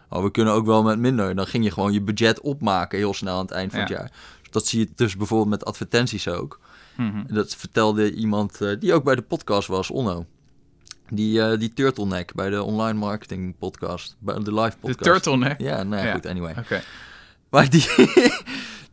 oh, 0.08 0.22
we 0.22 0.30
kunnen 0.30 0.52
ook 0.54 0.66
wel 0.66 0.82
met 0.82 0.98
minder. 0.98 1.34
Dan 1.34 1.46
ging 1.46 1.64
je 1.64 1.70
gewoon 1.70 1.92
je 1.92 2.02
budget 2.02 2.40
opmaken 2.40 2.98
heel 2.98 3.14
snel 3.14 3.34
aan 3.36 3.42
het 3.44 3.50
eind 3.50 3.70
van 3.70 3.80
Ja. 3.80 3.86
het 3.86 3.94
jaar. 3.96 4.12
Dat 4.50 4.66
zie 4.66 4.78
je 4.78 4.88
dus 4.94 5.16
bijvoorbeeld 5.16 5.50
met 5.50 5.64
advertenties 5.64 6.28
ook. 6.28 6.60
Mhm. 6.96 7.34
Dat 7.34 7.56
vertelde 7.56 8.12
iemand 8.14 8.60
eh, 8.60 8.70
die 8.80 8.94
ook 8.94 9.04
bij 9.04 9.14
de 9.14 9.22
podcast 9.22 9.68
was, 9.68 9.90
Onno. 9.90 10.26
Die, 11.08 11.42
eh, 11.42 11.58
die 11.58 11.72
turtleneck 11.72 12.34
bij 12.34 12.50
de 12.50 12.62
online 12.62 12.98
marketing 12.98 13.58
podcast, 13.58 14.16
bij 14.18 14.34
de 14.34 14.54
live 14.54 14.70
De 14.70 14.76
podcast. 14.80 15.02
turtleneck? 15.02 15.60
Ja, 15.60 15.82
nou 15.82 16.02
ja, 16.02 16.06
Ja. 16.08 16.12
goed, 16.12 16.26
anyway. 16.26 16.54
Oké. 16.58 16.82
Maar 17.52 17.70
die, 17.70 17.86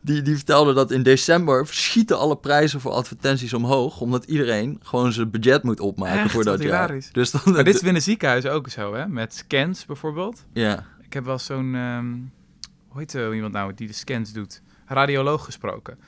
die, 0.00 0.22
die 0.22 0.36
vertelde 0.36 0.72
dat 0.72 0.90
in 0.90 1.02
december 1.02 1.66
schieten 1.66 2.18
alle 2.18 2.36
prijzen 2.36 2.80
voor 2.80 2.92
advertenties 2.92 3.54
omhoog, 3.54 4.00
omdat 4.00 4.24
iedereen 4.24 4.80
gewoon 4.82 5.12
zijn 5.12 5.30
budget 5.30 5.62
moet 5.62 5.80
opmaken 5.80 6.20
Echt? 6.20 6.32
voor 6.32 6.44
dat 6.44 6.62
jaar. 6.62 7.08
Dus 7.12 7.30
dan, 7.30 7.40
Maar 7.44 7.64
dit 7.64 7.74
is 7.74 7.80
binnen 7.80 8.02
ziekenhuizen 8.02 8.52
ook 8.52 8.68
zo, 8.68 8.94
hè? 8.94 9.08
Met 9.08 9.34
scans 9.34 9.86
bijvoorbeeld. 9.86 10.44
ja, 10.52 10.86
Ik 11.02 11.12
heb 11.12 11.24
wel 11.24 11.38
zo'n, 11.38 11.74
ehm, 11.74 12.14
hoe 12.88 13.00
heet 13.00 13.14
iemand 13.14 13.52
nou 13.52 13.74
die 13.74 13.86
de 13.86 13.92
scans 13.92 14.32
doet? 14.32 14.62
Radioloog 14.86 15.44
gesproken. 15.44 15.98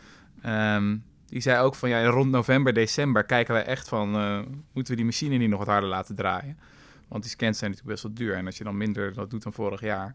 Ehm, 0.43 0.97
die 1.27 1.41
zei 1.41 1.63
ook 1.63 1.75
van, 1.75 1.89
ja, 1.89 2.07
rond 2.07 2.31
november, 2.31 2.73
december 2.73 3.25
kijken 3.25 3.55
wij 3.55 3.65
echt 3.65 3.89
van, 3.89 4.15
eh, 4.15 4.39
moeten 4.73 4.93
we 4.93 4.99
die 4.99 5.05
machine 5.05 5.37
niet 5.37 5.49
nog 5.49 5.59
wat 5.59 5.69
harder 5.69 5.89
laten 5.89 6.15
draaien? 6.15 6.59
Want 7.09 7.23
die 7.23 7.33
scans 7.33 7.59
zijn 7.59 7.71
natuurlijk 7.71 8.01
best 8.01 8.17
wel 8.17 8.27
duur. 8.27 8.37
En 8.37 8.47
als 8.47 8.59
je 8.59 8.65
dan 8.65 8.77
minder 8.77 9.15
dat 9.15 9.31
doet 9.31 9.43
dan 9.43 9.53
vorig 9.53 9.81
jaar, 9.81 10.15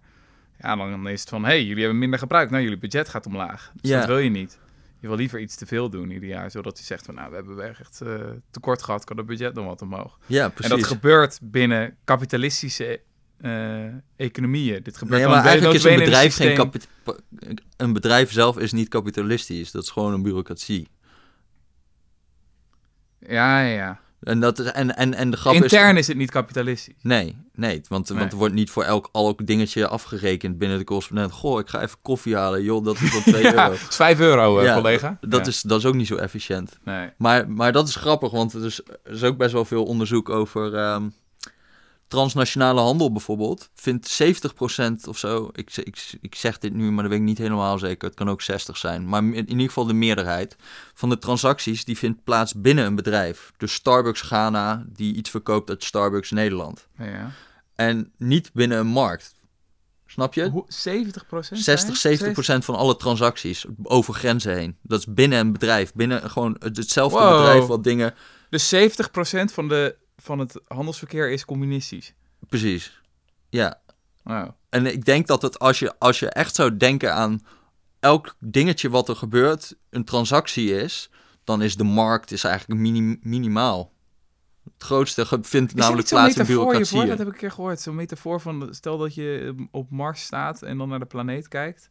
ja, 0.59 0.75
dan 0.75 1.07
is 1.07 1.19
het 1.19 1.29
van, 1.29 1.41
hé, 1.41 1.47
hey, 1.47 1.63
jullie 1.65 1.81
hebben 1.81 1.99
minder 1.99 2.19
gebruikt. 2.19 2.51
Nou, 2.51 2.63
jullie 2.63 2.77
budget 2.77 3.09
gaat 3.09 3.25
omlaag. 3.25 3.71
Dus 3.81 3.89
Ja. 3.91 3.97
dat 3.99 4.07
wil 4.07 4.17
je 4.17 4.29
niet. 4.29 4.59
Je 4.99 5.07
wil 5.07 5.15
liever 5.15 5.39
iets 5.39 5.55
te 5.55 5.65
veel 5.65 5.89
doen 5.89 6.11
ieder 6.11 6.29
jaar, 6.29 6.51
zodat 6.51 6.77
hij 6.77 6.85
zegt 6.85 7.05
van, 7.05 7.15
nou, 7.15 7.29
we 7.29 7.35
hebben 7.35 7.67
echt 7.67 8.01
eh, 8.01 8.15
tekort 8.51 8.83
gehad, 8.83 9.03
kan 9.03 9.17
het 9.17 9.25
budget 9.25 9.53
nog 9.53 9.65
wat 9.65 9.81
omhoog. 9.81 10.17
ja, 10.25 10.49
precies. 10.49 10.71
En 10.71 10.77
dat 10.79 10.87
gebeurt 10.87 11.39
binnen 11.41 11.95
kapitalistische 12.03 13.01
eh, 13.37 13.85
economieën. 14.15 14.83
Dit 14.83 14.97
gebeurt 14.97 15.21
Nee, 15.21 15.29
dan 15.29 15.37
maar 15.37 15.45
eigenlijk 15.45 15.77
is 15.77 15.83
een 15.83 15.99
bedrijf 15.99 16.35
geen 16.35 16.55
kapit- 16.55 16.87
Een 17.77 17.93
bedrijf 17.93 18.31
zelf 18.31 18.57
is 18.57 18.71
niet 18.71 18.87
kapitalistisch. 18.87 19.71
Dat 19.71 19.83
is 19.83 19.89
gewoon 19.89 20.13
een 20.13 20.21
bureaucratie. 20.21 20.87
Ja, 23.19 23.61
ja, 23.61 23.73
ja. 23.75 23.99
En, 24.21 24.39
dat 24.39 24.60
is, 24.60 24.65
en, 24.71 24.95
en, 24.95 25.13
en 25.13 25.32
de 25.32 25.38
grap 25.38 25.53
is... 25.53 25.62
Intern 25.62 25.97
is 25.97 26.08
het 26.08 26.17
niet 26.17 26.32
kapitalistisch. 26.32 26.93
Nee, 27.01 27.38
nee, 27.53 27.82
want, 27.88 28.10
Nee. 28.10 28.17
want 28.19 28.32
er 28.32 28.38
wordt 28.38 28.53
niet 28.53 28.69
voor 28.69 28.84
elk, 28.84 29.10
elk 29.12 29.45
dingetje 29.47 29.88
afgerekend 29.88 30.58
binnen 30.58 30.77
de 30.77 30.84
correspondent. 30.84 31.32
Goh, 31.32 31.60
ik 31.60 31.67
ga 31.69 31.82
even 31.82 31.97
koffie 32.01 32.36
halen, 32.36 32.63
joh, 32.63 32.84
dat 32.86 32.95
is 33.01 33.12
wel 33.13 33.21
2 33.21 33.41
Ja, 33.43 33.51
euro. 33.65 33.71
is 33.89 33.95
5 33.95 34.19
euro, 34.19 34.60
eh, 34.60 34.65
Ja, 34.65 34.75
collega. 34.75 35.17
Dat, 35.21 35.39
Ja. 35.45 35.45
is, 35.51 35.62
dat 35.62 35.80
is 35.80 35.86
ook 35.86 35.93
niet 35.95 36.08
zo 36.08 36.15
efficiënt. 36.15 36.77
Nee. 36.84 37.10
Maar, 37.17 37.49
maar 37.49 37.71
dat 37.71 37.88
is 37.88 37.95
grappig, 37.95 38.32
want 38.32 38.53
er 38.53 38.65
is, 38.65 38.82
er 39.03 39.12
is 39.13 39.23
ook 39.23 39.38
best 39.38 39.51
wel 39.53 39.65
veel 39.65 39.84
onderzoek 39.84 40.30
over 40.30 40.75
ehm, 40.75 41.10
transnationale 42.07 42.79
handel 42.81 43.11
bijvoorbeeld. 43.11 43.69
Vindt 43.75 44.19
70% 44.23 45.07
of 45.09 45.17
zo, 45.17 45.49
ik, 45.53 45.77
ik, 45.77 46.13
ik 46.21 46.35
zeg 46.35 46.57
dit 46.57 46.73
nu, 46.73 46.91
maar 46.91 47.01
dat 47.03 47.11
weet 47.11 47.21
ik 47.21 47.25
niet 47.27 47.37
helemaal 47.37 47.79
zeker. 47.79 48.07
Het 48.07 48.17
kan 48.17 48.29
ook 48.29 48.41
60 48.41 48.77
zijn. 48.77 49.07
Maar 49.09 49.23
in 49.23 49.49
ieder 49.49 49.65
geval 49.67 49.85
de 49.85 49.93
meerderheid 49.93 50.55
van 50.93 51.09
de 51.09 51.17
transacties 51.17 51.85
die 51.85 51.97
vindt 51.97 52.23
plaats 52.23 52.53
binnen 52.53 52.85
een 52.85 52.95
bedrijf. 52.95 53.51
Dus 53.57 53.73
Starbucks 53.73 54.21
Ghana, 54.21 54.85
die 54.87 55.15
iets 55.15 55.29
verkoopt 55.29 55.69
uit 55.69 55.83
Starbucks 55.83 56.31
Nederland. 56.31 56.87
Ja. 56.97 57.31
En 57.75 58.11
niet 58.17 58.49
binnen 58.53 58.77
een 58.77 58.87
markt. 58.87 59.35
Snap 60.05 60.33
je? 60.33 60.49
Hoe, 60.49 60.63
70 60.67 61.25
procent? 61.27 61.59
60, 61.63 61.95
70 61.97 62.31
procent 62.31 62.65
van 62.65 62.75
alle 62.75 62.95
transacties 62.95 63.65
over 63.83 64.13
grenzen 64.13 64.53
heen. 64.53 64.77
Dat 64.81 64.99
is 64.99 65.05
binnen 65.13 65.39
een 65.39 65.51
bedrijf. 65.51 65.93
Binnen 65.93 66.29
gewoon 66.29 66.55
het- 66.59 66.77
hetzelfde 66.77 67.19
Wow. 67.19 67.37
bedrijf 67.37 67.65
wat 67.65 67.83
dingen... 67.83 68.13
Dus 68.49 68.69
70 68.69 69.11
procent 69.11 69.51
van, 69.51 69.67
de, 69.67 69.95
van 70.21 70.39
het 70.39 70.62
handelsverkeer 70.67 71.32
is 71.32 71.45
communistisch. 71.45 72.13
Precies. 72.47 73.01
Ja. 73.49 73.82
Wow. 74.23 74.49
En 74.69 74.86
ik 74.86 75.06
denk 75.06 75.27
dat 75.27 75.41
het 75.41 75.60
als 75.60 75.80
je, 75.80 75.99
als 75.99 76.19
je 76.19 76.30
echt 76.30 76.56
zou 76.56 76.77
denken 76.77 77.13
aan 77.13 77.39
elk 77.99 78.36
dingetje 78.39 78.89
wat 78.89 79.10
er 79.10 79.15
gebeurt, 79.15 79.75
een 79.89 80.03
transactie 80.06 80.75
is, 80.75 81.10
dan 81.43 81.62
is 81.62 81.75
de 81.75 81.84
markt 81.84 82.32
is 82.32 82.43
eigenlijk 82.43 82.82
minim- 82.82 83.19
minimaal. 83.21 83.91
Het 84.63 84.84
grootste 84.84 85.25
vindt 85.41 85.73
Is 85.73 85.80
namelijk 85.80 86.08
plaats 86.08 86.36
in 86.36 86.45
bureaucratie. 86.45 87.06
Dat 87.06 87.17
heb 87.17 87.27
ik 87.27 87.34
een 87.34 87.39
keer 87.39 87.51
gehoord. 87.51 87.80
Zo'n 87.80 87.95
metafoor 87.95 88.41
van, 88.41 88.67
stel 88.71 88.97
dat 88.97 89.15
je 89.15 89.56
op 89.71 89.89
Mars 89.91 90.23
staat 90.23 90.62
en 90.62 90.77
dan 90.77 90.89
naar 90.89 90.99
de 90.99 91.06
planeet 91.06 91.47
kijkt. 91.47 91.89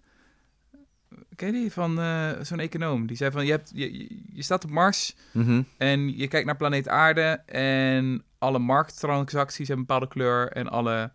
Ken 1.37 1.47
je 1.47 1.53
die 1.53 1.73
van 1.73 2.01
eh, 2.01 2.31
zo'n 2.43 2.61
econoom? 2.61 3.07
Die 3.07 3.17
zei 3.17 3.31
van, 3.31 3.45
je, 3.47 3.51
hebt, 3.51 3.71
je, 3.75 3.93
je- 4.33 4.43
staat 4.43 4.65
op 4.65 4.71
Mars 4.71 5.17
Mhm. 5.33 5.63
en 5.79 6.19
je 6.19 6.29
kijkt 6.29 6.47
naar 6.47 6.57
planeet 6.57 6.89
Aarde 6.89 7.23
en 7.47 8.23
alle 8.39 8.59
markttransacties 8.59 9.69
hebben 9.69 9.77
een 9.79 9.87
bepaalde 9.87 10.09
kleur 10.09 10.53
en 10.53 10.69
alle 10.69 11.11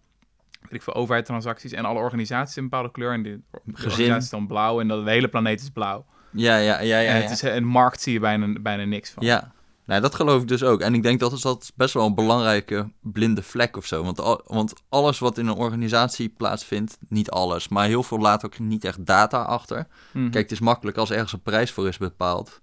weet 0.61 0.71
ik 0.73 0.81
veel, 0.81 0.93
overheidstransacties 0.93 1.71
en 1.71 1.85
alle 1.85 1.99
organisaties 1.99 2.55
hebben 2.55 2.63
een 2.63 2.69
bepaalde 2.69 2.91
kleur. 2.91 3.13
En 3.13 3.23
de, 3.23 3.39
de 3.63 3.83
organisatie 3.83 4.15
is 4.15 4.29
dan 4.29 4.47
blauw 4.47 4.79
en 4.79 4.87
de 4.87 5.03
hele 5.05 5.27
planeet 5.27 5.61
is 5.61 5.69
blauw. 5.69 6.05
Ja, 6.31 6.57
ja, 6.57 6.79
ja, 6.81 6.99
ja. 6.99 7.09
en 7.13 7.21
het 7.21 7.31
is, 7.31 7.41
een 7.41 7.65
markt 7.65 8.01
zie 8.01 8.13
je 8.13 8.19
bijna, 8.19 8.59
bijna 8.61 8.83
niks 8.83 9.09
van. 9.09 9.25
Ja, 9.25 9.51
nou, 9.85 10.01
dat 10.01 10.15
geloof 10.15 10.41
ik 10.41 10.47
dus 10.47 10.63
ook. 10.63 10.81
En 10.81 10.93
ik 10.93 11.03
denk 11.03 11.19
dat 11.19 11.31
is 11.31 11.41
dat 11.41 11.71
best 11.75 11.93
wel 11.93 12.05
een 12.05 12.15
belangrijke 12.15 12.91
blinde 12.99 13.43
vlek 13.43 13.77
of 13.77 13.85
zo. 13.85 14.03
Want, 14.03 14.19
al- 14.19 14.41
want 14.47 14.73
alles 14.89 15.19
wat 15.19 15.37
in 15.37 15.47
een 15.47 15.55
organisatie 15.55 16.29
plaatsvindt, 16.29 16.97
niet 17.09 17.29
alles, 17.29 17.67
maar 17.67 17.87
heel 17.87 18.03
veel 18.03 18.19
laat 18.19 18.45
ook 18.45 18.59
niet 18.59 18.83
echt 18.83 19.05
data 19.05 19.41
achter. 19.41 19.87
Mhm. 20.13 20.29
Kijk, 20.29 20.43
het 20.43 20.51
is 20.51 20.59
makkelijk 20.59 20.97
als 20.97 21.11
ergens 21.11 21.33
een 21.33 21.41
prijs 21.41 21.71
voor 21.71 21.87
is 21.87 21.97
bepaald, 21.97 22.61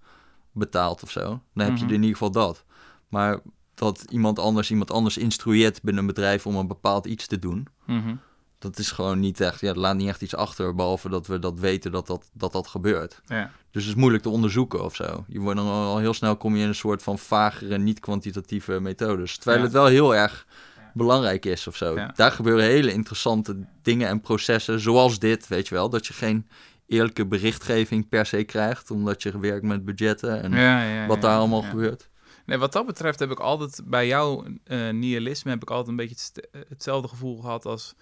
betaald 0.52 1.02
of 1.02 1.10
zo. 1.10 1.22
Dan 1.54 1.66
heb 1.66 1.76
je 1.76 1.84
Mhm. 1.84 1.92
in 1.94 2.00
ieder 2.00 2.16
geval 2.16 2.30
dat. 2.30 2.64
Maar 3.08 3.40
dat 3.74 4.04
iemand 4.10 4.38
anders 4.38 4.70
iemand 4.70 4.90
anders 4.90 5.16
instrueert 5.18 5.82
binnen 5.82 6.02
een 6.02 6.08
bedrijf 6.14 6.46
om 6.46 6.56
een 6.56 6.66
bepaald 6.66 7.06
iets 7.06 7.26
te 7.26 7.38
doen. 7.38 7.66
Mhm. 7.86 8.14
Dat 8.58 8.78
is 8.78 8.90
gewoon 8.90 9.20
niet 9.20 9.40
echt, 9.40 9.60
ja, 9.60 9.66
dat 9.66 9.76
laat 9.76 9.96
niet 9.96 10.08
echt 10.08 10.22
iets 10.22 10.34
achter, 10.34 10.74
behalve 10.74 11.08
dat 11.08 11.26
we 11.26 11.38
dat 11.38 11.58
weten 11.58 11.92
dat 11.92 12.06
dat, 12.06 12.30
dat, 12.32 12.52
dat 12.52 12.66
gebeurt. 12.66 13.20
Ja. 13.26 13.50
Dus 13.70 13.82
het 13.84 13.92
is 13.94 14.00
moeilijk 14.00 14.22
te 14.22 14.28
onderzoeken 14.28 14.84
of 14.84 14.94
zo. 14.94 15.24
Je 15.28 15.40
wordt 15.40 15.58
dan 15.58 15.66
al 15.68 15.98
heel 15.98 16.14
snel 16.14 16.36
kom 16.36 16.56
je 16.56 16.62
in 16.62 16.68
een 16.68 16.74
soort 16.74 17.02
van 17.02 17.18
vagere, 17.18 17.78
niet-kwantitatieve 17.78 18.80
methodes. 18.80 19.36
Terwijl 19.36 19.58
Ja. 19.58 19.64
het 19.64 19.72
wel 19.72 19.86
heel 19.86 20.14
erg 20.14 20.46
belangrijk 20.94 21.46
is 21.46 21.66
of 21.66 21.76
zo. 21.76 21.94
Ja. 21.94 22.12
Daar 22.14 22.32
gebeuren 22.32 22.64
hele 22.64 22.92
interessante 22.92 23.66
dingen 23.82 24.08
en 24.08 24.20
processen, 24.20 24.80
zoals 24.80 25.18
dit, 25.18 25.48
weet 25.48 25.68
je 25.68 25.74
wel. 25.74 25.88
Dat 25.90 26.06
je 26.06 26.12
geen 26.12 26.48
eerlijke 26.86 27.26
berichtgeving 27.26 28.08
per 28.08 28.26
se 28.26 28.44
krijgt, 28.44 28.90
omdat 28.90 29.22
je 29.22 29.38
werkt 29.38 29.64
met 29.64 29.84
budgetten 29.84 30.42
en 30.42 30.52
Ja, 30.52 30.82
ja, 30.82 31.06
wat 31.06 31.20
daar 31.20 31.38
allemaal 31.38 31.62
ja. 31.62 31.68
gebeurt. 31.68 32.08
Nee, 32.46 32.58
wat 32.58 32.72
dat 32.72 32.86
betreft 32.86 33.18
heb 33.18 33.30
ik 33.30 33.40
altijd 33.40 33.80
bij 33.84 34.06
jouw 34.06 34.44
eh 34.64 34.88
nihilisme 34.90 35.50
heb 35.50 35.62
ik 35.62 35.70
altijd 35.70 35.88
een 35.88 35.96
beetje 35.96 36.16
st- 36.18 36.48
hetzelfde 36.68 37.08
gevoel 37.08 37.36
gehad 37.40 37.64
als 37.66 37.94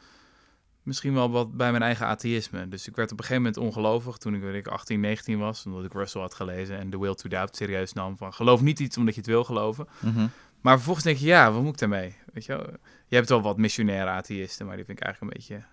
misschien 0.86 1.14
wel 1.14 1.30
wat 1.30 1.56
bij 1.56 1.70
mijn 1.70 1.82
eigen 1.82 2.06
atheïsme. 2.06 2.68
Dus 2.68 2.88
ik 2.88 2.96
werd 2.96 3.12
op 3.12 3.18
een 3.18 3.24
gegeven 3.24 3.42
moment 3.52 3.62
ongelovig 3.62 4.16
toen 4.16 4.34
ik, 4.34 4.40
weet 4.42 4.54
ik 4.54 4.66
18, 4.68 5.00
19 5.00 5.38
was, 5.38 5.66
omdat 5.66 5.84
ik 5.84 5.92
Russell 5.92 6.20
had 6.20 6.34
gelezen 6.34 6.78
en 6.78 6.90
The 6.90 7.00
Will 7.00 7.14
to 7.14 7.28
Doubt 7.28 7.56
serieus 7.56 7.92
nam 7.92 8.16
van 8.16 8.34
geloof 8.34 8.60
niet 8.60 8.80
iets 8.80 8.96
omdat 8.96 9.14
je 9.14 9.20
het 9.20 9.30
wil 9.30 9.44
geloven. 9.44 9.86
Mhm. 10.00 10.26
Maar 10.60 10.74
vervolgens 10.74 11.04
denk 11.04 11.18
je, 11.18 11.26
ja, 11.26 11.52
wat 11.52 11.62
moet 11.62 11.72
ik 11.72 11.78
daarmee? 11.78 12.14
Weet 12.32 12.44
je, 12.44 12.56
wel? 12.56 12.66
je 13.06 13.16
hebt 13.16 13.28
wel 13.28 13.42
wat 13.42 13.56
missionaire 13.58 14.10
atheïsten, 14.10 14.66
maar 14.66 14.76
die 14.76 14.84
vind 14.84 14.98
ik 14.98 15.04
eigenlijk 15.04 15.34
een 15.34 15.40
beetje 15.40 15.64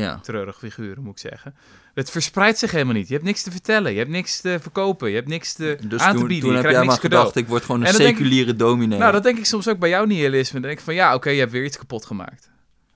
Ja. 0.00 0.18
treurig 0.22 0.58
figuren, 0.58 1.02
moet 1.02 1.12
ik 1.12 1.28
zeggen. 1.30 1.54
Het 1.94 2.10
verspreidt 2.10 2.58
zich 2.58 2.70
helemaal 2.70 2.94
niet. 2.94 3.06
Je 3.08 3.12
hebt 3.14 3.26
niks 3.26 3.42
te 3.42 3.50
vertellen, 3.50 3.92
je 3.92 3.98
hebt 3.98 4.10
niks 4.10 4.40
te 4.40 4.58
verkopen, 4.60 5.08
je 5.08 5.14
hebt 5.14 5.28
niks 5.28 5.52
te 5.52 5.78
Dus 5.88 6.00
aan 6.00 6.12
te 6.12 6.18
toen, 6.18 6.28
bieden, 6.28 6.48
toen 6.48 6.56
je 6.58 6.62
heb 6.64 6.70
jij 6.72 6.84
maar 6.84 6.98
cadeau. 6.98 7.20
gedacht, 7.22 7.36
ik 7.36 7.48
word 7.48 7.64
gewoon 7.64 7.80
een 7.80 7.86
ik- 7.86 7.94
seculiere 7.94 8.56
dominee. 8.56 8.98
Nou, 8.98 9.12
dat 9.12 9.22
denk 9.22 9.38
ik 9.38 9.44
soms 9.46 9.68
ook 9.68 9.78
bij 9.78 9.88
jouw 9.88 10.04
nihilisme. 10.04 10.52
Dan 10.60 10.68
denk 10.68 10.78
ik 10.78 10.84
van, 10.84 10.94
ja, 10.94 11.14
oké, 11.14 11.30
je 11.30 11.38
hebt 11.38 11.52
weer 11.52 11.64
iets 11.64 11.78
kapot 11.78 12.04
gemaakt. 12.06 12.50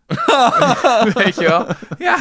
Weet 1.25 1.35
je 1.35 1.45
wel? 1.47 1.67
Ja. 1.99 2.19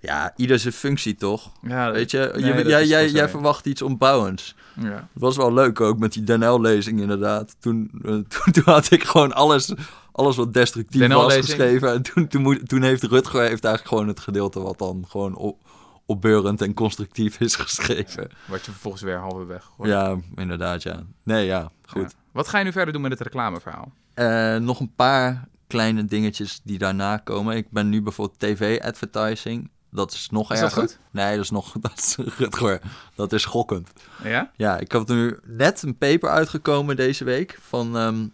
Ja, 0.00 0.32
ieder 0.36 0.58
zijn 0.58 0.72
functie 0.72 1.14
toch? 1.14 1.52
ja 1.62 1.90
Weet 1.92 2.10
je, 2.10 2.30
nee, 2.34 2.54
je- 2.54 2.64
jij, 2.64 2.86
jij, 2.86 3.10
ja. 3.10 3.28
verwacht 3.28 3.66
iets 3.66 3.82
onbouwends. 3.82 4.54
Ja. 4.80 4.90
Het 4.90 5.22
was 5.22 5.36
wel 5.36 5.52
leuk 5.52 5.80
ook 5.80 5.98
met 5.98 6.12
die 6.12 6.24
Danel-lezing 6.24 7.00
inderdaad. 7.00 7.56
Toen, 7.58 7.90
eh, 8.04 8.10
toen, 8.32 8.52
toen 8.52 8.62
had 8.64 8.90
ik 8.90 9.04
gewoon 9.04 9.32
alles, 9.32 9.72
alles 10.12 10.36
wat 10.36 10.54
destructief 10.54 11.08
was 11.08 11.34
geschreven. 11.34 11.92
En 11.92 12.02
toen, 12.02 12.58
toen, 12.66 12.82
heeft 12.82 13.02
Rutger 13.02 13.40
heeft 13.40 13.64
eigenlijk 13.64 13.88
gewoon 13.88 14.08
het 14.08 14.20
gedeelte 14.20 14.60
wat 14.60 14.78
dan 14.78 15.04
gewoon 15.08 15.34
op, 15.36 15.58
opbeurend 16.06 16.62
en 16.62 16.74
constructief 16.74 17.40
is 17.40 17.54
geschreven. 17.66 18.30
Wat 18.46 18.64
je 18.64 18.70
vervolgens 18.70 19.02
weer 19.02 19.18
halverwege 19.18 19.66
gooit. 19.76 19.90
Ja, 19.90 20.16
inderdaad, 20.36 20.82
ja. 20.82 21.02
Nee, 21.22 21.46
ja, 21.46 21.70
goed. 21.86 22.10
Ja. 22.10 22.18
Wat 22.32 22.48
ga 22.48 22.58
je 22.58 22.64
nu 22.64 22.72
verder 22.72 22.92
doen 22.92 23.02
met 23.02 23.10
het 23.12 23.20
reclameverhaal? 23.20 23.92
Eh, 24.14 24.56
nog 24.56 24.80
een 24.80 24.94
paar 24.94 25.48
kleine 25.66 26.04
dingetjes 26.04 26.60
die 26.64 26.78
daarna 26.78 27.16
komen. 27.16 27.56
Ik 27.56 27.70
ben 27.70 27.88
nu 27.88 28.02
bijvoorbeeld 28.02 28.38
tv-advertising. 28.38 29.70
Dat 29.90 30.12
is 30.12 30.28
nog 30.30 30.52
Is 30.52 30.60
dat 30.60 30.72
goed? 30.72 30.98
Nee, 31.10 31.34
dat 31.36 31.44
is 31.44 31.50
nog... 31.50 31.72
Dat 31.80 31.98
is, 31.98 32.16
Rutger, 32.38 32.80
dat 33.14 33.32
is 33.32 33.42
schokkend. 33.42 33.90
Ja? 34.22 34.50
Ja, 34.56 34.78
ik 34.78 34.92
heb 34.92 35.08
nu 35.08 35.38
net 35.44 35.82
een 35.82 35.98
paper 35.98 36.30
uitgekomen 36.30 36.96
deze 36.96 37.24
week 37.24 37.58
van 37.60 37.96
ehm, 37.96 38.26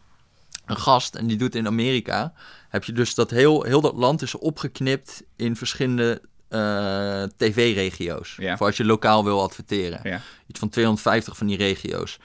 een 0.67 0.77
gast 0.77 1.15
en 1.15 1.27
die 1.27 1.37
doet 1.37 1.55
in 1.55 1.67
Amerika. 1.67 2.33
Heb 2.69 2.85
je 2.85 2.93
dus 2.93 3.15
dat 3.15 3.31
heel, 3.31 3.63
heel 3.63 3.81
dat 3.81 3.95
land 3.95 4.23
is 4.23 4.35
opgeknipt 4.35 5.23
in 5.37 5.57
verschillende 5.57 6.23
eh, 6.49 7.23
tv-regio's. 7.37 8.37
Ja. 8.37 8.57
Voor 8.57 8.67
als 8.67 8.77
je 8.77 8.85
lokaal 8.85 9.25
wil 9.25 9.43
adverteren. 9.43 10.01
Ja. 10.03 10.21
Iets 10.47 10.59
van 10.59 10.69
250 10.69 11.37
van 11.37 11.47
die 11.47 11.57
regio's. 11.57 12.19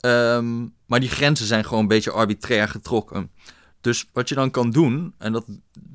Ehm, 0.00 0.66
maar 0.86 1.00
die 1.00 1.08
grenzen 1.08 1.46
zijn 1.46 1.64
gewoon 1.64 1.80
een 1.80 1.88
beetje 1.88 2.10
arbitrair 2.10 2.68
getrokken. 2.68 3.30
Dus 3.84 4.08
wat 4.12 4.28
je 4.28 4.34
dan 4.34 4.50
kan 4.50 4.70
doen, 4.70 5.14
en 5.18 5.32
dat 5.32 5.44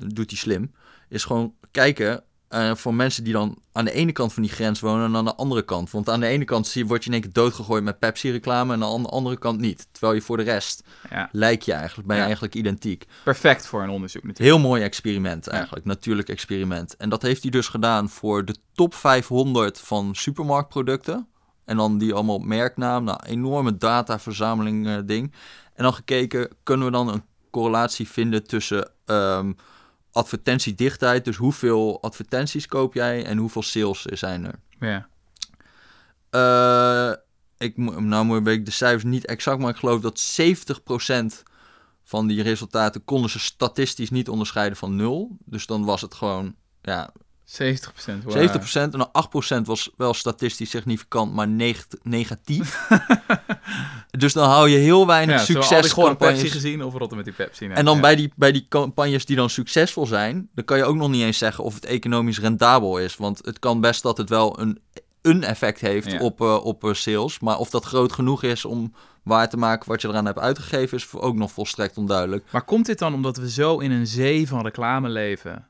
doet 0.06 0.30
hij 0.30 0.38
slim, 0.38 0.72
is 1.08 1.24
gewoon 1.24 1.54
kijken 1.70 2.22
eh, 2.48 2.74
voor 2.74 2.94
mensen 2.94 3.24
die 3.24 3.32
dan 3.32 3.58
aan 3.72 3.84
de 3.84 3.92
ene 3.92 4.12
kant 4.12 4.32
van 4.32 4.42
die 4.42 4.52
grens 4.52 4.80
wonen 4.80 5.04
en 5.06 5.16
aan 5.16 5.24
de 5.24 5.34
andere 5.34 5.62
kant. 5.62 5.90
Want 5.90 6.08
aan 6.08 6.20
de 6.20 6.26
ene 6.26 6.44
kant 6.44 6.66
zie, 6.66 6.86
word 6.86 7.02
je 7.02 7.08
in 7.08 7.14
één 7.14 7.22
keer 7.22 7.32
doodgegooid 7.32 7.84
met 7.84 7.98
Pepsi-reclame 7.98 8.72
en 8.72 8.84
aan 8.84 9.02
de 9.02 9.08
andere 9.08 9.38
kant 9.38 9.60
niet. 9.60 9.88
Terwijl 9.92 10.14
je 10.14 10.20
voor 10.20 10.36
de 10.36 10.42
rest 10.42 10.84
ja. 11.10 11.28
lijk 11.32 11.62
je 11.62 11.72
eigenlijk, 11.72 12.06
ben 12.06 12.16
je 12.16 12.20
Ja. 12.20 12.26
eigenlijk 12.26 12.54
identiek. 12.56 13.06
Perfect 13.24 13.66
voor 13.66 13.82
een 13.82 13.90
onderzoek 13.90 14.22
natuurlijk. 14.22 14.54
Heel 14.54 14.68
mooi 14.68 14.82
experiment 14.82 15.46
eigenlijk, 15.46 15.84
natuurlijk 15.84 16.28
experiment. 16.28 16.96
En 16.96 17.08
dat 17.08 17.22
heeft 17.22 17.42
hij 17.42 17.50
dus 17.50 17.68
gedaan 17.68 18.08
voor 18.08 18.44
de 18.44 18.54
top 18.74 18.94
500 18.94 19.78
van 19.78 20.14
supermarktproducten. 20.14 21.28
En 21.64 21.76
dan 21.76 21.98
die 21.98 22.14
allemaal 22.14 22.34
op 22.34 22.44
merknaam, 22.44 23.04
nou, 23.04 23.18
enorme 23.26 23.76
dataverzameling 23.76 24.86
eh, 24.86 24.98
ding. 25.04 25.34
En 25.74 25.82
dan 25.82 25.94
gekeken, 25.94 26.48
kunnen 26.62 26.86
we 26.86 26.92
dan 26.92 27.08
een 27.08 27.22
correlatie 27.50 28.08
vinden 28.08 28.46
tussen 28.46 28.90
ehm, 29.04 29.52
advertentiedichtheid, 30.12 31.24
dus 31.24 31.36
hoeveel 31.36 32.02
advertenties 32.02 32.66
koop 32.66 32.94
jij 32.94 33.24
en 33.24 33.38
hoeveel 33.38 33.62
sales 33.62 34.04
zijn 34.04 34.44
er. 34.44 34.60
Ja. 34.80 35.08
Eh, 36.30 37.16
ik, 37.58 37.76
nou 37.76 38.42
weet 38.42 38.58
ik 38.58 38.64
de 38.64 38.70
cijfers 38.70 39.04
niet 39.04 39.26
exact, 39.26 39.60
maar 39.60 39.70
ik 39.70 39.76
geloof 39.76 40.00
dat 40.00 40.40
70% 40.40 41.42
van 42.04 42.26
die 42.26 42.42
resultaten 42.42 43.04
konden 43.04 43.30
ze 43.30 43.38
statistisch 43.38 44.10
niet 44.10 44.28
onderscheiden 44.28 44.78
van 44.78 44.96
nul. 44.96 45.36
Dus 45.44 45.66
dan 45.66 45.84
was 45.84 46.00
het 46.00 46.14
gewoon, 46.14 46.54
ja, 46.82 47.12
70 47.50 47.92
procent. 47.92 48.24
70% 48.90 48.92
en 48.92 48.98
dan 48.98 49.10
8% 49.60 49.62
was 49.64 49.90
wel 49.96 50.14
statistisch 50.14 50.70
significant, 50.70 51.34
maar 51.34 51.48
neg- 51.48 51.86
negatief. 52.02 52.88
dus 54.10 54.32
dan 54.32 54.48
hou 54.48 54.68
je 54.68 54.76
heel 54.76 55.06
weinig 55.06 55.36
Ja, 55.36 55.44
succes. 55.44 55.92
Gewoon 55.92 56.16
Pepsi 56.16 56.50
gezien 56.50 56.84
of 56.84 56.94
rotten 56.94 57.16
met 57.16 57.26
die 57.26 57.34
Pepsi? 57.34 57.66
En 57.68 57.84
dan 57.84 57.94
ja. 57.94 58.00
bij, 58.00 58.16
die, 58.16 58.32
bij 58.36 58.52
die 58.52 58.66
campagnes 58.68 59.24
die 59.24 59.36
dan 59.36 59.50
succesvol 59.50 60.06
zijn, 60.06 60.48
dan 60.54 60.64
kan 60.64 60.76
je 60.76 60.84
ook 60.84 60.96
nog 60.96 61.10
niet 61.10 61.22
eens 61.22 61.38
zeggen 61.38 61.64
of 61.64 61.74
het 61.74 61.84
economisch 61.84 62.40
rendabel 62.40 62.98
is. 62.98 63.16
Want 63.16 63.40
het 63.44 63.58
kan 63.58 63.80
best 63.80 64.02
dat 64.02 64.16
het 64.16 64.28
wel 64.28 64.60
een, 64.60 64.78
een 65.22 65.44
effect 65.44 65.80
heeft 65.80 66.10
Ja. 66.12 66.18
op, 66.20 66.40
eh, 66.40 66.64
op 66.64 66.84
eh, 66.84 66.92
sales. 66.92 67.40
Maar 67.40 67.58
of 67.58 67.70
dat 67.70 67.84
groot 67.84 68.12
genoeg 68.12 68.42
is 68.42 68.64
om 68.64 68.94
waar 69.22 69.48
te 69.48 69.56
maken 69.56 69.88
wat 69.88 70.02
je 70.02 70.08
eraan 70.08 70.26
hebt 70.26 70.38
uitgegeven, 70.38 70.96
is 70.96 71.12
ook 71.12 71.36
nog 71.36 71.52
volstrekt 71.52 71.96
onduidelijk. 71.96 72.44
Maar 72.50 72.64
komt 72.64 72.86
dit 72.86 72.98
dan 72.98 73.14
omdat 73.14 73.36
we 73.36 73.50
zo 73.50 73.78
in 73.78 73.90
een 73.90 74.06
zee 74.06 74.48
van 74.48 74.62
reclame 74.62 75.08
leven? 75.08 75.68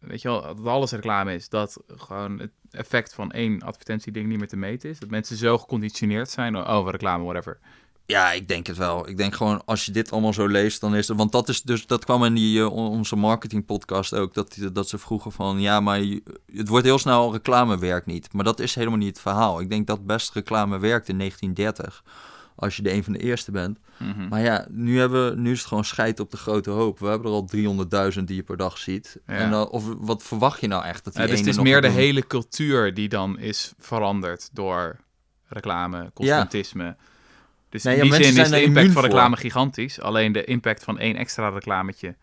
Weet 0.00 0.22
je 0.22 0.28
wel, 0.28 0.40
dat 0.42 0.66
alles 0.66 0.90
reclame 0.90 1.34
is. 1.34 1.48
Dat 1.48 1.82
gewoon 1.96 2.38
het 2.38 2.50
effect 2.70 3.14
van 3.14 3.30
één 3.30 3.62
advertentieding 3.62 4.28
niet 4.28 4.38
meer 4.38 4.48
te 4.48 4.56
meten 4.56 4.90
is. 4.90 4.98
Dat 4.98 5.10
mensen 5.10 5.36
zo 5.36 5.58
geconditioneerd 5.58 6.30
zijn. 6.30 6.56
Oh, 6.56 6.88
reclame, 6.90 7.24
whatever. 7.24 7.58
Ja, 8.06 8.32
ik 8.32 8.48
denk 8.48 8.66
het 8.66 8.76
wel. 8.76 9.08
Ik 9.08 9.16
denk 9.16 9.34
gewoon, 9.34 9.62
als 9.64 9.84
je 9.84 9.92
dit 9.92 10.12
allemaal 10.12 10.32
zo 10.32 10.46
leest, 10.46 10.80
dan 10.80 10.94
is 10.94 11.08
het... 11.08 11.16
Want 11.16 11.32
dat 11.32 11.48
is 11.48 11.62
dus, 11.62 11.86
dat 11.86 12.04
kwam 12.04 12.24
in 12.24 12.36
eh, 12.36 12.72
on- 12.72 12.88
onze 12.88 13.16
marketing 13.16 13.64
podcast 13.66 14.14
ook, 14.14 14.34
dat, 14.34 14.56
dat 14.72 14.88
ze 14.88 14.98
vroegen 14.98 15.32
van, 15.32 15.60
ja, 15.60 15.80
maar 15.80 16.00
het 16.52 16.68
wordt 16.68 16.84
heel 16.84 16.98
snel 16.98 17.32
reclame 17.32 17.78
werkt 17.78 18.06
niet. 18.06 18.32
Maar 18.32 18.44
dat 18.44 18.60
is 18.60 18.74
helemaal 18.74 18.98
niet 18.98 19.08
het 19.08 19.20
verhaal. 19.20 19.60
Ik 19.60 19.70
denk 19.70 19.86
dat 19.86 20.06
best 20.06 20.32
reclame 20.34 20.78
werkt 20.78 21.08
in 21.08 21.18
1930, 21.18 22.02
als 22.58 22.76
je 22.76 22.82
de 22.82 22.92
een 22.92 23.04
van 23.04 23.12
de 23.12 23.18
eerste 23.18 23.50
bent. 23.50 23.78
Mhm. 23.96 24.28
Maar 24.28 24.40
ja, 24.40 24.66
nu, 24.70 24.98
hebben, 24.98 25.30
we- 25.30 25.36
nu 25.40 25.50
is 25.52 25.58
het 25.58 25.68
gewoon 25.68 25.84
scheid 25.84 26.20
op 26.20 26.30
de 26.30 26.36
grote 26.36 26.70
hoop. 26.70 26.98
We 26.98 27.06
hebben 27.06 27.26
er 27.30 27.36
al 27.36 27.44
300.000 28.14 28.24
die 28.26 28.36
je 28.36 28.42
per 28.42 28.56
dag 28.56 28.78
ziet. 28.78 29.20
Ja. 29.26 29.34
En 29.34 29.50
dan, 29.50 29.68
of 29.68 29.84
wat 29.98 30.22
verwacht 30.22 30.60
je 30.60 30.66
nou 30.66 30.84
echt? 30.84 31.04
Dat 31.04 31.12
die 31.12 31.22
Ja, 31.22 31.28
dus 31.28 31.38
het 31.38 31.48
is 31.48 31.58
meer 31.58 31.80
de 31.80 31.86
doen? 31.88 31.96
hele 31.96 32.26
cultuur 32.26 32.94
die 32.94 33.08
dan 33.08 33.38
is 33.38 33.72
veranderd 33.78 34.50
door 34.52 34.96
reclame, 35.48 36.10
consumentisme. 36.14 36.96
Dus 37.68 37.82
Nee, 37.82 37.96
in 37.96 38.04
ja, 38.04 38.16
die 38.16 38.24
zin 38.24 38.42
is 38.42 38.50
de 38.50 38.62
impact 38.62 38.84
van 38.84 38.94
voor. 38.94 39.02
reclame 39.02 39.36
gigantisch. 39.36 40.00
Alleen 40.00 40.32
de 40.32 40.44
impact 40.44 40.84
van 40.84 40.98
één 40.98 41.16
extra 41.16 41.48
reclametje. 41.48 42.14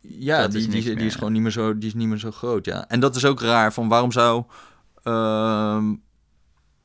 Ja, 0.00 0.48
die, 0.48 0.58
is 0.60 0.84
die, 0.84 0.94
is 0.94 1.14
gewoon 1.14 1.32
niet 1.32 1.42
meer, 1.42 1.50
zo, 1.50 1.78
die 1.78 1.88
is 1.88 1.94
niet 1.94 2.08
meer 2.08 2.18
zo 2.18 2.30
groot, 2.30 2.64
ja. 2.64 2.88
En 2.88 3.00
dat 3.00 3.16
is 3.16 3.24
ook 3.24 3.40
raar, 3.40 3.72
van 3.72 3.88
waarom 3.88 4.12
zou... 4.12 4.44
ehm, 5.02 5.94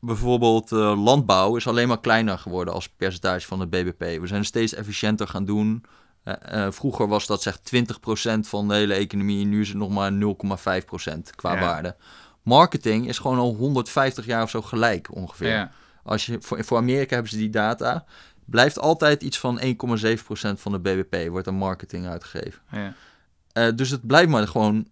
bijvoorbeeld 0.06 0.72
eh, 0.72 1.04
landbouw 1.04 1.56
is 1.56 1.68
alleen 1.68 1.88
maar 1.88 2.00
kleiner 2.00 2.38
geworden 2.38 2.74
als 2.74 2.90
percentage 2.90 3.48
van 3.48 3.60
het 3.60 3.70
BBP. 3.70 4.22
We 4.22 4.28
zijn 4.28 4.46
steeds 4.46 4.74
efficiënter 4.74 5.28
gaan 5.28 5.46
doen. 5.46 5.86
Eh, 6.24 6.66
eh, 6.66 6.72
vroeger 6.72 7.08
was 7.08 7.26
dat 7.26 7.42
zeg 7.42 7.58
20% 7.58 8.48
van 8.48 8.68
de 8.68 8.74
hele 8.74 8.94
economie, 8.94 9.46
nu 9.46 9.62
is 9.62 9.68
het 9.68 9.78
nog 9.78 9.90
maar 9.90 10.12
0,5% 10.14 11.36
qua 11.36 11.54
Ja. 11.54 11.60
waarde. 11.60 11.96
Marketing 12.44 13.08
is 13.08 13.20
gewoon 13.20 13.38
al 13.38 13.56
150 13.56 14.26
jaar 14.26 14.44
of 14.44 14.50
zo 14.50 14.62
gelijk 14.62 15.16
ongeveer. 15.16 15.50
Ja. 15.50 15.72
Als 16.04 16.26
je, 16.26 16.38
voor, 16.42 16.64
voor 16.64 16.78
Amerika 16.78 17.14
hebben 17.14 17.32
ze 17.32 17.38
die 17.38 17.50
data. 17.50 18.06
Blijft 18.46 18.80
altijd 18.80 19.24
iets 19.24 19.40
van 19.40 19.60
1,7% 19.60 20.60
van 20.60 20.72
de 20.72 20.80
BBP 20.80 21.30
wordt 21.30 21.48
aan 21.48 21.56
marketing 21.56 22.08
uitgegeven. 22.08 22.62
Ja. 22.72 23.72
Dus 23.72 23.90
het 23.90 24.08
blijft 24.08 24.30
maar 24.30 24.48
gewoon 24.48 24.88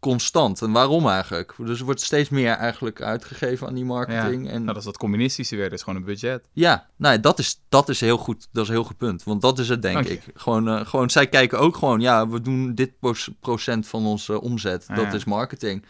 constant. 0.00 0.62
En 0.62 0.72
waarom 0.72 1.08
eigenlijk? 1.08 1.54
Dus 1.58 1.78
er 1.78 1.84
wordt 1.84 2.00
steeds 2.00 2.28
meer 2.28 2.52
eigenlijk 2.52 3.00
uitgegeven 3.02 3.66
aan 3.66 3.74
die 3.74 3.84
marketing. 3.84 4.48
En 4.48 4.52
Nou, 4.52 4.66
dat 4.66 4.76
is 4.76 4.84
dat 4.84 4.96
communistische 4.96 5.56
weer. 5.56 5.64
Dat 5.64 5.78
is 5.78 5.82
gewoon 5.84 5.98
een 5.98 6.04
budget. 6.04 6.42
ja, 6.52 6.86
nou, 6.96 7.20
dat 7.20 7.38
is, 7.38 7.62
dat 7.68 7.88
is 7.88 8.00
heel 8.00 8.18
goed. 8.18 8.48
Dat 8.52 8.62
is 8.62 8.68
een 8.68 8.74
heel 8.74 8.84
goed 8.84 8.96
punt. 8.96 9.22
Want 9.22 9.42
dat 9.42 9.58
is 9.58 9.68
het, 9.68 9.82
denk 9.82 9.94
Dank 9.94 10.06
je. 10.06 10.12
ik. 10.12 10.22
Gewoon, 10.34 10.68
eh, 10.68 10.86
gewoon, 10.86 11.10
zij 11.10 11.26
kijken 11.26 11.58
ook 11.58 11.76
gewoon, 11.76 12.00
ja, 12.00 12.28
we 12.28 12.40
doen 12.40 12.74
dit 12.74 12.92
procent 13.40 13.88
van 13.88 14.06
onze 14.06 14.40
omzet. 14.40 14.84
Ja. 14.88 14.94
Dat 14.94 15.12
is 15.14 15.24
marketing. 15.24 15.84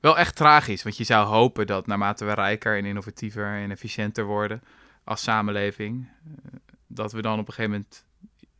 Wel 0.00 0.18
echt 0.18 0.36
tragisch, 0.36 0.82
want 0.82 0.96
je 0.96 1.04
zou 1.04 1.26
hopen 1.26 1.66
dat 1.66 1.86
naarmate 1.86 2.24
we 2.24 2.32
rijker 2.32 2.76
en 2.76 2.84
innovatiever 2.84 3.46
en 3.46 3.70
efficiënter 3.70 4.24
worden 4.24 4.62
als 5.04 5.22
samenleving, 5.22 6.08
eh, 6.24 6.52
dat 6.86 7.12
we 7.12 7.22
dan 7.22 7.38
op 7.38 7.48
een 7.48 7.54
gegeven 7.54 7.70
moment 7.70 8.04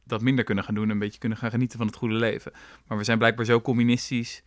dat 0.05 0.21
minder 0.21 0.45
kunnen 0.45 0.65
gaan 0.65 0.75
doen 0.75 0.85
en 0.85 0.91
een 0.91 0.99
beetje 0.99 1.19
kunnen 1.19 1.39
gaan 1.39 1.51
genieten 1.51 1.79
van 1.79 1.87
het 1.87 1.97
goede 1.97 2.15
leven. 2.15 2.53
Maar 2.87 2.99
we 2.99 3.05
zijn 3.05 3.19
blijkbaar 3.19 3.45
zo 3.45 3.61
communistisch 3.61 4.43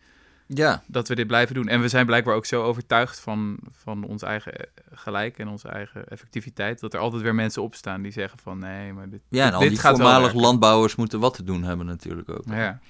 Ja, 0.54 0.82
dat 0.86 1.08
we 1.08 1.14
dit 1.14 1.26
blijven 1.26 1.54
doen. 1.54 1.68
En 1.68 1.80
we 1.80 1.88
zijn 1.88 2.06
blijkbaar 2.06 2.34
ook 2.34 2.46
zo 2.46 2.62
overtuigd 2.62 3.20
van, 3.20 3.58
van 3.70 4.04
ons 4.04 4.22
eigen 4.22 4.52
eh, 4.54 4.66
gelijk 4.92 5.38
en 5.38 5.48
onze 5.48 5.68
eigen 5.68 6.08
effectiviteit, 6.08 6.80
dat 6.80 6.94
er 6.94 7.00
altijd 7.00 7.22
weer 7.22 7.34
mensen 7.34 7.62
opstaan 7.62 8.02
die 8.02 8.12
zeggen 8.12 8.38
van 8.38 8.58
nee, 8.58 8.92
maar 8.92 9.08
dit, 9.08 9.20
ja 9.28 9.40
en 9.40 9.46
dit, 9.46 9.54
al 9.54 9.60
dit 9.60 9.70
die 9.70 9.78
gaat 9.78 9.96
voormalig 9.96 10.32
landbouwers 10.32 10.94
moeten 10.94 11.20
wat 11.20 11.34
te 11.34 11.44
doen 11.44 11.62
hebben 11.62 11.86
natuurlijk 11.86 12.28
ook. 12.28 12.44
Ja. 12.46 12.80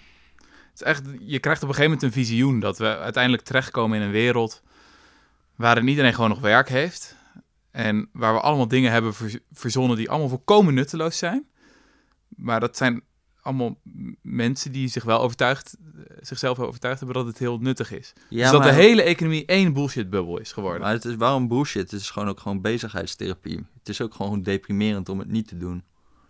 Het 0.44 0.80
is 0.80 0.82
echt, 0.82 1.02
je 1.20 1.38
krijgt 1.38 1.62
op 1.62 1.68
een 1.68 1.74
gegeven 1.74 1.96
moment 1.96 2.02
een 2.02 2.22
visioen 2.24 2.60
dat 2.60 2.78
we 2.78 2.98
uiteindelijk 2.98 3.42
terechtkomen 3.42 3.98
in 3.98 4.04
een 4.04 4.10
wereld 4.10 4.62
waarin 5.56 5.88
iedereen 5.88 6.14
gewoon 6.14 6.30
nog 6.30 6.40
werk 6.40 6.68
heeft. 6.68 7.16
En 7.70 8.08
waar 8.12 8.34
we 8.34 8.40
allemaal 8.40 8.68
dingen 8.68 8.92
hebben 8.92 9.14
verz- 9.14 9.38
verzonnen 9.52 9.96
die 9.96 10.10
allemaal 10.10 10.28
volkomen 10.28 10.74
nutteloos 10.74 11.18
zijn. 11.18 11.46
Maar 12.28 12.60
dat 12.60 12.76
zijn 12.76 13.02
allemaal 13.48 13.78
mensen 14.22 14.72
die 14.72 14.88
zich 14.88 15.04
wel 15.04 15.20
overtuigd, 15.20 15.76
eh, 15.96 16.16
zichzelf 16.20 16.58
overtuigd 16.58 16.98
hebben 16.98 17.16
dat 17.16 17.26
het 17.26 17.38
heel 17.38 17.58
nuttig 17.58 17.92
is. 17.92 18.12
Ja, 18.28 18.42
dus 18.42 18.50
dat 18.50 18.60
maar- 18.60 18.70
de 18.70 18.76
hele 18.76 19.02
economie 19.02 19.44
één 19.46 19.72
bullshitbubbel 19.72 20.38
is 20.38 20.52
geworden. 20.52 20.80
Maar 20.80 20.92
het 20.92 21.04
is 21.04 21.14
waarom 21.16 21.48
bullshit? 21.48 21.90
Het 21.90 22.00
is 22.00 22.10
gewoon 22.10 22.28
ook 22.28 22.40
gewoon 22.40 22.60
bezigheidstherapie. 22.60 23.66
Het 23.78 23.88
is 23.88 24.00
ook 24.00 24.14
gewoon 24.14 24.42
deprimerend 24.42 25.08
om 25.08 25.18
het 25.18 25.28
niet 25.28 25.48
te 25.48 25.56
doen. 25.56 25.82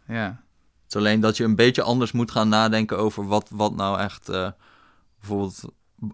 Ja. 0.08 0.26
Het 0.82 0.96
is 0.96 0.96
alleen 0.96 1.20
dat 1.20 1.36
je 1.36 1.44
een 1.44 1.56
beetje 1.56 1.82
anders 1.82 2.12
moet 2.12 2.30
gaan 2.30 2.48
nadenken 2.48 2.98
over 2.98 3.26
wat, 3.26 3.48
wat 3.52 3.74
nou 3.76 3.98
echt, 4.00 4.28
eh, 4.28 4.50
bijvoorbeeld 5.18 5.62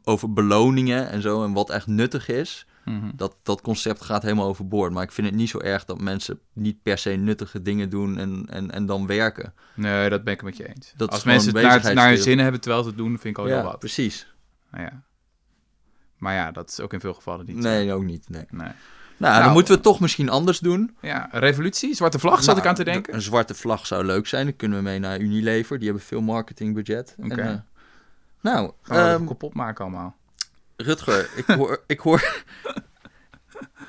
over 0.05 0.33
beloningen 0.33 1.11
en 1.11 1.23
zo 1.23 1.45
en 1.45 1.53
wat 1.53 1.71
echt 1.71 1.87
nuttig 1.87 2.29
is. 2.29 2.67
Mhm. 2.85 3.11
Dat, 3.15 3.37
dat 3.43 3.61
concept 3.61 4.03
gaat 4.03 4.23
helemaal 4.23 4.47
overboord. 4.49 4.93
Maar 4.93 5.03
ik 5.03 5.13
vind 5.13 5.27
het 5.27 5.37
niet 5.37 5.49
zo 5.49 5.59
erg 5.61 5.85
dat 5.85 6.01
mensen 6.01 6.39
niet 6.53 6.83
per 6.83 6.99
se 6.99 7.11
nuttige 7.11 7.63
dingen 7.63 7.91
doen 7.91 8.19
en, 8.19 8.47
en, 8.51 8.71
en 8.71 8.87
dan 8.87 9.07
werken. 9.07 9.55
Nee, 9.75 10.09
dat 10.11 10.25
ben 10.25 10.33
ik 10.33 10.41
het 10.41 10.49
met 10.49 10.57
je 10.57 10.75
eens. 10.75 10.93
Dat 10.97 11.11
Als 11.11 11.25
mensen 11.25 11.57
het 11.57 11.83
naar, 11.83 11.95
naar 11.95 12.09
hun 12.09 12.19
zin 12.19 12.39
hebben 12.39 12.61
terwijl 12.61 12.83
ze 12.83 12.89
het 12.89 12.99
doen, 12.99 13.11
vind 13.19 13.25
ik 13.25 13.39
al 13.39 13.45
heel 13.45 13.57
ja, 13.57 13.63
wat. 13.63 13.79
precies. 13.79 14.35
Nou 14.71 14.85
ja. 14.85 15.03
Maar 16.19 16.35
ja, 16.35 16.51
dat 16.51 16.69
is 16.71 16.81
ook 16.81 16.93
in 16.93 17.01
veel 17.01 17.15
gevallen 17.15 17.47
niet 17.47 17.57
zo. 17.57 17.69
Nee, 17.69 17.93
ook 17.93 18.05
niet. 18.05 18.29
Nee. 18.29 18.45
Nee. 18.51 18.61
Nou, 18.61 18.73
Nou, 19.33 19.43
dan 19.45 19.53
moeten 19.53 19.69
we 19.71 19.75
het 19.75 19.83
toch 19.89 20.01
misschien 20.01 20.29
anders 20.29 20.59
doen. 20.59 20.97
Ja, 21.01 21.29
revolutie, 21.33 21.95
zwarte 21.95 22.19
vlag, 22.19 22.37
zat 22.37 22.47
Nou, 22.47 22.59
ik 22.59 22.67
aan 22.67 22.75
te 22.75 22.85
denken. 22.85 23.15
Een 23.15 23.23
zwarte 23.23 23.55
vlag 23.55 23.87
zou 23.87 24.05
leuk 24.05 24.27
zijn. 24.27 24.45
Dan 24.45 24.57
kunnen 24.57 24.79
we 24.79 24.85
mee 24.85 24.99
naar 24.99 25.19
Unilever. 25.19 25.79
Die 25.79 25.87
hebben 25.89 26.07
veel 26.07 26.21
marketingbudget. 26.21 27.17
Oké. 27.23 27.41
eh, 27.41 27.55
nou, 28.41 28.73
Gaan 28.83 28.97
we 28.97 29.13
ehm, 29.13 29.25
kapot 29.27 29.55
maken 29.55 29.85
allemaal. 29.85 30.17
Rutger, 30.77 31.29
ik 31.37 31.45
hoor... 31.47 31.83
ik 31.87 32.01
hoor 32.01 32.43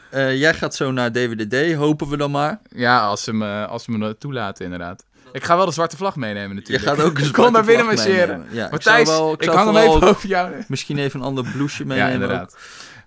Eh, 0.10 0.38
jij 0.40 0.54
gaat 0.54 0.76
zo 0.76 0.92
naar 0.92 1.12
DWDD, 1.12 1.74
hopen 1.74 2.08
we 2.10 2.18
dan 2.18 2.32
maar. 2.32 2.60
Ja, 2.70 3.00
als 3.08 3.24
ze 3.24 3.34
me, 3.34 3.66
als 3.66 3.84
ze 3.84 3.92
me 3.92 4.18
toelaten, 4.18 4.64
inderdaad. 4.64 5.06
Ik 5.32 5.44
ga 5.44 5.56
wel 5.56 5.66
de 5.66 5.72
zwarte 5.72 5.98
vlag 5.98 6.16
meenemen 6.16 6.50
Je 6.50 6.54
natuurlijk. 6.56 6.86
gaat 6.88 7.02
ook 7.02 7.18
een 7.20 7.32
Kom 7.42 7.52
naar 7.52 7.66
binnen 7.66 7.86
marcheren. 7.86 8.46
Ja, 8.52 8.66
ik 8.66 8.72
Matthijs, 8.72 9.08
wel- 9.08 9.34
ik, 9.34 9.44
zou 9.44 9.58
hang 9.58 9.74
hem 9.78 9.88
even 9.88 10.08
over 10.08 10.28
jou. 10.30 10.64
Misschien 10.68 10.98
even 10.98 11.20
een 11.20 11.26
ander 11.26 11.44
blouseje 11.52 11.84
Ja, 11.90 11.96
meenemen. 11.96 12.14
inderdaad. 12.14 12.58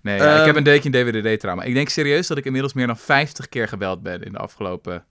Nee, 0.01 0.17
ja, 0.17 0.31
ik 0.31 0.37
Ehm, 0.37 0.45
heb 0.45 0.55
een 0.55 0.63
deukje 0.63 0.89
in 0.89 1.11
DWDD-trauma. 1.21 1.63
Ik 1.63 1.73
denk 1.73 1.89
serieus 1.89 2.27
dat 2.27 2.37
ik 2.37 2.45
inmiddels 2.45 2.73
meer 2.73 2.87
dan 2.87 2.97
50 2.97 3.49
keer 3.49 3.67
gebeld 3.67 4.03
ben 4.03 4.23
in 4.23 4.31
de 4.31 4.37
afgelopen... 4.37 5.05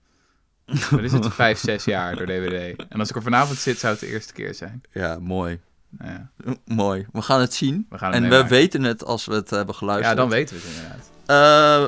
Wat 0.89 0.99
is 1.01 1.11
het? 1.11 1.33
Vijf, 1.33 1.59
zes 1.59 1.83
jaar 1.85 2.15
door 2.15 2.25
DWD. 2.25 2.75
En 2.89 2.99
als 2.99 3.09
ik 3.09 3.15
er 3.15 3.21
vanavond 3.21 3.57
zit, 3.57 3.77
zou 3.79 3.91
het 3.93 4.01
de 4.01 4.07
eerste 4.07 4.33
keer 4.33 4.53
zijn. 4.53 4.81
Ja, 4.91 5.17
mooi. 5.19 5.59
Ja. 6.03 6.29
Mooi. 6.65 7.05
We 7.11 7.21
gaan 7.21 7.39
het 7.39 7.53
zien. 7.53 7.85
We 7.89 7.97
gaan 7.97 8.13
het 8.13 8.23
en 8.23 8.29
we 8.29 8.47
weten 8.47 8.83
het 8.83 9.05
als 9.05 9.25
we 9.25 9.33
het 9.33 9.49
hebben 9.49 9.75
geluisterd. 9.75 10.15
ja, 10.17 10.21
dan 10.21 10.29
weten 10.29 10.55
we 10.55 10.61
het 10.61 10.71
inderdaad. 10.75 11.03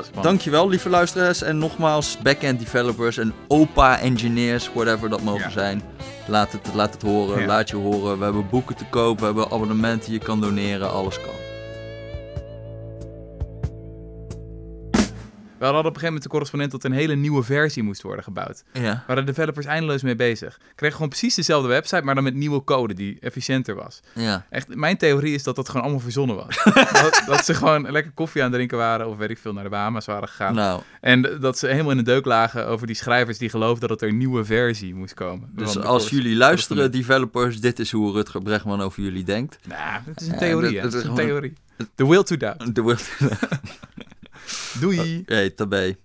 Spannend. 0.04 0.22
dankjewel, 0.24 0.68
lieve 0.68 0.88
luisteraars. 0.88 1.42
En 1.42 1.58
nogmaals, 1.58 2.18
back-end 2.22 2.58
developers 2.58 3.16
en 3.18 3.32
OPA-engineers, 3.48 4.70
whatever 4.74 5.08
dat 5.08 5.22
mogen 5.22 5.40
Ja. 5.42 5.50
zijn. 5.50 5.82
Laat 6.26 6.52
het, 6.52 6.74
laat 6.74 6.92
het 6.92 7.02
horen, 7.02 7.40
Ja. 7.40 7.46
laat 7.46 7.68
je 7.68 7.76
horen. 7.76 8.18
We 8.18 8.24
hebben 8.24 8.48
boeken 8.50 8.76
te 8.76 8.84
koop, 8.90 9.18
we 9.18 9.24
hebben 9.24 9.44
abonnementen, 9.44 10.12
je 10.12 10.18
kan 10.18 10.40
doneren, 10.40 10.92
alles 10.92 11.20
kan. 11.20 11.34
We 15.62 15.68
hadden 15.68 15.86
op 15.86 15.94
een 15.96 16.00
gegeven 16.02 16.06
moment 16.06 16.22
de 16.22 16.28
correspondent 16.28 16.70
dat 16.72 16.84
een 16.84 16.92
hele 16.98 17.14
nieuwe 17.14 17.42
versie 17.42 17.82
moest 17.82 18.02
worden 18.02 18.24
gebouwd. 18.24 18.62
Ja. 18.72 18.80
Waar 18.82 19.02
waren 19.06 19.26
de 19.26 19.32
developers 19.32 19.66
eindeloos 19.66 20.02
mee 20.02 20.16
bezig. 20.16 20.60
Kregen 20.74 20.94
gewoon 20.94 21.08
precies 21.10 21.34
dezelfde 21.34 21.68
website, 21.68 22.02
maar 22.02 22.14
dan 22.14 22.24
met 22.24 22.34
nieuwe 22.34 22.64
code 22.64 22.94
die 22.94 23.16
efficiënter 23.20 23.74
was. 23.74 24.00
Ja. 24.14 24.46
Echt, 24.50 24.74
mijn 24.74 24.96
theorie 24.96 25.34
is 25.34 25.42
dat 25.42 25.56
dat 25.56 25.66
gewoon 25.68 25.82
allemaal 25.82 26.00
verzonnen 26.00 26.36
was. 26.36 26.64
dat, 27.02 27.22
dat 27.26 27.44
ze 27.44 27.54
gewoon 27.54 27.90
lekker 27.90 28.12
koffie 28.12 28.40
aan 28.42 28.46
het 28.46 28.56
drinken 28.56 28.78
waren, 28.78 29.08
of 29.08 29.16
weet 29.16 29.30
ik 29.30 29.38
veel, 29.38 29.52
naar 29.52 29.64
de 29.64 29.70
Bahama's 29.70 30.06
waren 30.06 30.28
gegaan. 30.28 30.54
Nou, 30.54 30.80
En 31.00 31.38
dat 31.40 31.58
ze 31.58 31.66
helemaal 31.66 31.90
in 31.90 31.96
de 31.96 32.02
deuk 32.02 32.24
lagen 32.24 32.66
over 32.66 32.86
die 32.86 32.96
schrijvers 32.96 33.38
die 33.38 33.48
geloofden 33.50 33.88
dat 33.88 34.02
er 34.02 34.08
een 34.08 34.16
nieuwe 34.18 34.44
versie 34.44 34.94
moest 34.94 35.14
komen. 35.14 35.50
dus 35.52 35.78
als 35.78 36.08
jullie 36.08 36.36
luisteren, 36.36 36.92
developers, 36.92 37.60
dit 37.60 37.78
is 37.78 37.90
hoe 37.90 38.12
Rutger 38.12 38.42
Bregman 38.42 38.80
over 38.80 39.02
jullie 39.02 39.24
denkt. 39.24 39.58
Nou, 39.68 40.00
het 40.04 40.20
is 40.20 40.26
een 40.26 40.32
Ja, 40.32 40.38
theorie, 40.38 40.72
dat- 40.72 40.74
hè. 40.74 40.80
dat 40.82 40.92
is 40.92 40.94
een 40.94 41.00
gewoon- 41.14 41.16
theorie. 41.26 41.52
The 41.94 42.08
will 42.08 42.22
to 42.22 42.36
doubt. 42.36 42.74
De 42.74 42.80
wordt... 42.80 43.10
Doei! 44.80 45.24
Hey, 45.28 45.50
tabé. 45.50 45.96